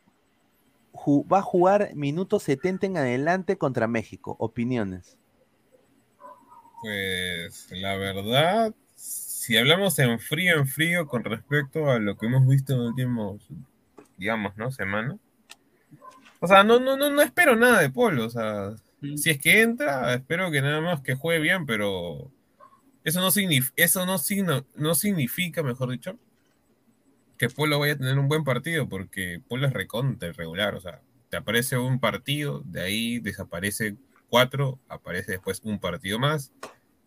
[1.32, 4.36] va a jugar minuto 70 en adelante contra México.
[4.38, 5.16] Opiniones.
[6.82, 8.74] Pues la verdad,
[9.42, 12.88] si hablamos en frío, en frío con respecto a lo que hemos visto en los
[12.90, 13.42] últimos,
[14.16, 14.70] digamos, ¿no?
[14.70, 15.16] Semanas.
[16.38, 18.26] O sea, no, no, no, no espero nada de Polo.
[18.26, 18.76] O sea,
[19.16, 22.30] si es que entra, espero que nada más que juegue bien, pero
[23.02, 26.16] eso no, signif- eso no, signo- no significa, mejor dicho,
[27.36, 30.76] que Polo vaya a tener un buen partido, porque Polo es recontra irregular.
[30.76, 31.00] O sea,
[31.30, 33.96] te aparece un partido, de ahí desaparece
[34.28, 36.52] cuatro, aparece después un partido más,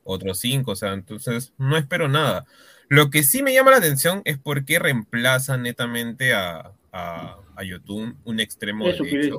[0.05, 2.45] otros cinco, o sea, entonces no espero nada.
[2.87, 7.63] Lo que sí me llama la atención es por qué reemplaza netamente a, a, a
[7.63, 9.37] Yotun, un extremo Eso derecho.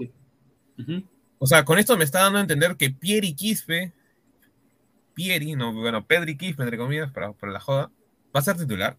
[1.38, 3.92] O sea, con esto me está dando a entender que Pieri Quispe,
[5.14, 7.90] Pieri, no, bueno, Pedri Quispe, entre comillas, para, para la joda,
[8.34, 8.96] va a ser titular.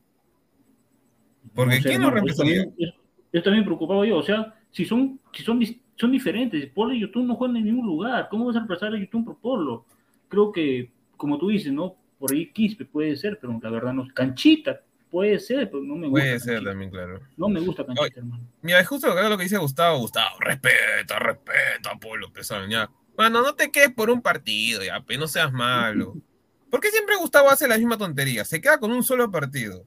[1.54, 2.64] Porque No sé, ¿quién lo hermano, yo reemplazaría?
[2.66, 2.94] también-
[3.34, 5.60] Yo, también preocupado yo, o sea, si son, si son,
[5.96, 8.98] son diferentes, Polo y YouTube no juegan en ningún lugar, ¿cómo vas a reemplazar a
[9.00, 9.86] YouTube por Polo?
[10.30, 11.96] Creo que, como tú dices, ¿no?
[12.20, 14.08] Por ahí Quispe puede ser, pero la verdad no.
[14.14, 14.82] Canchita
[15.12, 16.24] puede ser, pero no me gusta.
[16.24, 17.20] Puede ser también, claro.
[17.36, 18.48] No me gusta Canchita, hermano.
[18.62, 20.00] Mira, es justo lo que dice Gustavo.
[20.00, 22.90] Gustavo, respeta, respeta, Polo Pesado, ya.
[23.16, 26.16] Bueno, no te quedes por un partido, ya, pe, no seas malo.
[26.70, 28.44] ¿Por qué siempre Gustavo hace la misma tontería?
[28.46, 29.86] Se queda con un solo partido.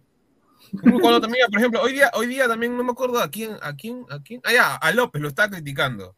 [0.83, 3.75] Cuando también, por ejemplo, hoy día, hoy día también no me acuerdo a quién, a
[3.75, 4.41] quién, a quién.
[4.45, 6.17] Ah, ya, a López lo estaba criticando.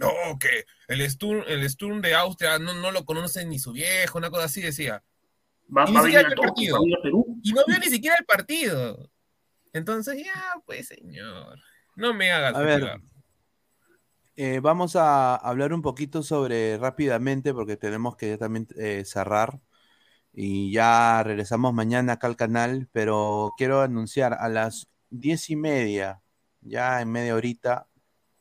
[0.00, 4.16] No, que el Sturm, el Sturm de Austria no, no lo conoce ni su viejo,
[4.16, 5.04] una cosa así decía.
[5.76, 6.78] Va, y ni va a siquiera el partido.
[7.42, 9.10] Y no vio ni siquiera el partido.
[9.74, 11.58] Entonces, ya, pues, señor.
[11.96, 13.00] No me hagas A ver,
[14.36, 19.60] eh, vamos a hablar un poquito sobre rápidamente, porque tenemos que ya también eh, cerrar.
[20.32, 26.22] Y ya regresamos mañana acá al canal, pero quiero anunciar a las diez y media,
[26.62, 27.88] ya en media horita,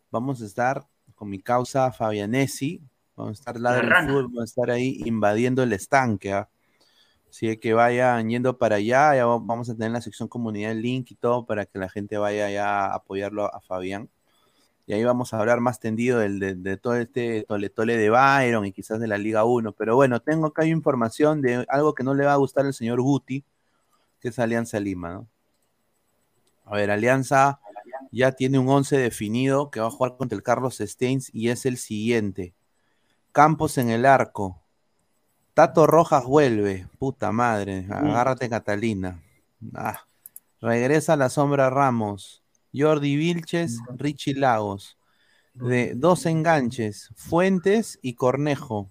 [0.10, 0.88] vamos a estar
[1.20, 2.82] con mi causa Fabianesi,
[3.18, 4.08] vamos a estar ladra el rana.
[4.08, 6.32] fútbol, vamos a estar ahí invadiendo el estanque.
[6.32, 6.48] ¿ah?
[7.30, 10.82] Así que vayan yendo para allá, ya va- vamos a tener la sección comunidad el
[10.82, 14.10] link y todo para que la gente vaya ya a apoyarlo a Fabián.
[14.88, 18.10] Y ahí vamos a hablar más tendido del- de, de todo este tole tole de
[18.10, 19.74] Byron y quizás de la Liga 1.
[19.74, 23.02] Pero bueno, tengo acá información de algo que no le va a gustar al señor
[23.02, 23.44] Guti,
[24.22, 25.28] que es Alianza Lima, ¿no?
[26.66, 27.60] A ver, Alianza
[28.11, 31.65] ya tiene un 11 definido que va a jugar contra el Carlos Steins y es
[31.65, 32.53] el siguiente.
[33.31, 34.61] Campos en el arco.
[35.53, 36.88] Tato Rojas vuelve.
[36.98, 37.86] Puta madre.
[37.90, 39.22] Agárrate, Catalina.
[39.73, 40.06] Ah.
[40.61, 42.44] Regresa a la sombra Ramos.
[42.73, 44.98] Jordi Vilches, Richie Lagos.
[45.53, 48.90] De dos enganches, Fuentes y Cornejo.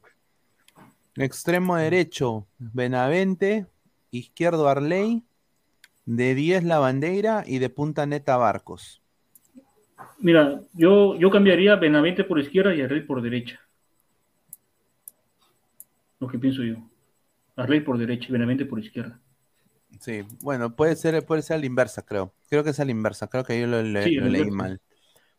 [1.17, 3.67] Extremo derecho, Benavente.
[4.11, 5.25] Izquierdo Arley.
[6.07, 9.03] De 10 la bandera y de punta neta Barcos.
[10.21, 13.61] Mira, yo, yo cambiaría Benavente por izquierda y Arrey por derecha.
[16.21, 16.77] Lo que pienso yo.
[17.57, 19.19] Arley por derecha y Benavente por izquierda.
[20.01, 22.33] Sí, bueno, puede ser, puede ser a la inversa, creo.
[22.49, 24.81] Creo que es a la inversa, creo que yo lo, le- Sí, lo leí mal.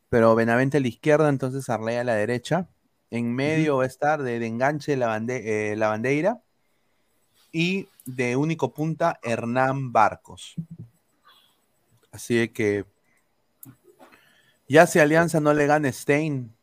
[0.09, 2.67] Pero Benavente a la izquierda, entonces Arley a la derecha.
[3.11, 6.41] En medio va a estar de, de enganche la, bande- eh, la bandeira.
[7.51, 10.55] Y de único punta, Hernán Barcos.
[12.11, 12.85] Así que.
[14.69, 16.55] Ya si Alianza no le gana Stein.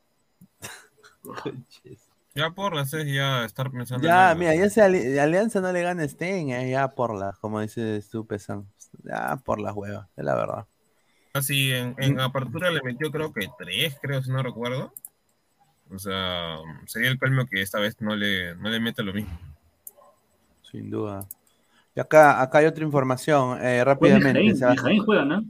[2.34, 5.72] Ya por las es ya estar pensando en Ya, mira, ya si Ali- Alianza no
[5.72, 8.66] le gana a Stein, eh, ya por la, como dice tú, Pesan.
[9.02, 10.66] Ya por las huevas, es la verdad.
[11.32, 14.92] Así, en, en apertura le metió creo que tres, creo, si no recuerdo.
[15.90, 19.36] O sea, sería el pelmo que esta vez no le, no le meta lo mismo.
[20.62, 21.26] Sin duda.
[21.94, 24.76] Y acá, acá hay otra información, eh, Juega rápidamente.
[24.76, 25.42] Jaén juegan, ¿no?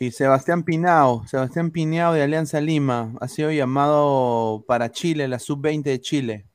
[0.00, 5.82] Y Sebastián Pinao, Sebastián Pinao de Alianza Lima, ha sido llamado para Chile, la sub-20
[5.82, 6.46] de Chile.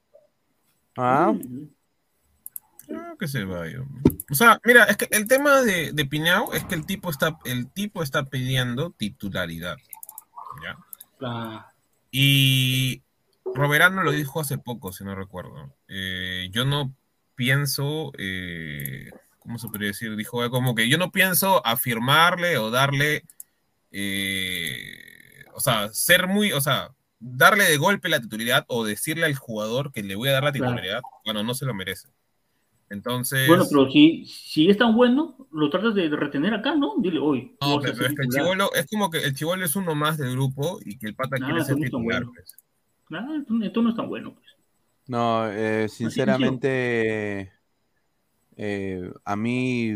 [0.95, 1.33] ¿Ah?
[2.93, 3.79] Ah, que se vaya.
[4.31, 7.37] O sea, mira, es que el tema de, de Pinao es que el tipo está,
[7.45, 9.77] el tipo está pidiendo titularidad.
[10.63, 10.77] ¿ya?
[11.21, 11.71] Ah,
[12.11, 13.03] Y
[13.45, 15.73] Roberano lo dijo hace poco, si no recuerdo.
[15.87, 16.95] Eh, yo no
[17.35, 19.09] pienso, eh,
[19.43, 20.15] ¿cómo se podría decir?
[20.15, 23.23] Dijo eh, como que yo no pienso afirmarle o darle,
[23.91, 26.89] eh, o sea, ser muy, o sea,
[27.19, 30.51] darle de golpe la titularidad o decirle al jugador que le voy a dar la
[30.51, 30.65] Claro.
[30.71, 32.09] titularidad cuando no se lo merece.
[32.89, 36.93] Entonces, Bueno, pero si, si es tan bueno, lo tratas de retener acá, ¿no?
[36.99, 37.55] Dile, hoy.
[37.61, 40.17] no, pero, pero es que el chivolo, es como que el chivolo es uno más
[40.17, 42.23] del grupo y que el pata Ah, quiere ser entonces no es tan titular.
[42.23, 42.33] bueno.
[42.35, 42.55] pues.
[43.11, 44.33] Ah, esto, esto no es tan bueno.
[44.33, 44.45] Pues.
[45.07, 47.51] No, eh, sinceramente,
[48.57, 49.93] eh, a mí,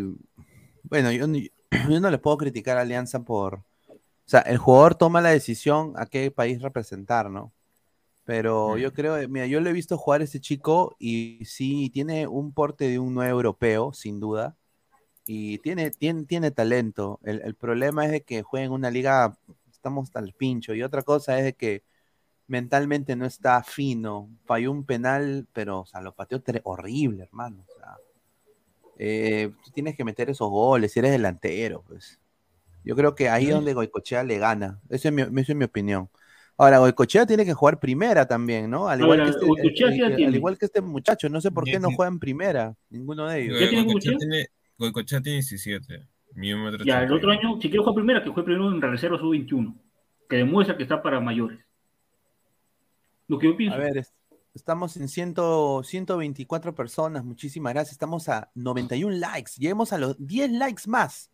[0.84, 1.28] bueno, yo,
[2.02, 6.06] no le puedo criticar a Alianza por, o sea, el jugador toma la decisión a
[6.06, 7.54] qué país representar, ¿no?
[8.26, 11.90] Pero yo creo, eh, mira, yo lo he visto jugar a este chico y sí,
[11.94, 14.58] tiene un porte de un nuevo europeo, sin duda,
[15.26, 17.20] y tiene, tiene, tiene talento.
[17.24, 19.38] El, el problema es de que juega en una liga,
[19.72, 21.84] estamos al pincho, y otra cosa es de que
[22.48, 24.30] mentalmente no está fino.
[24.46, 27.66] Falló un penal, pero, o sea, lo pateó horrible, hermano.
[28.98, 32.20] Eh, tú tienes que meter esos goles si eres delantero, pues.
[32.84, 34.80] Yo creo que ahí es donde Goicochea le gana.
[34.90, 36.10] Esa es mi, esa es mi opinión.
[36.58, 38.88] Ahora, Goicochea tiene que jugar primera también, ¿no?
[38.88, 39.68] Al igual, Ahora, que, este,
[40.06, 41.30] eh, eh, al igual que este muchacho.
[41.30, 42.76] No sé por qué no juega en primera.
[42.90, 43.60] Ninguno de ellos.
[43.60, 44.18] ¿Ya tiene Goicoechea Goicoechea?
[44.30, 44.48] tiene,
[44.78, 46.08] Goicoechea tiene 17.
[46.34, 47.16] Mío metro Ya, el 81.
[47.16, 49.76] otro año, si quiere jugar primera, que juegue primero en reserva sub-21,
[50.30, 51.60] que demuestra que está para mayores.
[53.28, 53.76] Lo que yo pienso.
[53.76, 54.14] A ver, es-
[54.58, 55.36] estamos en 100,
[55.84, 57.24] 124 personas.
[57.24, 57.94] Muchísimas gracias.
[57.94, 59.54] Estamos a 91 likes.
[59.58, 61.32] Lleguemos a los 10 likes más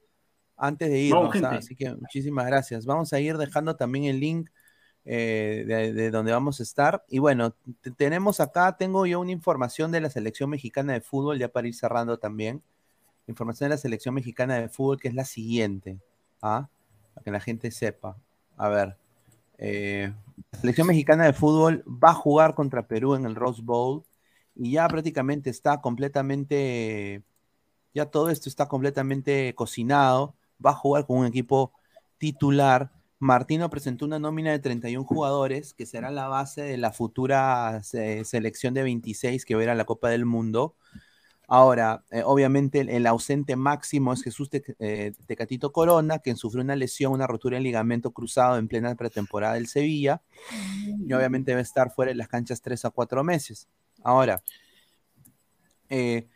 [0.56, 1.24] antes de irnos.
[1.45, 1.50] ¿ah?
[1.60, 2.86] Así que muchísimas gracias.
[2.86, 4.50] Vamos a ir dejando también el link
[5.06, 7.04] eh, de, de donde vamos a estar.
[7.10, 11.40] Y bueno, te- tenemos acá, tengo yo una información de la selección mexicana de fútbol,
[11.40, 12.62] ya para ir cerrando también.
[13.28, 15.98] Información de la selección mexicana de fútbol que es la siguiente.
[16.41, 16.70] ¿ah?
[17.14, 18.16] Para que la gente sepa.
[18.58, 18.98] A ver.
[19.64, 20.14] Eh,
[20.52, 24.03] la selección mexicana de fútbol va a jugar contra Perú en el Rose Bowl
[24.56, 27.23] y ya prácticamente está completamente,
[27.94, 30.35] ya todo esto está completamente cocinado.
[30.64, 31.73] Va a jugar con un equipo
[32.18, 32.91] titular.
[33.19, 38.26] Martino presentó una nómina de 31 jugadores que será la base de la futura se-
[38.26, 40.76] selección de 26 que a la Copa del Mundo.
[41.56, 46.64] Ahora, eh, obviamente el, el ausente máximo es Jesús Te- eh, Tecatito Corona, quien sufrió
[46.64, 50.24] una lesión, una rotura de ligamento cruzado en plena pretemporada del Sevilla,
[51.08, 53.68] y obviamente va a estar fuera de las canchas tres a cuatro meses.
[54.04, 54.42] Ahora,
[55.90, 56.28] eh,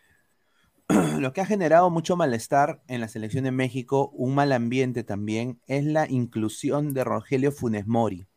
[1.17, 5.59] lo que ha generado mucho malestar en la selección de México, un mal ambiente también,
[5.65, 8.27] es la inclusión de Rogelio Funes Mori,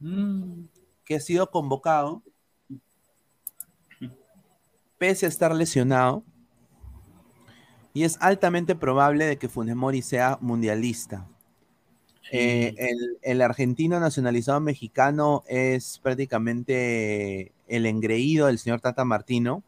[0.00, 0.68] Mm,
[1.04, 2.22] que ha sido convocado
[4.98, 6.24] pese a estar lesionado,
[7.94, 11.26] y es altamente probable de que Funes Mori sea mundialista.
[12.30, 19.62] Eh, el, el argentino nacionalizado mexicano es prácticamente el engreído del señor Tata Martino,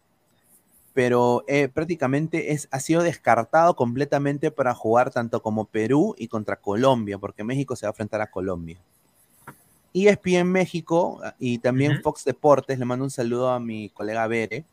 [0.92, 6.60] pero eh, prácticamente es, ha sido descartado completamente para jugar tanto como Perú y contra
[6.60, 8.80] Colombia, porque México se va a enfrentar a Colombia.
[9.92, 14.64] ESPN México y también Fox Deportes, le mando un saludo a mi colega Bere,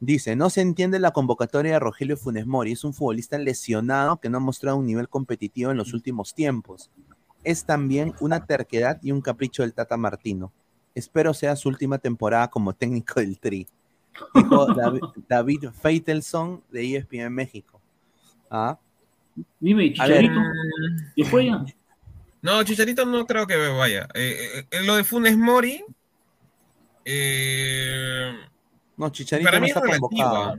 [0.00, 4.28] dice, no se entiende la convocatoria de Rogelio Funes Mori, es un futbolista lesionado que
[4.28, 6.90] no ha mostrado un nivel competitivo en los últimos tiempos.
[7.44, 10.52] Es también una terquedad y un capricho del Tata Martino.
[10.94, 13.66] Espero sea su última temporada como técnico del Tri.
[14.34, 17.80] Dijo David, David Feitelson de ESPN México.
[18.50, 18.78] ¿Ah?
[19.60, 20.40] Dime, Chicharito,
[21.14, 21.64] ¿y fue ya?
[22.42, 24.08] No, Chicharito no creo que vaya.
[24.14, 25.84] Eh, eh, eh, lo de Funes Mori,
[27.04, 28.32] eh,
[28.96, 30.56] No, Chicharito Para no mí está es relativo.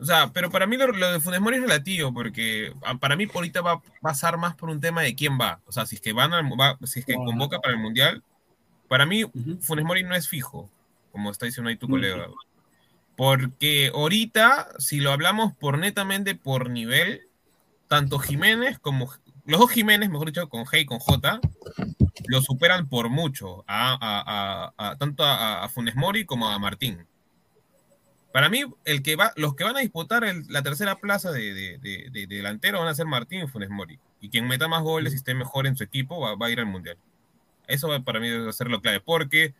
[0.00, 3.16] O sea, pero para mí lo, lo de Funes Mori es relativo, porque ah, para
[3.16, 5.60] mí ahorita va a pasar más por un tema de quién va.
[5.66, 8.22] O sea, si es que van al, va- si es que convoca para el Mundial,
[8.88, 9.24] para mí
[9.60, 10.70] Funes Mori no es fijo,
[11.10, 12.28] como está diciendo ahí tu colega.
[13.16, 17.22] Porque ahorita, si lo hablamos por netamente por nivel,
[17.88, 19.10] tanto Jiménez como
[19.48, 21.40] los dos Jiménez, mejor dicho, con G y con J,
[22.28, 27.06] lo superan por mucho, a, tanto a, Funes Mori como a Martín.
[28.32, 31.78] Para mí, el que va, los que van a disputar la tercera plaza de, de-
[31.78, 33.98] de- de delantero van a ser Martín y Funes Mori.
[34.20, 36.60] Y quien meta más goles y esté mejor en su equipo va, va a ir
[36.60, 36.98] al Mundial.
[37.66, 39.00] Eso para mí debe ser lo clave.
[39.00, 39.54] Porque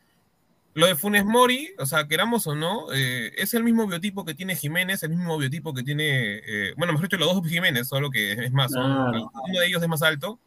[0.78, 4.34] lo de Funes Mori, o sea, queramos o no, eh, es el mismo biotipo que
[4.34, 8.10] tiene Jiménez, el mismo biotipo que tiene, eh, bueno, mejor dicho, los dos Jiménez, solo
[8.10, 9.30] que es más, son- Claro.
[9.48, 10.38] uno de ellos es más alto.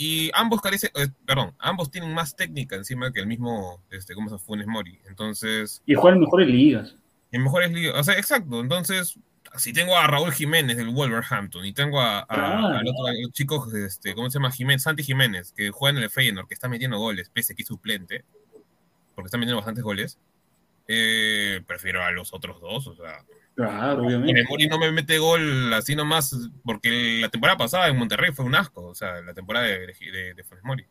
[0.00, 4.28] Y ambos carecen, eh, perdón, ambos tienen más técnica encima que el mismo, este, ¿cómo
[4.28, 4.44] se llama?
[4.44, 4.98] Funes Mori.
[5.08, 6.94] Entonces, Y juegan mejores ligas.
[7.32, 7.94] en mejores ligas.
[7.98, 8.60] O sea, exacto.
[8.60, 9.18] Entonces,
[9.56, 12.66] si tengo a Raúl Jiménez del Wolverhampton y tengo a, a- Claro.
[12.78, 14.52] al otro al chico, este, ¿cómo se llama?
[14.52, 17.62] Jiménez, Santi Jiménez, que juega en el Feyenoord, que está metiendo goles, pese a que
[17.62, 18.24] es suplente,
[19.18, 20.16] porque está metiendo bastantes goles,
[20.86, 22.86] eh, prefiero a los otros dos.
[22.86, 23.24] O sea,
[23.56, 24.44] Claro, obviamente.
[24.44, 26.32] Funes Mori no me mete gol así nomás,
[26.64, 30.34] porque la temporada pasada en Monterrey fue un asco, o sea, la temporada de, de,
[30.34, 30.86] de Funes Mori.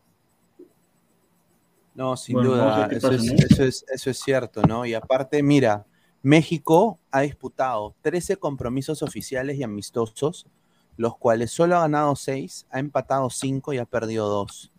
[1.95, 4.85] No, sin Bueno, duda, eso es, eso, es, eso es cierto, ¿no?
[4.85, 5.85] Y aparte, mira,
[6.21, 10.45] México ha disputado 13 compromisos oficiales y amistosos,
[10.97, 14.73] los cuales solo ha ganado 6, ha empatado 5 y ha perdido 2.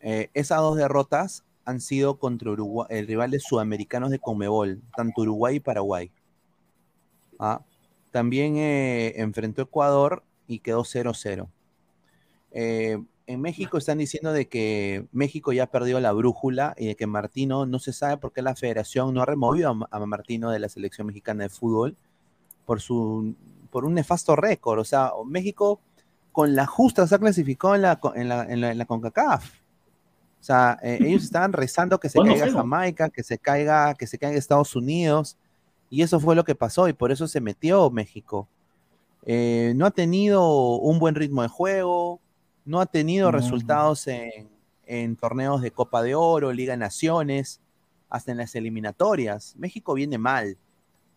[0.00, 5.60] esas dos derrotas han sido contra Uruguay, eh, rivales sudamericanos de Conmebol, tanto Uruguay y
[5.60, 6.10] Paraguay.
[7.38, 7.60] Ah,
[8.12, 11.48] También eh, enfrentó Ecuador y quedó 0-0.
[12.52, 17.06] Eh, en México están diciendo de que México ya perdió la brújula y de que
[17.08, 20.50] Martino no se sabe por qué la federación no ha removido a, Ma- a Martino
[20.50, 21.96] de la selección mexicana de fútbol
[22.64, 23.34] por su
[23.70, 24.78] por un nefasto récord.
[24.78, 25.80] O sea, México
[26.32, 29.52] con la justa se ha clasificado en la CONCACAF.
[30.46, 32.52] O sea, eh, ellos estaban rezando que se Bueno, caiga.
[32.52, 35.36] Jamaica, que se caiga, que se caiga Estados Unidos,
[35.90, 38.46] y eso fue lo que pasó, y por eso se metió México.
[39.24, 42.20] Eh, no ha tenido un buen ritmo de juego,
[42.64, 43.36] no ha tenido No.
[43.36, 44.48] resultados en,
[44.86, 47.60] en torneos de Copa de Oro, Liga de Naciones,
[48.08, 49.56] hasta en las eliminatorias.
[49.58, 50.56] México viene mal.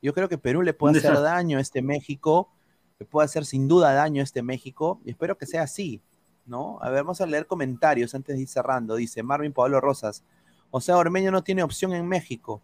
[0.02, 2.50] Yo creo que Perú le puede hacer daño a este México,
[2.98, 6.02] le puede hacer sin duda daño a este México, y espero que sea así,
[6.50, 6.80] ¿no?
[6.82, 8.96] A ver, vamos a leer comentarios antes de ir cerrando.
[8.96, 10.24] Dice Marvin Pablo Rosas,
[10.72, 12.62] o sea, Ormeño no tiene opción en México.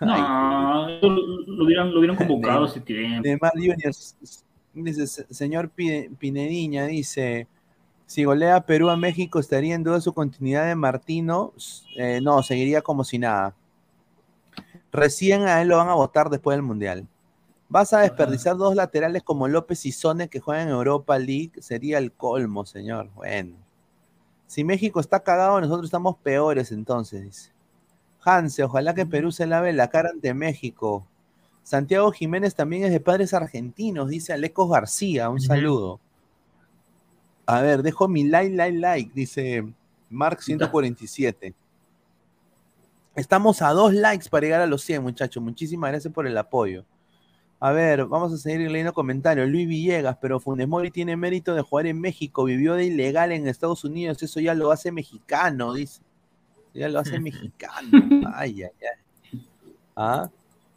[0.00, 3.22] No, lo, lo hubieran, lo hubieran convocado hace tiempo.
[3.22, 4.16] de Mar Juniors.
[4.72, 7.46] Dice, "Se- señor Pi- Pinediña, dice,
[8.06, 11.52] si golea Perú a México, ¿estaría en duda su continuidad de Martino?
[11.96, 13.54] Eh, no, seguiría como si nada.
[14.92, 17.06] Recién a él lo van a votar después del Mundial.
[17.68, 21.52] Vas a desperdiciar dos laterales como López y Sone que juegan en Europa League.
[21.60, 23.10] Sería el colmo, señor.
[23.14, 23.56] Bueno.
[24.46, 27.52] Si México está cagado, nosotros estamos peores entonces, dice.
[28.20, 31.06] Hanse, ojalá que Perú se lave la cara ante México.
[31.62, 35.28] Santiago Jiménez también es de padres argentinos, dice Alecos García.
[35.30, 36.00] Un saludo.
[37.46, 39.64] A ver, dejo mi like, like, like, dice
[40.08, 41.54] Mark 147.
[43.14, 45.42] Estamos a dos likes para llegar a los 100, muchachos.
[45.42, 46.84] Muchísimas gracias por el apoyo.
[47.64, 49.48] A ver, vamos a seguir leyendo comentarios.
[49.48, 52.44] Luis Villegas, pero Funes Mori tiene mérito de jugar en México.
[52.44, 54.22] Vivió de ilegal en Estados Unidos.
[54.22, 56.02] Eso ya lo hace mexicano, dice.
[56.74, 57.88] Ya lo hace mexicano.
[58.34, 59.46] Ay, ay, ay.
[59.96, 60.30] ¿Ah?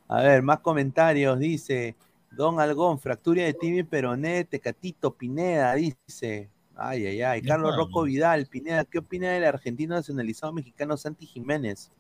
[0.08, 1.38] A ver, más comentarios.
[1.40, 1.98] Dice
[2.32, 6.50] Don Algón, fractura de tibia y peroné, Tecatito Pineda, dice.
[6.74, 7.42] Ay, ay, ay.
[7.42, 7.76] Carlos.
[7.76, 11.92] Rocco Vidal, Pineda, ¿qué opina del argentino nacionalizado mexicano Santi Jiménez?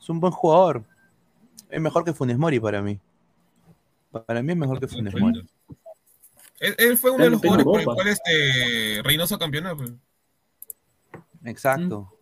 [0.00, 0.82] Es un buen jugador.
[1.68, 2.98] Es mejor que Funes Mori para mí.
[4.12, 5.48] Para mí es mejor que Funes Mori.
[6.60, 9.76] Él, él fue uno de los jugadores por el cual este Reynoso campeonó.
[9.76, 9.92] pues.
[11.44, 12.16] Exacto.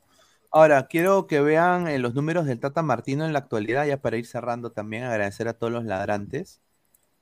[0.53, 4.17] Ahora, quiero que vean eh, los números del Tata Martino en la actualidad, ya para
[4.17, 6.61] ir cerrando también, agradecer a todos los ladrantes.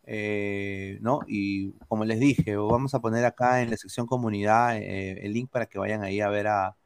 [0.04, 1.20] Eh, ¿no?
[1.26, 5.50] Y como les dije, vamos a poner acá en la sección comunidad eh, el link
[5.50, 6.76] para que vayan ahí a ver a,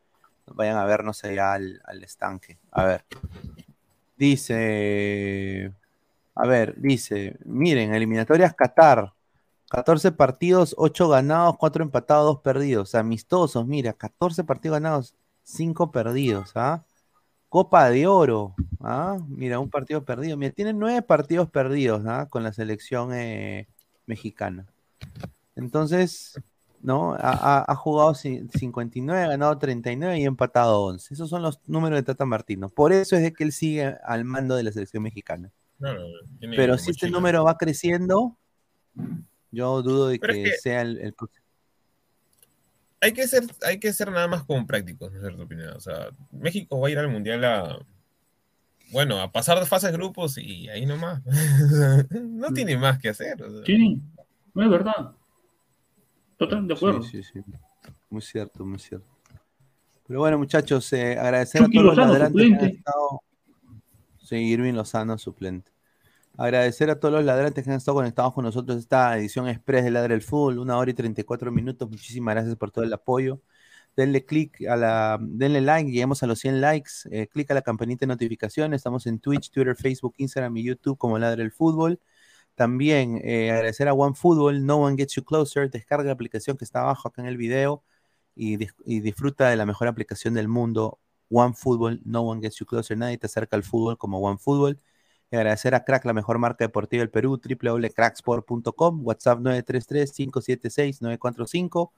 [0.46, 2.58] vayan a vernos allá al, al estanque.
[2.72, 3.04] A ver.
[4.16, 5.72] Dice,
[6.34, 9.12] a ver, dice, miren, eliminatorias Qatar,
[9.70, 12.94] 14 partidos, 8 ganados, 4 empatados, 2 perdidos.
[12.94, 15.14] Amistosos, mira, 14 partidos ganados,
[15.44, 16.84] 5 perdidos, ¿ah?
[17.48, 19.18] Copa de Oro, ¿ah?
[19.28, 20.36] Mira, un partido perdido.
[20.36, 22.28] Mira, tiene 9 partidos perdidos, ¿ah?
[22.30, 23.68] Con la selección eh,
[24.06, 24.66] mexicana.
[25.56, 26.40] Entonces,
[26.82, 27.14] ¿no?
[27.14, 31.14] Ha, ha, jugado 59, ganado 39 y empatado 11.
[31.14, 32.68] Esos son los números de Tata Martino.
[32.68, 35.52] Por eso es de que él sigue al mando de la selección mexicana.
[36.40, 38.36] Pero si este número va creciendo,
[39.50, 41.14] yo dudo de que, sea el, el,
[43.00, 45.74] Hay que, ser, hay que ser nada más como prácticos, ¿no es opinión?
[45.76, 47.78] O sea, México va a ir al Mundial a...
[48.90, 51.22] Bueno, a pasar de fases grupos y ahí nomás.
[52.10, 52.54] no mm.
[52.54, 53.42] tiene más que hacer.
[53.64, 54.00] Sí,
[54.52, 55.12] no es verdad.
[56.36, 57.02] Totalmente de acuerdo.
[57.02, 57.52] Sí, sí, sí.
[58.10, 59.06] Muy cierto, muy cierto.
[60.06, 63.22] Pero bueno, muchachos, eh, agradecer a todos los ladrantes que han estado.
[64.18, 65.71] Sí, Irving Lozano, suplente.
[66.38, 69.90] Agradecer a todos los ladrantes que han estado conectados con nosotros esta edición express de
[69.90, 71.88] Ladre del Fútbol, una hora y 34 minutos.
[71.90, 73.40] Muchísimas gracias por todo el apoyo.
[73.96, 76.90] Denle click a la, denle like, lleguemos a los 100 likes.
[77.10, 78.78] Eh, clic a la campanita de notificaciones.
[78.78, 82.00] Estamos en Twitch, Twitter, Facebook, Instagram y YouTube como Ladre del Fútbol.
[82.54, 85.70] También eh, agradecer a OneFootball, No One Gets You Closer.
[85.70, 87.84] Descarga la aplicación que está abajo acá en el video
[88.34, 88.56] y,
[89.00, 91.00] disfruta de la mejor aplicación del mundo.
[91.30, 92.96] OneFootball, No One Gets You Closer.
[92.98, 94.80] Nadie te acerca al fútbol como OneFootball.
[95.36, 101.90] Agradecer a Crack, la mejor marca deportiva del Perú, www.cracksport.com, WhatsApp 933-576-945,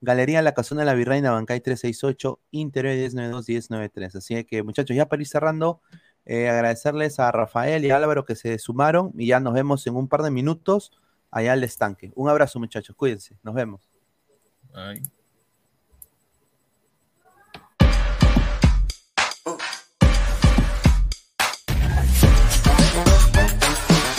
[0.00, 4.16] Galería La Casona de la Virreina, Bancay 368, Interior 1092-1093.
[4.16, 5.80] Así que, muchachos, ya para ir cerrando,
[6.24, 10.08] eh, agradecerles a Rafael y Álvaro que se sumaron y ya nos vemos en un
[10.08, 10.92] par de minutos
[11.30, 12.12] allá al estanque.
[12.14, 13.88] Un abrazo muchachos, cuídense, nos vemos.